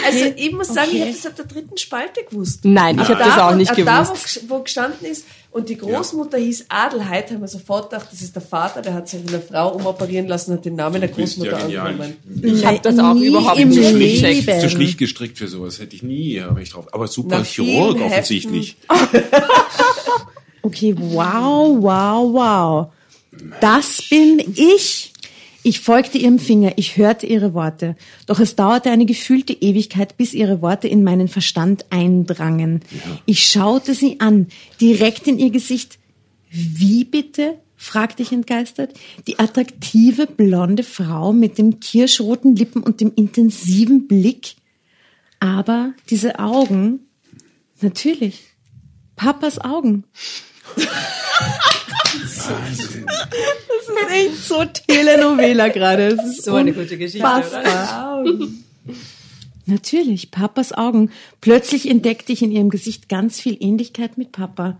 Also 0.05 0.33
ich 0.35 0.51
muss 0.51 0.67
sagen, 0.67 0.89
okay. 0.89 0.97
ich 0.97 1.01
habe 1.01 1.13
das 1.13 1.25
ab 1.25 1.35
der 1.37 1.45
dritten 1.45 1.77
Spalte 1.77 2.23
gewusst. 2.29 2.59
Nein, 2.63 2.99
ich 2.99 3.07
habe 3.07 3.23
das 3.23 3.37
auch 3.37 3.55
nicht 3.55 3.73
gewusst. 3.75 3.87
Da, 3.87 4.41
wo, 4.49 4.55
wo 4.55 4.63
gestanden 4.63 5.05
ist, 5.05 5.25
und 5.51 5.69
die 5.69 5.77
Großmutter 5.77 6.37
ja. 6.37 6.45
hieß 6.45 6.65
Adelheid, 6.69 7.31
haben 7.31 7.41
wir 7.41 7.47
sofort 7.47 7.89
gedacht, 7.89 8.07
das 8.11 8.21
ist 8.21 8.35
der 8.35 8.41
Vater, 8.43 8.83
der 8.83 8.93
hat 8.93 9.09
sich 9.09 9.27
eine 9.27 9.41
Frau 9.41 9.73
umoperieren 9.73 10.27
lassen 10.27 10.51
und 10.51 10.63
den 10.63 10.75
Namen 10.75 11.01
der 11.01 11.09
Großmutter 11.09 11.67
ja 11.67 11.83
angenommen. 11.83 12.17
Ich 12.43 12.63
habe 12.63 12.79
das 12.83 12.99
auch 12.99 13.15
nie 13.15 13.27
überhaupt 13.27 13.57
nicht 13.57 13.97
gecheckt. 13.97 14.61
Zu 14.61 14.69
schlicht 14.69 14.99
gestrickt 14.99 15.39
für 15.39 15.47
sowas 15.47 15.79
hätte 15.79 15.95
ich 15.95 16.03
nie 16.03 16.37
recht 16.37 16.75
drauf. 16.75 16.93
Aber 16.93 17.07
super 17.07 17.39
Nach 17.39 17.45
Chirurg 17.45 17.99
offensichtlich. 17.99 18.77
okay, 20.61 20.95
wow, 20.97 21.77
wow, 21.79 22.33
wow. 22.33 22.87
Das 23.59 24.03
bin 24.07 24.39
ich. 24.55 25.08
Ich 25.69 25.81
folgte 25.81 26.17
ihrem 26.17 26.39
Finger, 26.39 26.73
ich 26.77 26.97
hörte 26.97 27.27
ihre 27.27 27.53
Worte, 27.53 27.95
doch 28.25 28.39
es 28.39 28.55
dauerte 28.55 28.89
eine 28.89 29.05
gefühlte 29.05 29.53
Ewigkeit, 29.53 30.17
bis 30.17 30.33
ihre 30.33 30.63
Worte 30.63 30.87
in 30.87 31.03
meinen 31.03 31.27
Verstand 31.27 31.85
eindrangen. 31.91 32.81
Ja. 32.89 33.19
Ich 33.27 33.47
schaute 33.47 33.93
sie 33.93 34.19
an, 34.19 34.47
direkt 34.81 35.27
in 35.27 35.37
ihr 35.37 35.51
Gesicht. 35.51 35.99
Wie 36.49 37.03
bitte? 37.03 37.59
fragte 37.75 38.23
ich 38.23 38.31
entgeistert. 38.31 38.95
Die 39.27 39.37
attraktive 39.37 40.25
blonde 40.25 40.81
Frau 40.81 41.33
mit 41.33 41.59
dem 41.59 41.79
kirschroten 41.79 42.55
Lippen 42.55 42.81
und 42.81 42.99
dem 42.99 43.13
intensiven 43.15 44.07
Blick. 44.07 44.55
Aber 45.39 45.93
diese 46.09 46.39
Augen, 46.39 47.01
natürlich, 47.79 48.55
Papas 49.15 49.59
Augen. 49.59 50.05
Wahnsinn. 52.13 53.05
Das 53.05 53.27
ist 53.87 54.11
echt 54.11 54.43
so 54.45 54.65
Telenovela 54.65 55.67
gerade. 55.69 56.15
Das 56.15 56.25
ist 56.25 56.43
so 56.43 56.55
eine 56.55 56.73
gute 56.73 56.97
Geschichte. 56.97 57.25
Fassbar. 57.25 58.25
Natürlich, 59.65 60.31
Papas 60.31 60.73
Augen. 60.73 61.11
Plötzlich 61.41 61.89
entdeckte 61.89 62.33
ich 62.33 62.41
in 62.41 62.51
ihrem 62.51 62.69
Gesicht 62.69 63.07
ganz 63.07 63.39
viel 63.39 63.57
Ähnlichkeit 63.59 64.17
mit 64.17 64.31
Papa. 64.31 64.77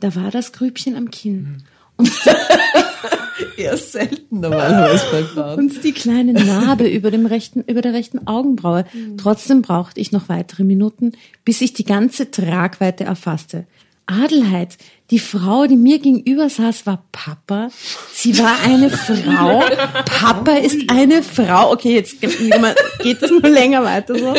Da 0.00 0.14
war 0.16 0.30
das 0.30 0.52
Grübchen 0.52 0.96
am 0.96 1.10
Kinn. 1.10 1.62
Und 1.96 2.10
Eher 3.56 3.76
selten 3.76 4.40
normalerweise 4.40 5.04
bei 5.10 5.22
Frauen. 5.24 5.58
Und 5.58 5.84
die 5.84 5.92
kleine 5.92 6.32
Narbe 6.32 6.88
über, 6.88 7.10
dem 7.10 7.26
rechten, 7.26 7.62
über 7.66 7.80
der 7.80 7.92
rechten 7.92 8.26
Augenbraue. 8.26 8.84
Mhm. 8.92 9.18
Trotzdem 9.18 9.62
brauchte 9.62 10.00
ich 10.00 10.12
noch 10.12 10.28
weitere 10.28 10.64
Minuten, 10.64 11.12
bis 11.44 11.60
ich 11.60 11.72
die 11.72 11.84
ganze 11.84 12.30
Tragweite 12.30 13.04
erfasste. 13.04 13.66
Adelheid, 14.12 14.76
die 15.10 15.18
Frau, 15.18 15.66
die 15.66 15.76
mir 15.76 15.98
gegenüber 15.98 16.48
saß, 16.48 16.86
war 16.86 17.04
Papa. 17.12 17.68
Sie 18.12 18.38
war 18.38 18.60
eine 18.64 18.90
Frau. 18.90 19.62
Papa 20.04 20.52
ist 20.56 20.88
eine 20.88 21.22
Frau. 21.22 21.72
Okay, 21.72 21.94
jetzt 21.94 22.20
geht 22.20 23.22
das 23.22 23.30
nur 23.30 23.40
länger 23.42 23.84
weiter 23.84 24.18
so. 24.18 24.34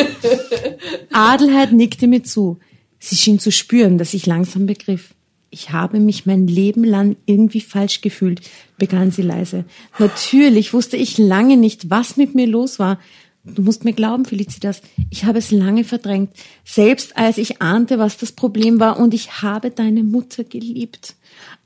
Adelheid 1.12 1.72
nickte 1.72 2.06
mir 2.06 2.22
zu. 2.22 2.58
Sie 2.98 3.16
schien 3.16 3.38
zu 3.38 3.52
spüren, 3.52 3.98
dass 3.98 4.14
ich 4.14 4.26
langsam 4.26 4.66
begriff. 4.66 5.14
Ich 5.50 5.70
habe 5.70 6.00
mich 6.00 6.26
mein 6.26 6.48
Leben 6.48 6.82
lang 6.82 7.14
irgendwie 7.26 7.60
falsch 7.60 8.00
gefühlt, 8.00 8.40
begann 8.76 9.12
sie 9.12 9.22
leise. 9.22 9.64
Natürlich 10.00 10.72
wusste 10.72 10.96
ich 10.96 11.16
lange 11.16 11.56
nicht, 11.56 11.90
was 11.90 12.16
mit 12.16 12.34
mir 12.34 12.48
los 12.48 12.80
war. 12.80 12.98
Du 13.44 13.60
musst 13.62 13.84
mir 13.84 13.92
glauben, 13.92 14.24
Felicitas, 14.24 14.80
ich 15.10 15.24
habe 15.24 15.38
es 15.38 15.50
lange 15.50 15.84
verdrängt, 15.84 16.30
selbst 16.64 17.16
als 17.18 17.36
ich 17.36 17.60
ahnte, 17.60 17.98
was 17.98 18.16
das 18.16 18.32
Problem 18.32 18.80
war, 18.80 18.98
und 18.98 19.12
ich 19.12 19.42
habe 19.42 19.70
deine 19.70 20.02
Mutter 20.02 20.44
geliebt. 20.44 21.14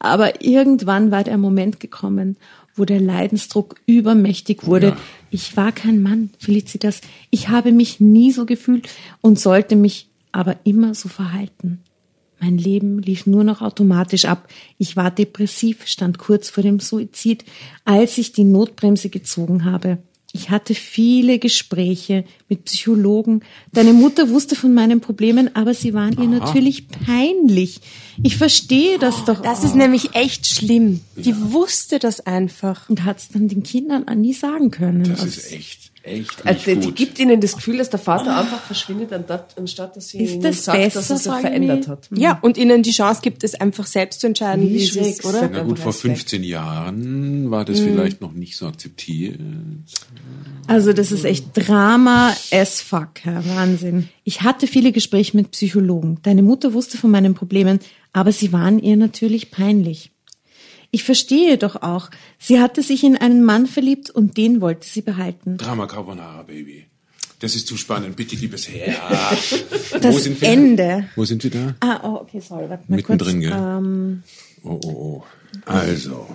Aber 0.01 0.43
irgendwann 0.45 1.13
war 1.13 1.23
der 1.23 1.39
Moment 1.39 1.79
gekommen, 1.79 2.37
wo 2.75 2.85
der 2.85 3.01
Leidensdruck 3.01 3.77
übermächtig 3.87 4.67
wurde. 4.67 4.89
Ja. 4.89 4.97
Ich 5.31 5.57
war 5.57 5.71
kein 5.71 6.03
Mann, 6.03 6.31
Felicitas. 6.39 7.01
Ich 7.31 7.49
habe 7.49 7.71
mich 7.71 8.01
nie 8.01 8.33
so 8.33 8.45
gefühlt 8.45 8.89
und 9.21 9.39
sollte 9.39 9.77
mich 9.77 10.09
aber 10.33 10.57
immer 10.65 10.95
so 10.95 11.09
verhalten. 11.09 11.81
Mein 12.41 12.59
Leben 12.59 13.01
lief 13.01 13.27
nur 13.27 13.43
noch 13.43 13.63
automatisch 13.63 14.25
ab. 14.25 14.49
Ich 14.79 14.97
war 14.97 15.11
depressiv, 15.11 15.87
stand 15.87 16.19
kurz 16.19 16.51
vor 16.51 16.63
dem 16.63 16.79
Suizid, 16.79 17.45
als 17.85 18.19
ich 18.19 18.33
die 18.33 18.45
Notbremse 18.45 19.09
gezogen 19.09 19.65
habe. 19.65 19.99
Ich 20.33 20.51
hatte 20.51 20.75
viele 20.75 21.39
Gespräche 21.39 22.25
mit 22.51 22.67
Psychologen. 22.67 23.43
Deine 23.73 23.95
Mutter 23.95 24.29
wusste 24.29 24.57
von 24.57 24.75
meinen 24.75 25.01
Problemen, 25.01 25.57
aber 25.57 25.73
sie 25.73 25.95
waren 25.95 26.21
ihr 26.21 26.29
natürlich 26.29 26.87
peinlich. 26.89 27.81
Ich 28.23 28.37
verstehe 28.37 28.99
das 28.99 29.25
doch. 29.25 29.41
Das 29.41 29.65
ist 29.65 29.75
nämlich 29.75 30.15
echt 30.15 30.47
schlimm. 30.47 31.01
Die 31.17 31.35
wusste 31.53 31.99
das 31.99 32.21
einfach. 32.21 32.91
Und 32.91 33.05
hat 33.05 33.19
es 33.19 33.29
dann 33.31 33.49
den 33.49 33.63
Kindern 33.63 34.05
nie 34.21 34.35
sagen 34.35 34.71
können. 34.71 35.05
Das 35.05 35.25
ist 35.25 35.51
echt, 35.51 35.88
echt 36.09 36.47
Also 36.47 36.71
nicht 36.71 36.83
die 36.83 36.87
gut. 36.89 36.97
gibt 36.97 37.19
ihnen 37.19 37.41
das 37.41 37.55
Gefühl, 37.55 37.79
dass 37.79 37.91
der 37.91 37.99
Vater 38.01 38.37
einfach 38.39 38.61
verschwindet, 38.63 39.11
anstatt- 39.13 39.97
dass 39.97 40.09
sie 40.09 40.23
Ist 40.25 40.43
das 40.43 40.65
sagt, 40.65 40.79
dass 40.79 40.95
besser, 41.09 41.15
er 41.15 41.19
sich 41.19 41.33
verändert 41.41 41.89
hat. 41.89 42.09
Ja, 42.15 42.39
und 42.43 42.57
ihnen 42.59 42.83
die 42.83 42.91
Chance 42.91 43.21
gibt, 43.23 43.45
es 43.45 43.55
einfach 43.55 43.87
selbst 43.87 44.21
zu 44.21 44.27
entscheiden, 44.27 44.65
wie, 44.69 44.75
Wie 44.75 44.85
es 44.85 44.97
ist, 44.97 45.25
oder? 45.25 45.49
Na 45.53 45.63
gut, 45.63 45.79
vor 45.79 45.89
Respekt. 45.93 46.17
15 46.19 46.45
Jahren 46.45 47.51
war 47.51 47.63
Mhm. 47.63 47.67
das 47.67 47.81
vielleicht 47.81 48.21
noch 48.21 48.33
nicht 48.33 48.57
so 48.57 48.67
akzeptiert. 48.67 49.39
Also 50.67 50.93
das 50.93 51.13
ist 51.13 51.25
echt 51.25 51.47
Drama 51.55 52.35
as 52.53 52.81
fuck, 52.81 53.25
ja, 53.25 53.43
Wahnsinn. 53.57 54.09
Ich 54.25 54.43
hatte 54.43 54.67
viele 54.67 54.93
Gespräche 54.93 55.37
mit 55.37 55.51
Psychologen. 55.53 56.19
Deine 56.23 56.43
Mutter 56.43 56.73
wusste 56.75 56.99
von 56.99 57.11
meinen 57.11 57.35
Problemen, 57.35 57.79
aber 58.13 58.33
sie 58.33 58.53
waren 58.53 58.79
ihr 58.79 58.97
natürlich 58.97 59.51
peinlich. 59.51 60.11
Ich 60.91 61.05
verstehe 61.05 61.59
doch 61.59 61.77
auch, 61.83 62.11
sie 62.39 62.61
hatte 62.61 62.83
sich 62.83 63.05
in 63.05 63.17
einen 63.17 63.45
Mann 63.45 63.67
verliebt 63.67 64.11
und 64.11 64.37
den 64.37 64.61
wollte 64.61 64.89
sie 64.89 65.03
behalten. 65.03 65.59
Drama 65.59 65.87
Carbonara, 65.87 66.43
Baby. 66.43 66.87
Das 67.41 67.55
ist 67.55 67.67
zu 67.69 67.77
spannend. 67.77 68.17
Bitte, 68.17 68.37
liebes 68.37 68.69
Herz. 68.69 69.55
Das 70.01 70.27
Ende. 70.27 71.09
Wo 71.15 71.25
sind 71.25 71.43
wir 71.45 71.51
da? 71.51 71.75
Ah, 71.81 72.01
oh, 72.05 72.17
okay, 72.23 72.41
sorry, 72.41 72.69
warte 72.69 72.85
mal 72.89 72.97
Mittendrin, 72.97 73.41
kurz. 73.41 73.53
gell? 73.53 73.53
Ähm, 73.53 74.23
Oh, 74.65 74.81
oh, 74.85 74.89
oh. 74.89 75.25
Also, 75.67 76.27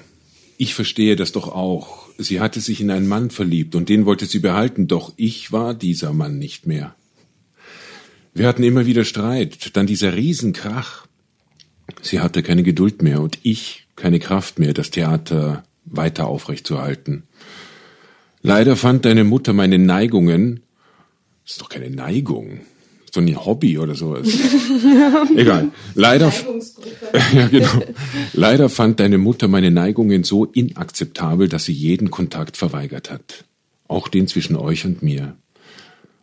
ich 0.58 0.76
verstehe 0.76 1.16
das 1.16 1.34
doch 1.34 1.50
auch. 1.50 2.08
Sie 2.18 2.40
hatte 2.40 2.62
sich 2.62 2.80
in 2.80 2.90
einen 2.90 3.08
Mann 3.08 3.32
verliebt 3.32 3.76
und 3.76 3.90
den 3.90 4.06
wollte 4.06 4.26
sie 4.28 4.40
behalten, 4.40 4.88
doch 4.88 5.14
ich 5.18 5.52
war 5.52 5.74
dieser 5.74 6.14
Mann 6.14 6.38
nicht 6.40 6.66
mehr. 6.68 6.96
Wir 8.34 8.48
hatten 8.48 8.64
immer 8.64 8.86
wieder 8.86 9.04
Streit, 9.04 9.76
dann 9.76 9.88
dieser 9.88 10.16
Riesenkrach. 10.16 11.06
Sie 12.02 12.20
hatte 12.22 12.44
keine 12.44 12.64
Geduld 12.64 13.02
mehr 13.02 13.22
und 13.22 13.40
ich 13.44 13.83
keine 14.04 14.20
Kraft 14.20 14.60
mehr, 14.60 14.74
das 14.74 14.92
Theater 14.92 15.64
weiter 15.86 16.28
aufrechtzuerhalten. 16.28 17.24
Leider 18.42 18.76
fand 18.76 19.06
deine 19.06 19.24
Mutter 19.24 19.54
meine 19.54 19.80
Neigungen, 19.80 20.60
das 21.44 21.54
ist 21.54 21.62
doch 21.62 21.70
keine 21.70 21.90
Neigung, 21.90 22.60
so 23.14 23.22
ein 23.22 23.46
Hobby 23.46 23.78
oder 23.78 23.96
sowas. 23.96 24.28
Egal. 25.38 25.72
Leider, 25.96 26.34
ja, 27.34 27.48
genau. 27.48 27.82
Leider 28.34 28.68
fand 28.68 29.00
deine 29.00 29.18
Mutter 29.18 29.48
meine 29.48 29.72
Neigungen 29.72 30.26
so 30.26 30.44
inakzeptabel, 30.44 31.48
dass 31.48 31.64
sie 31.64 31.72
jeden 31.72 32.12
Kontakt 32.12 32.58
verweigert 32.58 33.10
hat. 33.10 33.46
Auch 33.88 34.10
den 34.10 34.28
zwischen 34.28 34.58
euch 34.58 34.84
und 34.84 35.02
mir. 35.02 35.38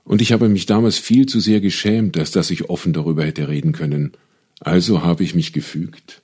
Und 0.05 0.21
ich 0.21 0.33
habe 0.33 0.51
mich 0.51 0.67
damals 0.67 0.99
viel 0.99 1.25
zu 1.25 1.41
sehr 1.41 1.63
geschämt, 1.63 2.19
als 2.19 2.31
dass 2.31 2.51
ich 2.51 2.69
offen 2.69 2.93
darüber 2.93 3.25
hätte 3.25 3.49
reden 3.49 3.73
können. 3.73 4.13
Also 4.61 5.03
habe 5.03 5.25
ich 5.25 5.35
mich 5.35 5.55
gefügt, 5.55 6.21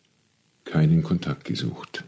keinen 0.67 1.03
Kontakt 1.03 1.47
gesucht. 1.47 2.05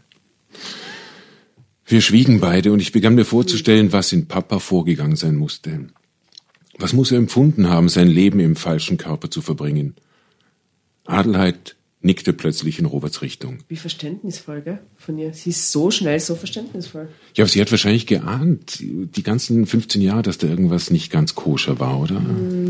Wir 1.85 2.01
schwiegen 2.01 2.39
beide 2.39 2.71
und 2.71 2.79
ich 2.81 2.91
begann 2.91 3.15
mir 3.15 3.25
vorzustellen, 3.25 3.91
was 3.91 4.13
in 4.13 4.27
Papa 4.27 4.59
vorgegangen 4.59 5.15
sein 5.15 5.35
musste. 5.35 5.87
Was 6.77 6.93
muss 6.93 7.11
er 7.11 7.17
empfunden 7.17 7.67
haben, 7.67 7.89
sein 7.89 8.07
Leben 8.07 8.39
im 8.39 8.55
falschen 8.55 8.97
Körper 8.97 9.31
zu 9.31 9.41
verbringen? 9.41 9.95
Adelheid 11.05 11.75
nickte 12.01 12.31
plötzlich 12.31 12.79
in 12.79 12.85
Roberts 12.85 13.21
Richtung. 13.21 13.57
Wie 13.67 13.75
verständnisvoll, 13.75 14.61
gell? 14.61 14.79
Von 14.95 15.17
ihr. 15.17 15.33
Sie 15.33 15.49
ist 15.49 15.71
so 15.71 15.91
schnell, 15.91 16.19
so 16.19 16.35
verständnisvoll. 16.35 17.09
Ja, 17.35 17.43
aber 17.43 17.49
sie 17.49 17.59
hat 17.59 17.71
wahrscheinlich 17.71 18.07
geahnt, 18.07 18.79
die 18.79 19.23
ganzen 19.23 19.65
15 19.65 20.01
Jahre, 20.01 20.21
dass 20.21 20.37
da 20.37 20.47
irgendwas 20.47 20.91
nicht 20.91 21.11
ganz 21.11 21.35
koscher 21.35 21.79
war, 21.79 21.99
oder? 21.99 22.21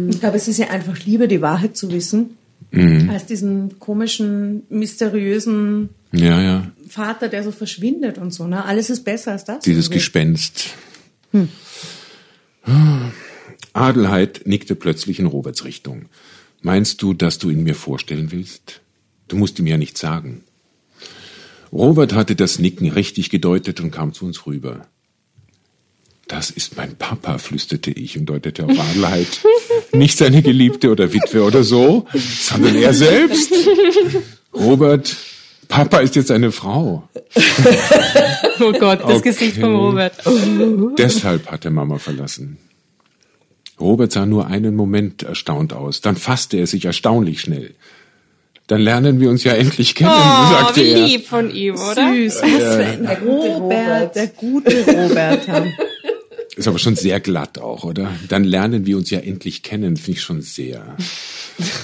ich 0.09 0.19
glaube, 0.19 0.37
es 0.37 0.47
ist 0.47 0.57
ja 0.57 0.69
einfach 0.69 0.97
lieber, 1.05 1.27
die 1.27 1.41
Wahrheit 1.41 1.77
zu 1.77 1.91
wissen, 1.91 2.37
Mhm. 2.71 3.09
als 3.09 3.25
diesen 3.25 3.79
komischen, 3.79 4.63
mysteriösen 4.69 5.89
Ja, 6.11 6.41
ja. 6.41 6.71
Vater, 6.87 7.27
der 7.27 7.43
so 7.43 7.51
verschwindet 7.51 8.17
und 8.17 8.31
so. 8.33 8.47
Ne? 8.47 8.63
Alles 8.65 8.89
ist 8.89 9.03
besser 9.03 9.31
als 9.33 9.45
das. 9.45 9.63
Dieses. 9.63 9.89
Gespenst. 9.89 10.69
Adelheid 13.73 14.41
nickte 14.45 14.75
plötzlich 14.75 15.19
in 15.19 15.25
Roberts 15.25 15.65
Richtung. 15.65 16.05
Meinst 16.61 17.01
du, 17.01 17.13
dass 17.13 17.37
du 17.37 17.49
ihn 17.49 17.63
mir 17.63 17.75
vorstellen 17.75 18.31
willst? 18.31 18.81
Du 19.27 19.37
musst 19.37 19.59
ihm 19.59 19.67
ja 19.67 19.77
nichts 19.77 19.99
sagen. 19.99 20.43
Robert 21.71 22.13
hatte 22.13 22.35
das 22.35 22.59
Nicken 22.59 22.89
richtig 22.89 23.29
gedeutet 23.29 23.79
und 23.79 23.91
kam 23.91 24.13
zu 24.13 24.25
uns 24.25 24.45
rüber. 24.45 24.87
Das 26.29 26.51
ist 26.51 26.77
mein 26.77 26.95
Papa, 26.95 27.39
flüsterte 27.39 27.89
ich 27.91 28.15
und 28.17 28.27
deutete 28.27 28.63
auf 28.63 28.79
Adelheid. 28.79 29.27
Nicht 29.91 30.15
seine 30.17 30.41
Geliebte 30.43 30.91
oder 30.91 31.11
Witwe 31.11 31.43
oder 31.43 31.63
so, 31.63 32.05
sondern 32.13 32.75
er 32.75 32.93
selbst. 32.93 33.51
Robert, 34.53 35.15
Papa 35.67 35.97
ist 35.99 36.15
jetzt 36.15 36.31
eine 36.31 36.51
Frau. 36.51 37.03
Oh 38.61 38.73
Gott, 38.73 38.99
das 38.99 39.19
Okay. 39.19 39.29
Gesicht 39.29 39.57
von 39.57 39.73
Robert. 39.73 40.13
Deshalb 40.97 41.49
hat 41.49 41.63
er 41.63 41.71
Mama 41.71 41.97
verlassen. 41.97 42.57
Robert 43.79 44.11
sah 44.11 44.25
nur 44.25 44.47
einen 44.47 44.75
Moment 44.75 45.23
erstaunt 45.23 45.71
aus. 45.71 46.01
Dann 46.01 46.17
fasste 46.17 46.57
er 46.57 46.67
sich 46.67 46.83
erstaunlich 46.83 47.39
schnell. 47.39 47.73
Dann 48.67 48.81
lernen 48.81 49.21
wir 49.21 49.29
uns 49.29 49.45
ja 49.45 49.53
endlich 49.53 49.95
kennen, 49.95 50.11
Oh, 50.13 50.49
sagte 50.51 50.81
wie 50.83 50.89
er. 50.89 51.05
lieb 51.05 51.25
von 51.27 51.49
ihm, 51.55 51.75
oder? 51.75 52.11
Süß. 52.13 52.41
Was 52.41 52.75
für 52.75 52.83
ein 52.85 53.03
Der 53.03 53.15
gute 53.15 53.47
Robert, 53.47 53.61
Robert. 53.87 54.15
der 54.15 54.27
gute 54.27 54.85
Robert. 54.85 55.47
Ja. 56.51 56.57
Ist 56.57 56.67
aber 56.67 56.79
schon 56.79 56.95
sehr 56.95 57.19
glatt 57.19 57.57
auch, 57.59 57.83
oder? 57.83 58.11
Dann 58.27 58.43
lernen 58.43 58.85
wir 58.85 58.97
uns 58.97 59.09
ja 59.11 59.19
endlich 59.19 59.63
kennen, 59.63 59.95
finde 59.97 60.17
ich 60.17 60.21
schon 60.23 60.41
sehr. 60.41 60.95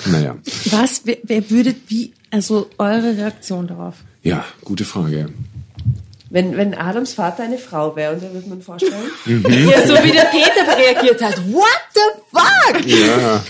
Naja, 0.09 0.37
Was, 0.71 1.01
wer, 1.03 1.17
wer 1.23 1.49
würdet, 1.49 1.75
wie, 1.89 2.13
also 2.31 2.69
eure 2.77 3.17
Reaktion 3.17 3.67
darauf? 3.67 3.95
ja, 4.23 4.45
gute 4.63 4.85
Frage. 4.85 5.29
Wenn, 6.29 6.55
wenn 6.57 6.73
Adams 6.73 7.13
Vater 7.13 7.43
eine 7.43 7.57
Frau 7.57 7.95
wäre, 7.95 8.13
und 8.13 8.23
da 8.23 8.31
würde 8.33 8.47
man 8.49 8.61
vorstellen, 8.61 8.93
Ja, 9.25 9.85
so 9.87 9.93
wie 10.03 10.11
der 10.11 10.29
Peter 10.31 10.77
reagiert 10.77 11.21
hat. 11.21 11.37
What 11.51 11.63
the 11.93 11.99
fuck? 12.31 12.85
Ja. 12.87 13.43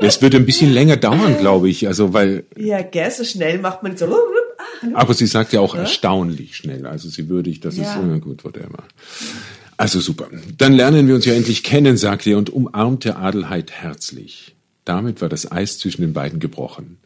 Es 0.00 0.20
wird 0.22 0.34
ein 0.34 0.46
bisschen 0.46 0.72
länger 0.72 0.96
dauern, 0.96 1.36
glaube 1.38 1.68
ich, 1.68 1.86
also 1.86 2.12
weil, 2.12 2.44
ja, 2.56 2.82
gell, 2.82 3.10
so 3.10 3.24
schnell 3.24 3.58
macht 3.58 3.82
man 3.82 3.96
so. 3.96 4.06
Ah, 4.06 4.88
aber 4.94 5.14
sie 5.14 5.26
sagt 5.26 5.52
ja 5.52 5.60
auch 5.60 5.74
erstaunlich 5.74 6.56
schnell, 6.56 6.86
also 6.86 7.08
sie 7.08 7.28
würdigt, 7.28 7.64
das 7.64 7.76
Ja. 7.76 7.94
ist, 7.94 8.16
äh, 8.16 8.18
gut, 8.18 8.44
whatever. 8.44 8.84
Also 9.76 10.00
super. 10.00 10.28
Dann 10.56 10.72
lernen 10.72 11.06
wir 11.06 11.14
uns 11.14 11.26
ja 11.26 11.34
endlich 11.34 11.62
kennen, 11.62 11.96
sagte 11.96 12.30
er 12.30 12.38
und 12.38 12.50
umarmte 12.50 13.16
Adelheid 13.16 13.70
herzlich. 13.70 14.54
Damit 14.84 15.20
war 15.20 15.28
das 15.28 15.50
Eis 15.50 15.78
zwischen 15.78 16.02
den 16.02 16.12
beiden 16.12 16.40
gebrochen. 16.40 16.98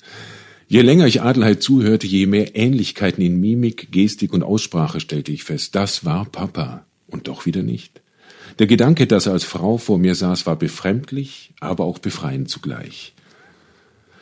Je 0.68 0.82
länger 0.82 1.06
ich 1.06 1.22
Adelheid 1.22 1.62
zuhörte, 1.62 2.06
je 2.06 2.26
mehr 2.26 2.54
Ähnlichkeiten 2.54 3.24
in 3.24 3.40
Mimik, 3.40 3.90
Gestik 3.90 4.32
und 4.32 4.44
Aussprache 4.44 5.00
stellte 5.00 5.32
ich 5.32 5.42
fest. 5.42 5.74
Das 5.74 6.04
war 6.04 6.26
Papa. 6.26 6.84
Und 7.08 7.26
doch 7.26 7.44
wieder 7.44 7.62
nicht. 7.62 8.00
Der 8.60 8.68
Gedanke, 8.68 9.08
dass 9.08 9.26
er 9.26 9.32
als 9.32 9.44
Frau 9.44 9.78
vor 9.78 9.98
mir 9.98 10.14
saß, 10.14 10.46
war 10.46 10.56
befremdlich, 10.56 11.52
aber 11.58 11.84
auch 11.84 11.98
befreiend 11.98 12.50
zugleich. 12.50 13.14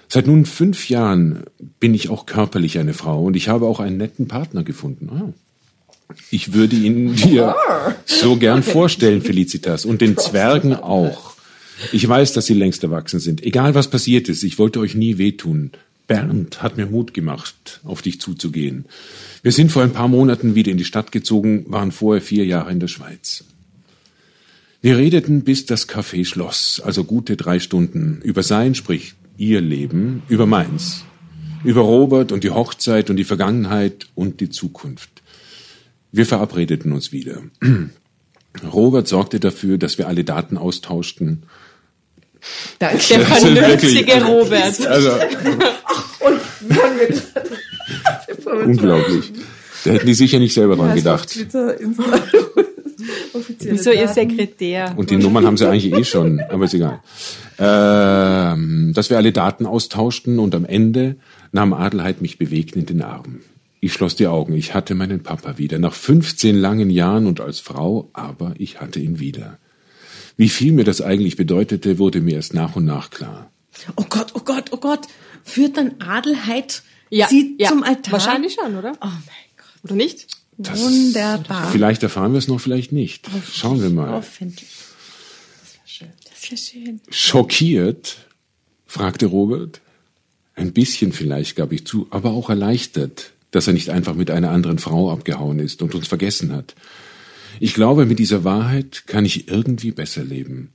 Seit 0.09 0.26
nun 0.26 0.46
fünf 0.46 0.88
Jahren 0.88 1.42
bin 1.80 1.92
ich 1.92 2.09
auch 2.09 2.24
körperlich 2.24 2.78
eine 2.78 2.94
Frau 2.94 3.24
und 3.24 3.36
ich 3.36 3.49
habe 3.49 3.66
auch 3.66 3.80
einen 3.80 3.99
netten 3.99 4.26
Partner 4.26 4.62
gefunden. 4.62 5.11
Ah. 5.12 5.32
Ich 6.31 6.53
würde 6.53 6.77
ihn 6.77 7.15
dir 7.15 7.55
so 8.07 8.37
gern 8.37 8.63
vorstellen, 8.63 9.23
Felicitas, 9.23 9.85
und 9.85 10.01
den 10.01 10.17
Zwergen 10.17 10.75
auch. 10.75 11.35
Ich 11.93 12.09
weiß, 12.09 12.33
dass 12.33 12.47
sie 12.47 12.55
längst 12.55 12.83
erwachsen 12.83 13.21
sind. 13.21 13.43
Egal 13.43 13.75
was 13.75 13.89
passiert 13.89 14.29
ist, 14.29 14.43
ich 14.43 14.59
wollte 14.59 14.81
euch 14.81 14.95
nie 14.95 15.19
wehtun. 15.19 15.71
Bernd 16.07 16.63
hat 16.63 16.77
mir 16.77 16.87
Mut 16.87 17.13
gemacht, 17.13 17.81
auf 17.85 18.03
dich 18.03 18.21
zuzugehen. 18.21 18.87
Wir 19.43 19.53
sind 19.53 19.71
vor 19.71 19.83
ein 19.83 19.93
paar 19.93 20.09
Monaten 20.09 20.55
wieder 20.55 20.73
in 20.73 20.79
die 20.79 20.85
Stadt 20.85 21.13
gezogen, 21.13 21.67
waren 21.69 21.93
vorher 21.93 22.23
vier 22.23 22.47
Jahre 22.47 22.73
in 22.73 22.81
der 22.81 22.89
Schweiz. 22.89 23.45
Wir 24.81 24.97
redeten, 24.97 25.43
bis 25.43 25.67
das 25.67 25.89
Café 25.89 26.25
schloss, 26.25 26.81
also 26.83 27.05
gute 27.05 27.37
drei 27.37 27.61
Stunden, 27.61 28.21
über 28.23 28.43
sein, 28.43 28.75
sprich 28.75 29.15
ihr 29.37 29.61
Leben, 29.61 30.23
über 30.29 30.47
meins, 30.47 31.05
über 31.65 31.83
Robert 31.83 32.33
und 32.33 32.43
die 32.43 32.51
Hochzeit 32.51 33.11
und 33.11 33.17
die 33.17 33.25
Vergangenheit 33.25 34.07
und 34.15 34.41
die 34.41 34.51
Zukunft. 34.51 35.18
Wir 36.13 36.27
verabredeten 36.27 36.93
uns 36.93 37.13
wieder. 37.13 37.43
Robert 38.73 39.09
sorgte 39.09 39.41
dafür, 39.41 39.79
dass 39.79 39.99
wir 39.99 40.09
alle 40.09 40.25
Daten 40.25 40.57
austauschten. 40.57 41.43
Danke. 42.79 42.99
Der 43.09 43.19
Das 43.29 43.43
ist 43.43 43.45
vernünftige 43.45 44.25
Robert. 44.25 44.87
Also 44.87 45.11
Und 46.21 46.41
unglaublich. 48.65 49.33
Da 49.85 49.93
hätten 49.93 50.07
die 50.07 50.15
sicher 50.15 50.39
nicht 50.39 50.55
selber 50.55 50.77
dran 50.77 50.95
gedacht. 50.95 51.31
Twitter, 51.31 51.81
Insta. 51.81 52.05
Wieso 53.61 53.91
ihr 53.91 54.09
Sekretär? 54.09 54.95
Und 54.97 55.11
die 55.11 55.17
Nummern 55.17 55.47
haben 55.47 55.57
sie 55.57 55.69
eigentlich 55.69 55.93
eh 55.93 56.05
schon, 56.05 56.41
aber 56.41 56.65
ist 56.65 56.75
egal. 56.75 57.01
Ähm, 57.59 58.93
dass 58.95 59.11
wir 59.11 59.17
alle 59.17 59.33
Daten 59.33 59.67
austauschten 59.67 60.39
und 60.39 60.55
am 60.55 60.65
Ende 60.65 61.17
nahm 61.53 61.73
Adelheid 61.73 62.23
mich 62.23 62.39
bewegt 62.39 62.77
in 62.77 62.87
den 62.87 63.03
Arm. 63.03 63.41
Ich 63.81 63.93
schloss 63.93 64.16
die 64.16 64.26
Augen. 64.26 64.55
Ich 64.55 64.74
hatte 64.74 64.95
meinen 64.95 65.22
Papa 65.22 65.57
wieder. 65.59 65.79
Nach 65.79 65.95
15 65.95 66.57
langen 66.57 66.91
Jahren 66.91 67.26
und 67.26 67.41
als 67.41 67.61
Frau, 67.61 68.11
aber 68.12 68.55
ich 68.59 68.81
hatte 68.81 68.99
ihn 69.01 69.20
wieder. 69.20 69.59
Wie 70.37 70.49
viel 70.49 70.72
mir 70.72 70.85
das 70.85 71.01
eigentlich 71.01 71.37
bedeutete, 71.37 71.99
wurde 71.99 72.20
mir 72.20 72.35
erst 72.35 72.55
nach 72.55 72.76
und 72.76 72.85
nach 72.85 73.11
klar. 73.11 73.51
Oh 73.97 74.05
Gott, 74.09 74.33
oh 74.35 74.41
Gott, 74.41 74.66
oh 74.72 74.76
Gott. 74.79 75.07
Führt 75.45 75.76
dann 75.76 75.95
Adelheid 76.01 76.83
Ja, 77.11 77.29
sie 77.29 77.55
ja. 77.59 77.68
zum 77.68 77.83
Altar? 77.85 78.12
Wahrscheinlich 78.12 78.55
schon, 78.55 78.76
oder? 78.76 78.93
Oh 79.01 79.07
mein 79.07 79.16
Gott. 79.57 79.85
Oder 79.85 79.95
nicht? 79.95 80.26
Das- 80.57 80.81
Wunderbar. 80.81 81.70
Vielleicht 81.70 82.03
erfahren 82.03 82.33
wir 82.33 82.39
es 82.39 82.49
noch, 82.49 82.61
vielleicht 82.61 82.91
nicht. 82.91 83.29
Schauen 83.53 83.81
wir 83.81 83.91
mal. 83.91 84.11
Hoffentlich. 84.11 84.68
Das 86.24 86.51
wäre 86.51 86.57
schön. 86.57 87.01
Schockiert? 87.11 88.18
fragte 88.87 89.26
Robert. 89.26 89.81
Ein 90.55 90.72
bisschen 90.72 91.12
vielleicht, 91.12 91.55
gab 91.57 91.70
ich 91.72 91.87
zu, 91.87 92.07
aber 92.11 92.31
auch 92.31 92.51
erleichtert, 92.51 93.33
dass 93.51 93.66
er 93.66 93.72
nicht 93.72 93.90
einfach 93.90 94.14
mit 94.14 94.30
einer 94.30 94.51
anderen 94.51 94.78
Frau 94.78 95.11
abgehauen 95.11 95.59
ist 95.59 95.82
und 95.82 95.94
uns 95.94 96.09
vergessen 96.09 96.53
hat. 96.53 96.74
Ich 97.61 97.74
glaube, 97.74 98.07
mit 98.07 98.18
dieser 98.18 98.44
Wahrheit 98.44 99.05
kann 99.07 99.24
ich 99.24 99.49
irgendwie 99.49 99.90
besser 99.90 100.22
leben. 100.22 100.72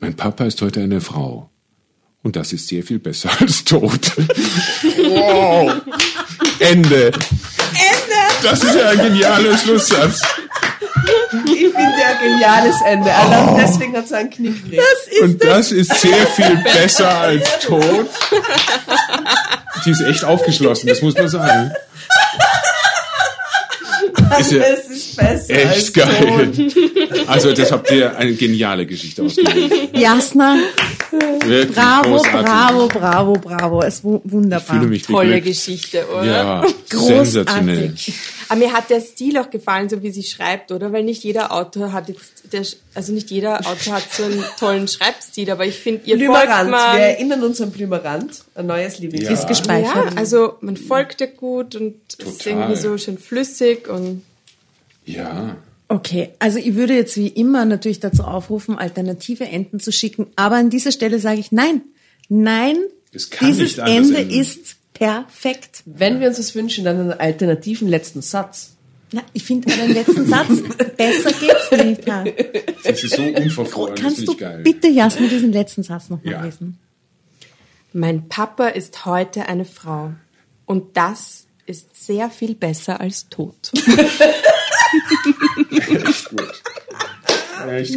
Mein 0.00 0.14
Papa 0.16 0.44
ist 0.44 0.60
heute 0.62 0.82
eine 0.82 1.00
Frau. 1.00 1.50
Und 2.22 2.36
das 2.36 2.52
ist 2.54 2.68
sehr 2.68 2.82
viel 2.82 2.98
besser 2.98 3.30
als 3.40 3.64
tot. 3.64 4.12
wow. 4.16 5.80
Ende. 6.58 7.06
Ende. 7.06 7.12
Das 8.42 8.64
ist 8.64 8.74
ja 8.74 8.88
ein 8.88 8.98
genialer 8.98 9.56
Schlusssatz. 9.58 10.22
Ich 11.46 11.58
finde 11.58 12.00
ja 12.00 12.18
ein 12.18 12.30
geniales 12.30 12.76
Ende. 12.86 13.12
Allein 13.12 13.56
deswegen 13.56 13.96
hat 13.96 14.06
es 14.06 14.12
einen 14.12 14.30
Knick 14.30 14.64
gekriegt. 14.64 14.82
Und 15.22 15.44
das 15.44 15.72
ist 15.72 15.94
sehr 16.00 16.26
viel 16.28 16.56
besser 16.72 17.18
als 17.18 17.58
tot. 17.60 18.06
Die 19.84 19.90
ist 19.90 20.00
echt 20.00 20.24
aufgeschlossen, 20.24 20.88
das 20.88 21.02
muss 21.02 21.14
man 21.14 21.28
sagen. 21.28 21.72
Ist 24.38 24.52
ja 24.52 24.62
Es 24.62 24.88
ist 24.90 25.16
besser 25.16 25.54
als 25.54 25.76
echt 25.76 25.94
geil. 25.94 26.52
Also 27.26 27.52
das 27.52 27.70
habt 27.70 27.90
ihr 27.90 28.16
eine 28.16 28.32
geniale 28.34 28.86
Geschichte 28.86 29.22
ausgewählt. 29.22 29.90
Jasna, 29.96 30.56
Wirklich 31.44 31.76
bravo, 31.76 32.10
großartig. 32.16 32.40
bravo, 32.44 32.88
bravo, 32.88 33.32
bravo. 33.34 33.82
Es 33.82 33.94
ist 33.96 34.04
wu- 34.04 34.20
Ich 34.24 34.32
wunderbar. 34.32 34.76
fühle 34.76 34.88
mich 34.88 35.02
Tolle. 35.02 35.40
Geschichte, 35.40 36.04
oder? 36.08 36.24
Ja, 36.24 36.64
sensationell. 36.90 37.94
Aber 38.54 38.66
mir 38.66 38.72
hat 38.72 38.90
der 38.90 39.00
Stil 39.00 39.36
auch 39.38 39.50
gefallen, 39.50 39.88
so 39.88 40.02
wie 40.02 40.10
sie 40.10 40.22
schreibt, 40.22 40.70
oder? 40.72 40.92
Weil 40.92 41.04
nicht 41.04 41.24
jeder 41.24 41.52
Autor 41.52 41.92
hat 41.92 42.08
jetzt, 42.08 42.52
der, 42.52 42.62
also 42.94 43.12
nicht 43.12 43.30
jeder 43.30 43.58
Autor 43.66 43.94
hat 43.94 44.04
so 44.12 44.24
einen 44.24 44.44
tollen 44.58 44.86
Schreibstil, 44.88 45.50
aber 45.50 45.66
ich 45.66 45.76
finde, 45.78 46.02
ihr 46.04 46.16
folgt 46.18 46.42
Blümerand. 46.42 46.70
man, 46.70 46.96
Wir 46.96 47.04
erinnern 47.04 47.42
uns 47.42 47.60
an 47.60 47.70
Blümerand. 47.70 48.44
Ein 48.54 48.66
neues 48.66 48.98
Lieblingslied. 48.98 49.32
Ist 49.32 49.48
gespeichert. 49.48 49.94
ja, 49.94 50.16
also 50.16 50.54
man 50.60 50.76
folgt 50.76 51.20
ihr 51.20 51.26
gut 51.28 51.74
und 51.74 51.96
es 52.08 52.14
ist 52.26 52.42
Total. 52.42 52.52
irgendwie 52.60 52.76
so 52.80 52.96
schön 52.98 53.18
flüssig 53.18 53.88
und 53.88 54.22
Ja. 55.04 55.56
Okay, 55.88 56.30
also 56.38 56.58
ich 56.58 56.74
würde 56.76 56.94
jetzt 56.94 57.16
wie 57.16 57.28
immer 57.28 57.64
natürlich 57.66 58.00
dazu 58.00 58.22
aufrufen, 58.24 58.78
alternative 58.78 59.44
Enden 59.44 59.80
zu 59.80 59.92
schicken, 59.92 60.28
aber 60.36 60.56
an 60.56 60.70
dieser 60.70 60.92
Stelle 60.92 61.18
sage 61.18 61.40
ich 61.40 61.52
nein. 61.52 61.82
Nein, 62.30 62.78
Es 63.12 63.28
kann 63.30 63.48
dieses 63.48 63.76
Ende 63.78 64.18
enden. 64.18 64.30
ist 64.30 64.76
perfekt. 64.94 65.82
Wenn 65.84 66.20
wir 66.20 66.28
uns 66.28 66.38
das 66.38 66.54
wünschen, 66.54 66.84
dann 66.84 66.98
einen 67.00 67.12
alternativen 67.12 67.88
letzten 67.88 68.22
Satz. 68.22 68.70
Na, 69.12 69.22
ich 69.32 69.44
finde 69.44 69.68
den 69.70 69.92
letzten 69.92 70.26
Satz, 70.26 70.48
besser 70.96 71.30
geht's 71.32 71.70
nicht. 71.84 72.06
Ja. 72.06 72.24
Das 72.82 73.04
ist 73.04 73.14
so 73.14 73.22
unverfroren, 73.22 73.94
das 73.94 74.02
Kannst 74.02 74.26
du 74.26 74.36
geil. 74.36 74.62
bitte, 74.64 74.88
Jasmin, 74.88 75.28
diesen 75.28 75.52
letzten 75.52 75.82
Satz 75.82 76.08
nochmal 76.10 76.32
Ja. 76.32 76.42
lesen? 76.44 76.78
mein 77.96 78.28
Papa 78.28 78.68
ist 78.68 79.04
heute 79.06 79.46
eine 79.46 79.64
Frau 79.64 80.12
und 80.66 80.96
das 80.96 81.46
ist 81.66 82.04
sehr 82.06 82.28
viel 82.28 82.56
besser 82.56 83.00
als 83.00 83.28
tot. 83.28 83.70
Echt 85.70 86.28
gut. 86.30 86.62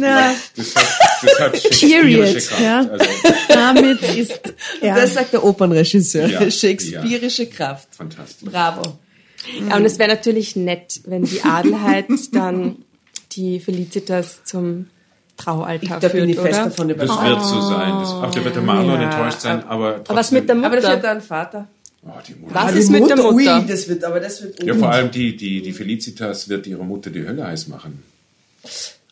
Na. 0.00 0.28
gut. 0.28 0.36
Das 0.56 0.74
hat, 0.76 0.84
das 1.22 1.40
hat 1.40 1.56
shakespeareische 1.62 1.86
Period. 2.00 2.36
Kraft. 2.48 2.60
Ja. 2.60 2.78
Also, 2.90 3.06
Damit 3.48 4.02
ist 4.02 4.40
ja, 4.82 4.94
Das 4.94 5.14
sagt 5.14 5.32
der 5.32 5.44
Opernregisseur. 5.44 6.26
Ja, 6.28 6.50
Shakespeareische 6.50 7.46
Kraft. 7.46 7.88
fantastisch. 7.94 8.48
Bravo. 8.50 8.98
Ja, 9.68 9.76
und 9.76 9.84
es 9.84 9.98
wäre 9.98 10.10
natürlich 10.10 10.56
nett, 10.56 11.00
wenn 11.06 11.24
die 11.24 11.42
Adelheid 11.42 12.06
dann 12.32 12.76
die 13.32 13.60
Felicitas 13.60 14.44
zum 14.44 14.88
Traualtar 15.36 16.00
Da 16.00 16.08
führt, 16.08 16.22
bin 16.24 16.30
ich 16.30 16.36
fest 16.38 16.60
oder? 16.60 16.64
davon 16.70 16.88
Das 16.88 16.98
wird 16.98 17.44
so 17.44 17.60
sein. 17.60 17.90
Das, 18.00 18.10
ach, 18.10 18.30
da 18.34 18.44
wird 18.44 18.56
der 18.56 18.62
Marlon 18.62 19.00
Ja. 19.00 19.08
enttäuscht 19.10 19.40
sein, 19.40 19.62
aber 19.68 19.92
trotzdem. 20.04 20.10
Aber 20.10 20.18
was 20.20 20.30
mit 20.32 20.48
der 20.48 20.56
Aber 20.56 20.76
das 20.76 20.84
wird 20.84 20.94
Mutter? 20.96 21.08
dann 21.08 21.20
Vater. 21.20 21.68
Oh, 22.04 22.10
die 22.26 22.34
Mutter. 22.34 22.54
Was 22.54 22.64
Ah, 22.64 22.68
ist 22.76 22.90
mit 22.90 23.08
der 23.08 23.16
Mutter? 23.16 23.34
Ui, 23.34 23.66
das 23.68 23.88
wird, 23.88 24.04
aber 24.04 24.20
das 24.20 24.42
wird 24.42 24.62
Ja, 24.64 24.74
vor 24.74 24.90
allem 24.90 25.10
die, 25.12 25.36
die, 25.36 25.62
die 25.62 25.72
Felicitas 25.72 26.48
wird 26.48 26.66
ihrer 26.66 26.82
Mutter 26.84 27.10
die 27.10 27.24
Hölle 27.26 27.46
heiß 27.46 27.68
machen. 27.68 28.02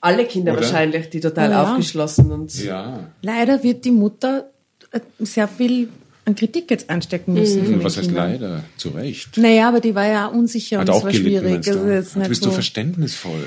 Alle 0.00 0.24
Kinder 0.26 0.52
Oder? 0.52 0.62
wahrscheinlich, 0.62 1.10
die 1.10 1.20
total 1.20 1.50
Ja. 1.50 1.62
aufgeschlossen 1.72 2.30
und 2.32 2.62
Ja. 2.62 3.10
leider 3.22 3.62
wird 3.62 3.84
die 3.84 3.90
Mutter 3.90 4.50
äh, 4.92 5.00
sehr 5.20 5.48
viel 5.48 5.88
an 6.24 6.34
Kritik 6.34 6.70
jetzt 6.70 6.90
anstecken 6.90 7.34
müssen. 7.34 7.64
den 7.64 7.84
Was 7.84 7.96
heißt 7.96 8.08
Kindern. 8.08 8.32
leider? 8.32 8.64
Zu 8.76 8.88
Recht. 8.90 9.36
Naja, 9.36 9.68
aber 9.68 9.78
die 9.80 9.94
war 9.94 10.06
ja 10.06 10.26
unsicher 10.26 10.78
Hat 10.80 10.88
und 10.88 10.96
es 10.96 11.02
war 11.04 11.12
gelitten, 11.12 11.40
schwierig. 11.44 11.64
du? 11.64 11.70
Also 11.70 11.86
jetzt 11.88 12.14
Du 12.14 12.18
nicht 12.18 12.28
bist 12.30 12.42
so, 12.42 12.48
so 12.50 12.54
verständnisvoll. 12.54 13.44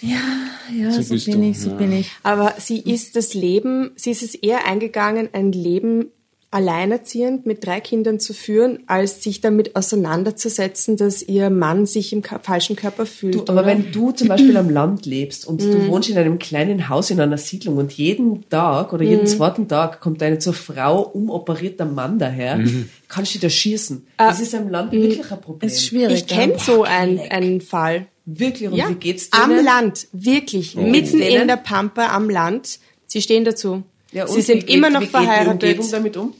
ja, 0.00 0.90
so, 0.90 1.12
bist 1.12 1.26
bin 1.26 1.42
du, 1.42 1.48
ich, 1.50 1.60
so 1.60 1.70
ja. 1.70 1.76
bin 1.76 1.92
ich. 1.92 2.10
Aber 2.22 2.54
sie 2.58 2.78
ist 2.80 3.16
das 3.16 3.34
Leben, 3.34 3.90
sie 3.96 4.10
ist 4.10 4.22
es 4.22 4.34
eher 4.34 4.66
eingegangen, 4.66 5.28
ein 5.32 5.52
Leben 5.52 6.06
alleinerziehend 6.52 7.46
mit 7.46 7.64
drei 7.66 7.80
Kindern 7.80 8.20
zu 8.20 8.34
führen, 8.34 8.80
als 8.86 9.22
sich 9.22 9.40
damit 9.40 9.74
auseinanderzusetzen, 9.74 10.96
dass 10.96 11.22
ihr 11.22 11.50
Mann 11.50 11.86
sich 11.86 12.12
im 12.12 12.22
falschen 12.22 12.76
Körper 12.76 13.06
fühlt. 13.06 13.34
Du, 13.34 13.40
aber 13.42 13.52
oder? 13.62 13.66
wenn 13.66 13.90
du 13.90 14.12
zum 14.12 14.28
Beispiel 14.28 14.56
am 14.56 14.70
Land 14.70 15.06
lebst 15.06 15.46
und 15.46 15.62
du 15.62 15.86
wohnst 15.88 16.08
in 16.10 16.18
einem 16.18 16.38
kleinen 16.38 16.88
Haus 16.88 17.10
in 17.10 17.20
einer 17.20 17.38
Siedlung 17.38 17.78
und 17.78 17.92
jeden 17.92 18.48
Tag 18.48 18.92
oder 18.92 19.02
jeden 19.02 19.26
zweiten 19.26 19.66
Tag 19.66 20.00
kommt 20.00 20.22
eine 20.22 20.38
zur 20.38 20.52
Frau 20.54 21.02
umoperierter 21.02 21.86
Mann 21.86 22.18
daher, 22.18 22.60
kannst 23.08 23.34
du 23.34 23.38
da 23.38 23.48
schießen. 23.50 24.06
Das 24.18 24.40
ist 24.40 24.54
am 24.54 24.68
Land 24.68 24.92
wirklich 24.92 25.30
ein 25.32 25.40
Problem. 25.40 25.66
Ist 25.68 25.84
schwierig. 25.86 26.20
ich 26.20 26.26
kenne 26.26 26.54
so 26.58 26.82
einen, 26.84 27.18
einen 27.30 27.60
Fall. 27.60 28.06
Wirklich. 28.24 28.68
Und 28.68 28.76
Ja, 28.76 28.88
wie 28.88 28.94
geht's 28.94 29.28
am 29.32 29.50
denen? 29.50 29.64
Land, 29.64 30.06
wirklich, 30.12 30.76
mitten 30.76 31.18
Denen? 31.18 31.42
in 31.42 31.48
der 31.48 31.56
Pampa 31.56 32.14
am 32.14 32.30
Land. 32.30 32.78
Sie 33.06 33.20
stehen 33.20 33.44
dazu. 33.44 33.82
Ja, 34.12 34.26
Sie 34.26 34.42
sind 34.42 34.68
wie 34.68 34.74
immer 34.74 34.90
noch 34.90 35.00
wie 35.00 35.06
geht 35.06 35.14
Die 35.14 35.24
verheiratet. 35.24 35.62
Umgebung 35.62 35.90
damit 35.90 36.16
um? 36.16 36.34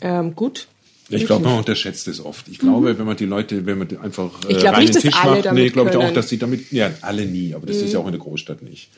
Ähm, 0.00 0.34
gut. 0.34 0.68
Ich 1.12 1.26
glaube, 1.26 1.44
man 1.44 1.58
unterschätzt 1.58 2.06
es 2.06 2.24
oft. 2.24 2.46
Ich 2.48 2.58
glaube, 2.60 2.96
wenn 2.96 3.04
man 3.04 3.16
die 3.16 3.24
Leute, 3.24 3.66
wenn 3.66 3.78
man 3.78 3.88
einfach 3.96 4.30
äh, 4.44 4.52
Ich 4.52 4.58
glaub 4.58 4.74
reinen 4.74 4.86
nicht, 4.86 5.00
Tisch 5.00 5.14
macht, 5.24 5.52
nee, 5.52 5.68
glaube 5.70 5.90
ich 5.90 5.96
auch, 5.96 6.12
dass 6.12 6.28
sie 6.28 6.38
damit, 6.38 6.70
ja, 6.70 6.92
alle 7.00 7.26
nie, 7.26 7.52
aber 7.54 7.66
das 7.66 7.78
ist 7.78 7.92
ja 7.92 7.98
auch 7.98 8.06
in 8.06 8.12
der 8.12 8.20
Großstadt 8.20 8.62
nicht. 8.62 8.90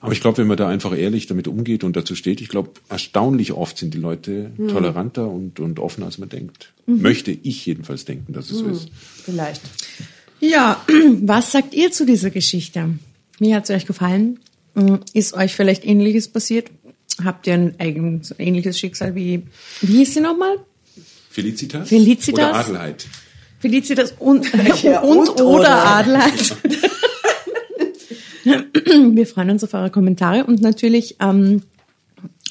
Aber 0.00 0.12
ich 0.12 0.20
glaube, 0.20 0.38
wenn 0.38 0.46
man 0.46 0.56
da 0.56 0.68
einfach 0.68 0.96
ehrlich 0.96 1.26
damit 1.26 1.48
umgeht 1.48 1.82
und 1.82 1.96
dazu 1.96 2.14
steht, 2.14 2.40
ich 2.40 2.48
glaube, 2.48 2.70
erstaunlich 2.88 3.52
oft 3.52 3.78
sind 3.78 3.94
die 3.94 3.98
Leute 3.98 4.52
toleranter 4.68 5.28
und, 5.28 5.58
und 5.58 5.80
offener, 5.80 6.06
als 6.06 6.18
man 6.18 6.28
denkt. 6.28 6.72
Möchte 6.86 7.32
ich 7.32 7.66
jedenfalls 7.66 8.04
denken, 8.04 8.32
dass 8.32 8.50
es 8.50 8.58
so 8.58 8.66
ist. 8.66 8.88
Vielleicht. 9.24 9.62
Ja, 10.40 10.84
was 11.20 11.52
sagt 11.52 11.74
ihr 11.74 11.90
zu 11.90 12.06
dieser 12.06 12.30
Geschichte? 12.30 12.90
Wie 13.38 13.54
hat 13.54 13.64
es 13.64 13.70
euch 13.70 13.86
gefallen? 13.86 14.38
Ist 15.12 15.34
euch 15.34 15.54
vielleicht 15.54 15.84
Ähnliches 15.84 16.28
passiert? 16.28 16.70
Habt 17.24 17.46
ihr 17.46 17.72
ein 17.78 18.20
so 18.22 18.34
ähnliches 18.38 18.78
Schicksal 18.78 19.14
wie, 19.14 19.42
wie 19.80 19.98
hieß 19.98 20.14
sie 20.14 20.20
nochmal? 20.20 20.56
Felicitas? 21.30 21.88
Felicitas? 21.88 22.50
Oder 22.50 22.54
Adelheid? 22.54 23.06
Felicitas 23.60 24.14
und, 24.18 24.50
Ja, 24.82 25.00
und, 25.02 25.18
und 25.18 25.40
oder, 25.40 25.46
oder. 25.46 25.86
Adelheid. 25.86 26.56
Wir 29.14 29.26
freuen 29.26 29.50
uns 29.50 29.62
auf 29.62 29.74
eure 29.74 29.90
Kommentare 29.90 30.44
und 30.44 30.62
natürlich 30.62 31.16
ähm, 31.20 31.62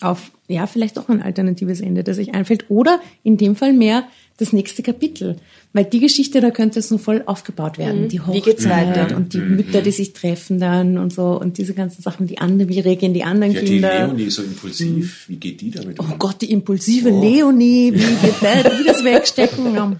auf, 0.01 0.31
ja, 0.47 0.67
vielleicht 0.67 0.97
auch 0.99 1.09
ein 1.09 1.21
alternatives 1.21 1.81
Ende, 1.81 2.03
das 2.03 2.19
euch 2.19 2.33
einfällt. 2.33 2.69
Oder 2.69 3.01
in 3.23 3.37
dem 3.37 3.55
Fall 3.55 3.73
mehr 3.73 4.07
das 4.39 4.53
nächste 4.53 4.81
Kapitel. 4.83 5.35
Weil 5.73 5.85
die 5.85 5.99
Geschichte, 5.99 6.41
da 6.41 6.49
könnte 6.49 6.79
es 6.79 6.89
nur 6.89 6.99
voll 6.99 7.21
aufgebaut 7.27 7.77
werden. 7.77 8.07
Die 8.07 8.19
Wie 8.31 8.41
geht's 8.41 8.65
Hochzeit 8.65 8.97
weiter? 8.97 9.15
und 9.17 9.33
die 9.33 9.37
Mütter, 9.39 9.81
die 9.81 9.91
sich 9.91 10.13
treffen 10.13 10.59
dann 10.59 10.97
und 10.97 11.13
so 11.13 11.39
und 11.39 11.57
diese 11.59 11.73
ganzen 11.75 12.01
Sachen, 12.01 12.25
die 12.25 12.39
anderen, 12.39 12.69
wie 12.69 12.79
reagieren 12.79 13.13
die 13.13 13.23
anderen 13.23 13.53
Ja, 13.53 13.61
die 13.61 13.67
Kinder. 13.67 14.07
Leonie 14.07 14.23
ist 14.23 14.35
so 14.35 14.41
impulsiv. 14.43 15.25
Wie 15.27 15.35
geht 15.35 15.61
die 15.61 15.69
damit 15.71 15.99
um? 15.99 16.11
Oh 16.11 16.15
Gott, 16.17 16.41
die 16.41 16.51
impulsive 16.51 17.09
Leonie, 17.09 17.93
wie 17.93 18.23
wird 18.23 18.41
der, 18.41 18.63
die 18.77 18.83
das 18.83 19.03
wegstecken? 19.03 19.75
Ja, 19.75 19.93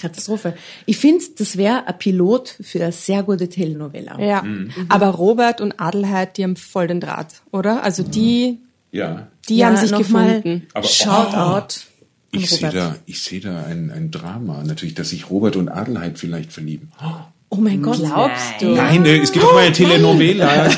Katastrophe. 0.00 0.54
Ich 0.84 0.98
finde, 0.98 1.24
das 1.38 1.56
wäre 1.56 1.86
ein 1.86 1.96
Pilot 1.98 2.56
für 2.60 2.82
eine 2.82 2.92
sehr 2.92 3.22
gute 3.22 3.48
Telenovela. 3.48 4.20
Ja. 4.20 4.44
Aber 4.90 5.06
Robert 5.08 5.60
und 5.62 5.80
Adelheid, 5.80 6.36
die 6.36 6.42
haben 6.44 6.56
voll 6.56 6.88
den 6.88 7.00
Draht, 7.00 7.28
oder? 7.52 7.82
Also 7.82 8.02
die, 8.02 8.58
Ja. 8.92 9.28
die 9.48 9.56
Ja, 9.56 9.68
haben 9.68 9.76
sich 9.78 9.90
mal 9.92 9.98
gefunden. 9.98 10.66
Aber- 10.74 10.86
Shoutout 10.86 11.80
Ich 12.34 12.50
sehe 12.50 12.70
da, 12.70 12.96
ich 13.06 13.22
sehe 13.22 13.40
da 13.40 13.64
ein, 13.64 13.90
ein 13.90 14.10
Drama. 14.10 14.62
Natürlich, 14.64 14.94
dass 14.94 15.10
sich 15.10 15.30
Robert 15.30 15.56
und 15.56 15.68
Adelheid 15.68 16.18
vielleicht 16.18 16.52
verlieben. 16.52 16.90
Oh 17.50 17.56
mein 17.56 17.82
Gott. 17.82 17.98
Glaubst 17.98 18.60
du? 18.60 18.74
Nein, 18.74 19.04
äh, 19.06 19.18
es 19.18 19.32
gibt 19.32 19.44
doch 19.44 19.52
mal 19.52 19.64
eine 19.64 19.72
Telenovela. 19.72 20.70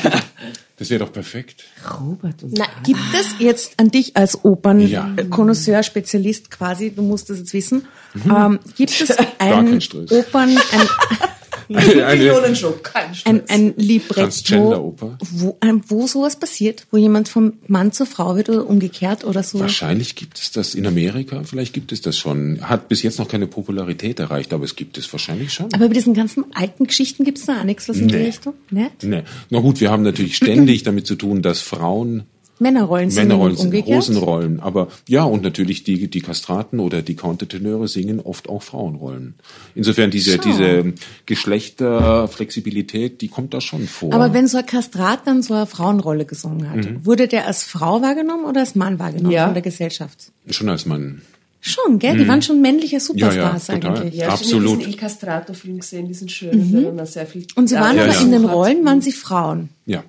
Das 0.77 0.91
wäre 0.91 0.99
doch 1.03 1.11
perfekt. 1.11 1.63
Robert 1.99 2.43
und 2.43 2.53
Na, 2.55 2.65
Gibt 2.83 2.99
es 3.19 3.39
jetzt 3.39 3.79
an 3.79 3.89
dich 3.89 4.15
als 4.15 4.33
Ja. 4.35 4.39
Opernkonnoisseur, 4.43 5.81
Spezialist 5.81 6.51
quasi, 6.51 6.91
du 6.91 7.01
musst 7.01 7.31
das 7.31 7.39
jetzt 7.39 7.53
wissen, 7.53 7.87
ähm, 8.25 8.59
gibt 8.75 8.91
es 9.01 9.17
ein. 9.39 9.79
Opern, 10.11 10.49
ein, 10.49 10.57
Millionenshow, 11.69 12.71
kein 12.81 13.13
Stress. 13.15 13.25
ein, 13.31 13.43
ein 13.49 13.73
Libretto, 13.77 14.95
wo, 15.19 15.57
ähm, 15.61 15.81
wo 15.87 16.07
sowas 16.07 16.35
passiert, 16.37 16.85
wo 16.91 16.97
jemand 16.97 17.29
vom 17.29 17.53
Mann 17.67 17.91
zur 17.91 18.05
Frau 18.05 18.35
wird 18.35 18.49
oder 18.49 18.67
umgekehrt 18.67 19.23
oder 19.25 19.43
so? 19.43 19.59
Wahrscheinlich 19.59 20.15
gibt 20.15 20.37
es 20.39 20.51
das 20.51 20.75
in 20.75 20.85
Amerika, 20.87 21.43
vielleicht 21.43 21.73
gibt 21.73 21.91
es 21.91 22.01
das 22.01 22.17
schon. 22.17 22.59
Hat 22.61 22.87
bis 22.87 23.03
jetzt 23.03 23.19
noch 23.19 23.27
keine 23.27 23.47
Popularität 23.47 24.19
erreicht, 24.19 24.53
aber 24.53 24.63
es 24.65 24.75
gibt 24.75 24.97
es 24.97 25.11
wahrscheinlich 25.11 25.53
schon. 25.53 25.67
Aber 25.73 25.87
bei 25.87 25.93
diesen 25.93 26.13
ganzen 26.13 26.45
alten 26.53 26.85
Geschichten 26.87 27.23
gibt 27.23 27.37
es 27.39 27.45
da 27.45 27.59
auch 27.59 27.63
nichts, 27.63 27.87
was 27.89 27.97
in 27.97 28.07
die 28.07 28.15
Nee. 28.15 28.25
Richtung? 28.27 28.53
Nicht? 28.71 29.03
Nee. 29.03 29.23
Na 29.49 29.59
gut, 29.59 29.79
wir 29.81 29.91
haben 29.91 30.03
natürlich 30.03 30.37
ständig 30.37 30.83
damit 30.83 31.05
zu 31.07 31.15
tun, 31.15 31.41
dass 31.41 31.61
Frauen 31.61 32.23
Männerrollen 32.59 33.09
singen 33.11 33.27
Männerrollen 33.27 33.55
sind 33.57 33.65
umgekehrt. 33.67 33.97
Rosenrollen, 33.97 34.59
aber 34.59 34.87
ja, 35.07 35.23
und 35.23 35.43
natürlich 35.43 35.83
die, 35.83 36.09
die 36.09 36.21
Kastraten 36.21 36.79
oder 36.79 37.01
die 37.01 37.15
Countertenöre 37.15 37.87
singen 37.87 38.19
oft 38.19 38.49
auch 38.49 38.63
Frauenrollen. 38.63 39.35
Insofern 39.75 40.09
diese, 40.11 40.37
Schau. 40.37 40.41
diese 40.49 40.93
Geschlechterflexibilität, 41.25 43.21
die 43.21 43.27
kommt 43.27 43.53
da 43.53 43.61
schon 43.61 43.87
vor. 43.87 44.13
Aber 44.13 44.33
wenn 44.33 44.47
so 44.47 44.57
ein 44.57 44.65
Kastrat 44.65 45.21
dann 45.25 45.41
so 45.43 45.53
eine 45.53 45.65
Frauenrolle 45.65 46.25
gesungen 46.25 46.69
hat, 46.69 46.77
Mhm. 46.77 47.05
wurde 47.05 47.27
der 47.27 47.47
als 47.47 47.63
Frau 47.63 48.01
wahrgenommen 48.01 48.45
oder 48.45 48.61
als 48.61 48.75
Mann 48.75 48.99
wahrgenommen 48.99 49.31
Ja. 49.31 49.45
von 49.45 49.53
der 49.53 49.63
Gesellschaft? 49.63 50.31
schon 50.49 50.69
als 50.69 50.85
Mann. 50.85 51.21
Schon, 51.59 51.99
gell? 51.99 52.15
Die 52.17 52.27
waren 52.27 52.41
schon 52.41 52.61
männliche 52.61 52.95
Ja, 52.95 52.99
Superstars 53.01 53.67
ja, 53.67 53.73
total. 53.75 53.97
eigentlich. 53.97 54.15
ja, 54.15 54.29
absolut. 54.29 54.63
Ich 54.63 54.69
habe 54.69 54.77
diesen 54.77 54.91
Il 54.93 54.97
Castrato-Film 54.97 55.79
gesehen, 55.79 56.07
diesen 56.07 56.29
schönen, 56.29 56.83
dann 56.85 56.99
auch 56.99 57.05
sehr 57.05 57.25
viel. 57.25 57.45
Und 57.55 57.67
sie 57.67 57.75
waren 57.75 57.97
Ja, 57.97 58.03
aber 58.03 58.13
ja. 58.13 58.21
in 58.21 58.31
den 58.31 58.45
Rollen, 58.45 58.85
waren 58.85 59.01
sie 59.01 59.11
Frauen. 59.11 59.69
Ja. 59.85 60.03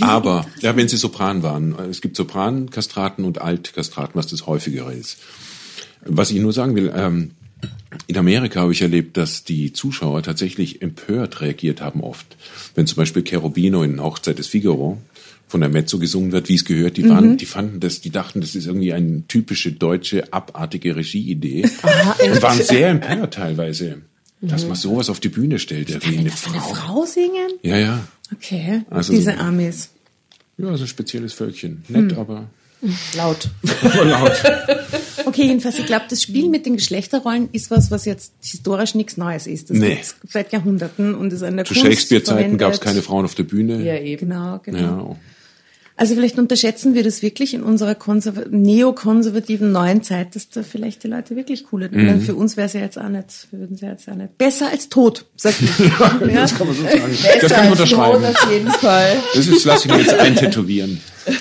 Aber, 0.00 0.46
ja, 0.60 0.76
wenn 0.76 0.88
sie 0.88 0.96
Sopran 0.96 1.42
waren. 1.42 1.74
Es 1.90 2.00
gibt 2.00 2.16
Soprankastraten 2.16 3.24
und 3.24 3.40
Altkastraten, 3.40 4.14
was 4.14 4.26
das 4.26 4.46
häufigere 4.46 4.92
ist. 4.94 5.18
Was 6.06 6.30
ich 6.30 6.38
nur 6.38 6.52
sagen 6.52 6.74
will, 6.74 6.92
ähm, 6.94 7.32
in 8.06 8.16
Amerika 8.16 8.60
habe 8.60 8.72
ich 8.72 8.82
erlebt, 8.82 9.16
dass 9.16 9.44
die 9.44 9.72
Zuschauer 9.72 10.22
tatsächlich 10.22 10.82
empört 10.82 11.40
reagiert 11.40 11.80
haben 11.80 12.02
oft. 12.02 12.36
Wenn 12.74 12.86
zum 12.86 12.96
Beispiel 12.96 13.22
Cherubino 13.22 13.82
in 13.82 14.02
Hochzeit 14.02 14.38
des 14.38 14.48
Figaro 14.48 15.00
von 15.48 15.60
der 15.60 15.70
Mezzo 15.70 15.98
gesungen 15.98 16.32
wird, 16.32 16.48
wie 16.48 16.54
es 16.54 16.64
gehört, 16.64 16.96
die, 16.96 17.08
waren, 17.08 17.36
die 17.36 17.46
fanden 17.46 17.80
das, 17.80 18.00
die 18.00 18.10
dachten, 18.10 18.40
das 18.40 18.54
ist 18.54 18.66
irgendwie 18.66 18.92
eine 18.92 19.26
typische 19.28 19.72
deutsche, 19.72 20.32
abartige 20.32 20.96
Regieidee 20.96 21.62
und 21.62 22.42
waren 22.42 22.60
sehr 22.60 22.88
empört 22.88 23.34
teilweise, 23.34 24.02
dass 24.40 24.66
man 24.66 24.76
sowas 24.76 25.08
auf 25.10 25.20
die 25.20 25.28
Bühne 25.28 25.58
stellt. 25.58 25.90
Eine 25.90 26.00
Das 26.00 26.42
soll 26.42 26.54
eine 26.54 26.60
Frau. 26.62 26.74
Frau 26.74 27.04
singen? 27.06 27.52
Ja, 27.62 27.78
ja. 27.78 28.04
Okay. 28.32 28.82
Also 28.90 29.12
Diese 29.12 29.32
so- 29.32 29.38
Amis. 29.38 29.90
Ja, 30.56 30.76
so 30.76 30.84
ein 30.84 30.88
spezielles 30.88 31.32
Völkchen. 31.32 31.84
Nett, 31.88 32.16
aber, 32.16 32.48
Laut. 33.16 33.48
aber 33.82 34.04
laut. 34.04 34.32
Okay, 35.24 35.46
jedenfalls, 35.46 35.78
ich 35.78 35.86
glaube, 35.86 36.04
das 36.10 36.22
Spiel 36.22 36.48
mit 36.50 36.66
den 36.66 36.76
Geschlechterrollen 36.76 37.48
ist 37.52 37.70
was, 37.70 37.90
was 37.90 38.04
jetzt 38.04 38.32
historisch 38.42 38.94
nichts 38.94 39.16
Neues 39.16 39.46
ist. 39.46 39.70
Das 39.70 39.78
Nee. 39.78 39.98
seit 40.28 40.52
Jahrhunderten 40.52 41.14
und 41.14 41.32
ist 41.32 41.42
in 41.42 41.56
der 41.56 41.64
Zu 41.64 41.74
Shakespeare-Zeiten 41.74 42.58
gab 42.58 42.72
es 42.74 42.80
keine. 42.80 43.00
Frauen 43.02 43.24
auf 43.24 43.34
der 43.34 43.44
Bühne. 43.44 43.82
Ja, 43.82 43.96
eben. 43.98 44.28
Genau, 44.28 44.60
genau. 44.62 44.78
Ja. 45.10 45.16
Also 45.96 46.16
vielleicht 46.16 46.38
unterschätzen 46.40 46.94
wir 46.94 47.04
das 47.04 47.22
wirklich 47.22 47.54
in 47.54 47.62
unserer 47.62 47.92
konserva- 47.92 48.48
neokonservativen 48.50 49.70
neuen 49.70 50.02
Zeit, 50.02 50.34
dass 50.34 50.48
da 50.48 50.64
vielleicht 50.64 51.04
die 51.04 51.08
Leute 51.08 51.36
wirklich 51.36 51.64
coole. 51.66 51.88
Mhm. 51.88 52.14
Mhm. 52.16 52.20
Für 52.20 52.34
uns 52.34 52.56
wäre 52.56 52.66
es 52.66 52.72
ja 52.72 52.80
jetzt 52.80 52.98
auch 52.98 53.08
nicht, 53.08 53.46
wir 53.52 53.60
würden 53.60 53.74
es 53.76 53.80
ja 53.80 53.90
jetzt 53.90 54.08
auch 54.08 54.14
nicht. 54.16 54.36
Besser 54.36 54.70
als 54.70 54.88
tot, 54.88 55.24
sagt 55.36 55.62
ich. 55.62 55.78
ja. 55.78 56.18
Das 56.34 56.58
kann 56.58 56.66
man 56.66 56.74
so 56.76 56.82
sagen. 56.82 57.18
Das 57.40 57.52
kann 57.52 57.64
ich 57.66 57.70
unterschreiben. 57.70 58.24
Auf 58.24 58.50
jeden 58.52 58.70
Fall. 58.72 59.16
Das 59.34 59.46
ist, 59.46 59.64
lass 59.64 59.84
ich 59.84 59.90
mir 59.92 59.98
jetzt 60.00 60.14
eintätowieren. 60.14 61.00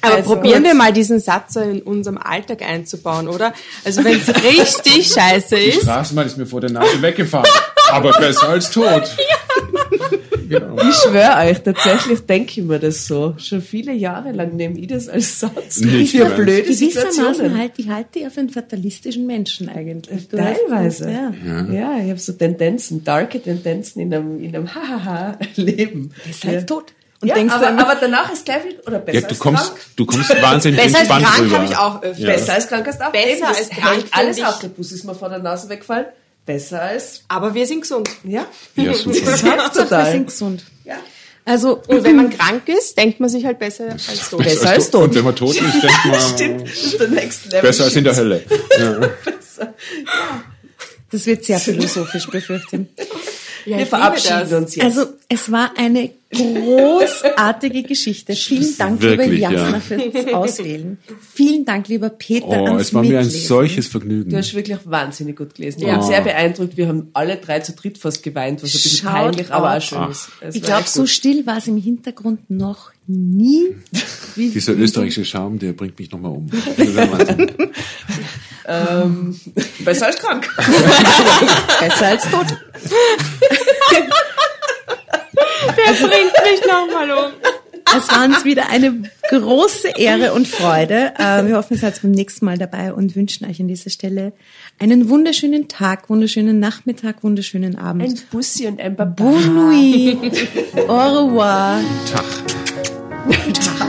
Aber 0.00 0.14
Also- 0.14 0.34
probieren 0.34 0.62
wir 0.62 0.74
mal 0.74 0.92
diesen 0.92 1.18
Satz 1.18 1.54
so 1.54 1.60
in 1.60 1.82
unserem 1.82 2.18
Alltag 2.18 2.62
einzubauen, 2.62 3.26
oder? 3.26 3.52
Also 3.84 4.04
wenn 4.04 4.16
es 4.20 4.28
richtig 4.44 5.08
scheiße 5.12 5.56
Die 5.56 5.62
ist, 5.70 5.82
Straßenbahn 5.82 6.24
ist 6.26 6.38
mir 6.38 6.46
vor 6.46 6.60
der 6.60 6.70
Nase 6.70 7.02
weggefahren. 7.02 7.50
Aber 7.90 8.12
besser 8.12 8.48
als 8.50 8.70
tot. 8.70 9.10
Genau. 10.48 10.76
Ich 10.88 10.94
schwöre 10.96 11.36
euch, 11.48 11.58
tatsächlich 11.62 12.20
denke 12.26 12.60
ich 12.60 12.66
mir 12.66 12.78
das 12.78 13.06
so. 13.06 13.34
Schon 13.38 13.60
viele 13.62 13.92
Jahre 13.92 14.32
lang 14.32 14.56
nehme 14.56 14.78
ich 14.78 14.86
das 14.88 15.08
als 15.08 15.40
Satz. 15.40 15.78
Nicht 15.80 16.12
für 16.12 16.24
mehr. 16.26 16.36
blöde 16.36 16.72
Situationen. 16.72 17.58
halt, 17.58 17.72
ich 17.76 17.88
halte 17.88 18.18
dich 18.18 18.26
auf 18.26 18.36
einen 18.38 18.48
fatalistischen 18.50 19.26
Menschen 19.26 19.68
eigentlich. 19.68 20.28
Du 20.28 20.36
Teilweise. 20.36 21.10
Ja. 21.10 21.32
Ja, 21.72 21.98
ich 22.02 22.08
habe 22.10 22.18
so 22.18 22.32
Tendenzen, 22.32 23.04
darke 23.04 23.40
Tendenzen 23.42 24.00
in 24.02 24.14
einem, 24.14 24.42
in 24.42 24.54
einem 24.54 24.74
Hahaha-Leben. 24.74 26.12
Besser 26.26 26.48
als 26.48 26.66
tot. 26.66 26.92
Und 27.20 27.28
ja, 27.28 27.34
denkst 27.34 27.52
aber, 27.52 27.64
dann, 27.66 27.78
aber 27.80 27.96
danach 28.00 28.32
ist 28.32 28.44
gleich 28.44 28.64
wieder, 28.64 28.78
oder 28.86 29.00
besser 29.00 29.16
Ja, 29.16 29.20
du 29.22 29.28
als 29.30 29.38
kommst, 29.40 29.64
krank. 29.74 29.80
du 29.96 30.06
kommst 30.06 30.30
wahnsinnig 30.40 30.80
besser 30.80 30.98
als 31.00 31.08
entspannt 31.08 31.24
krank 31.26 31.40
rüber. 31.46 31.56
habe 31.56 31.64
ich 31.66 31.76
auch 31.76 32.02
öfter. 32.02 32.22
Ja. 32.22 32.32
Besser 32.32 32.52
als 32.54 32.68
krank 32.68 32.86
hast 32.86 33.00
du 33.00 33.04
auch. 33.08 33.10
Besser 33.12 33.48
als 33.48 33.70
krank 33.70 34.04
Alles 34.12 34.36
finde 34.36 34.38
ich- 34.38 34.44
auf. 34.46 34.58
Der 34.60 34.68
Bus 34.68 34.92
ist 34.92 35.04
mir 35.04 35.14
vor 35.16 35.28
der 35.28 35.40
Nase 35.40 35.68
weggefallen. 35.68 36.06
Besser 36.48 36.80
als, 36.80 37.24
aber 37.28 37.52
wir 37.52 37.66
sind 37.66 37.82
gesund. 37.82 38.08
ja. 38.24 38.46
Ja, 38.74 38.94
super. 38.94 39.18
Das 39.30 39.42
ja, 39.42 39.52
hilft 39.52 39.74
wir 39.76 39.82
total. 39.82 40.12
sind 40.12 40.26
gesund. 40.28 40.64
Ja. 40.84 40.96
Also, 41.44 41.82
Und 41.86 42.04
wenn 42.04 42.16
man 42.16 42.30
krank 42.30 42.66
ist, 42.68 42.96
denkt 42.96 43.20
man 43.20 43.28
sich 43.28 43.44
halt 43.44 43.58
besser 43.58 43.90
als 43.90 44.30
tot. 44.30 44.42
Besser 44.42 44.70
als 44.70 44.90
tot. 44.90 45.02
Und 45.04 45.14
wenn 45.14 45.24
man 45.24 45.36
tot 45.36 45.54
ist, 45.54 45.60
denkt 45.60 46.04
man, 46.06 46.20
Stimmt, 46.34 46.62
das 46.68 46.82
ist 46.84 46.98
der 47.00 47.08
Next 47.08 47.44
Level. 47.46 47.60
besser 47.60 47.84
als 47.84 47.96
in 47.96 48.04
der 48.04 48.16
Hölle. 48.16 48.44
Ja. 48.78 49.10
das 51.10 51.26
wird 51.26 51.44
sehr 51.44 51.58
philosophisch 51.58 52.26
befürchten. 52.28 52.88
Ja, 53.66 53.78
Wir 53.78 53.86
verabschieden 53.86 54.40
das. 54.48 54.52
uns 54.52 54.74
jetzt. 54.76 54.84
Also, 54.84 55.12
es 55.28 55.50
war 55.52 55.72
eine 55.76 56.10
großartige 56.32 57.82
Geschichte. 57.84 58.32
Vielen 58.36 58.76
Dank, 58.78 59.00
Wirklich, 59.00 59.30
lieber 59.30 59.50
Jasna, 59.52 59.70
ja. 59.72 59.80
fürs 59.80 60.26
Auswählen. 60.34 60.98
Vielen 61.32 61.64
Dank, 61.64 61.88
lieber 61.88 62.10
Peter, 62.10 62.46
Oh, 62.48 62.64
ans 62.66 62.82
es 62.82 62.94
war 62.94 63.02
mir 63.02 63.18
ein 63.18 63.24
Mitlesen. 63.26 63.46
solches 63.48 63.86
Vergnügen. 63.88 64.30
Du 64.30 64.36
hast 64.36 64.54
wirklich 64.54 64.78
wahnsinnig 64.84 65.36
gut 65.36 65.54
gelesen. 65.54 65.80
Ich 65.80 65.86
Ja. 65.86 65.96
bin 65.98 66.06
sehr 66.06 66.20
beeindruckt. 66.20 66.76
Wir 66.76 66.88
haben 66.88 67.08
alle 67.14 67.36
drei 67.36 67.60
zu 67.60 67.72
dritt 67.72 67.98
fast 67.98 68.22
geweint, 68.22 68.62
was 68.62 68.70
ein 68.70 68.72
bisschen 68.82 68.98
Schaut 69.08 69.12
peinlich, 69.12 69.50
aber 69.52 69.76
auch 69.76 69.80
schön 69.82 70.10
ist. 70.10 70.28
Ich 70.52 70.62
glaube, 70.62 70.84
so 70.88 71.06
still 71.06 71.46
war 71.46 71.58
es 71.58 71.66
im 71.66 71.76
Hintergrund 71.78 72.50
noch 72.50 72.90
nie. 73.06 73.74
Dieser 74.36 74.74
österreichische 74.74 75.24
Charme, 75.24 75.58
der 75.58 75.72
bringt 75.72 75.98
mich 75.98 76.10
nochmal 76.10 76.32
um. 76.32 76.46
Ähm, 78.68 79.40
besser 79.80 80.06
als 80.06 80.18
krank. 80.18 80.48
besser 81.80 82.06
als 82.06 82.22
tot. 82.30 82.46
Wer 85.74 85.92
bringt 85.94 86.32
mich 86.44 86.66
nochmal 86.66 87.10
um? 87.10 87.32
Es 87.96 88.08
war 88.10 88.24
uns 88.26 88.44
wieder 88.44 88.68
eine 88.68 89.02
große 89.30 89.88
Ehre 89.96 90.34
und 90.34 90.46
Freude. 90.46 91.12
Äh, 91.18 91.46
Wir 91.46 91.56
hoffen, 91.56 91.74
ihr 91.74 91.78
seid 91.80 92.00
beim 92.02 92.10
nächsten 92.10 92.44
Mal 92.44 92.58
dabei 92.58 92.92
und 92.92 93.16
wünschen 93.16 93.48
euch 93.48 93.60
an 93.60 93.68
dieser 93.68 93.88
Stelle 93.88 94.32
einen 94.78 95.08
wunderschönen 95.08 95.68
Tag, 95.68 96.10
wunderschönen 96.10 96.60
Nachmittag, 96.60 97.24
wunderschönen 97.24 97.78
Abend. 97.78 98.02
Ein 98.02 98.20
Bussi 98.30 98.66
und 98.66 98.78
ein 98.80 98.94
Baba. 98.94 99.10
Bonne 99.16 99.46
nuit. 99.46 100.48
Au 100.88 101.24
revoir. 101.24 101.80
Tag. 102.12 102.24
Tag. 103.54 103.87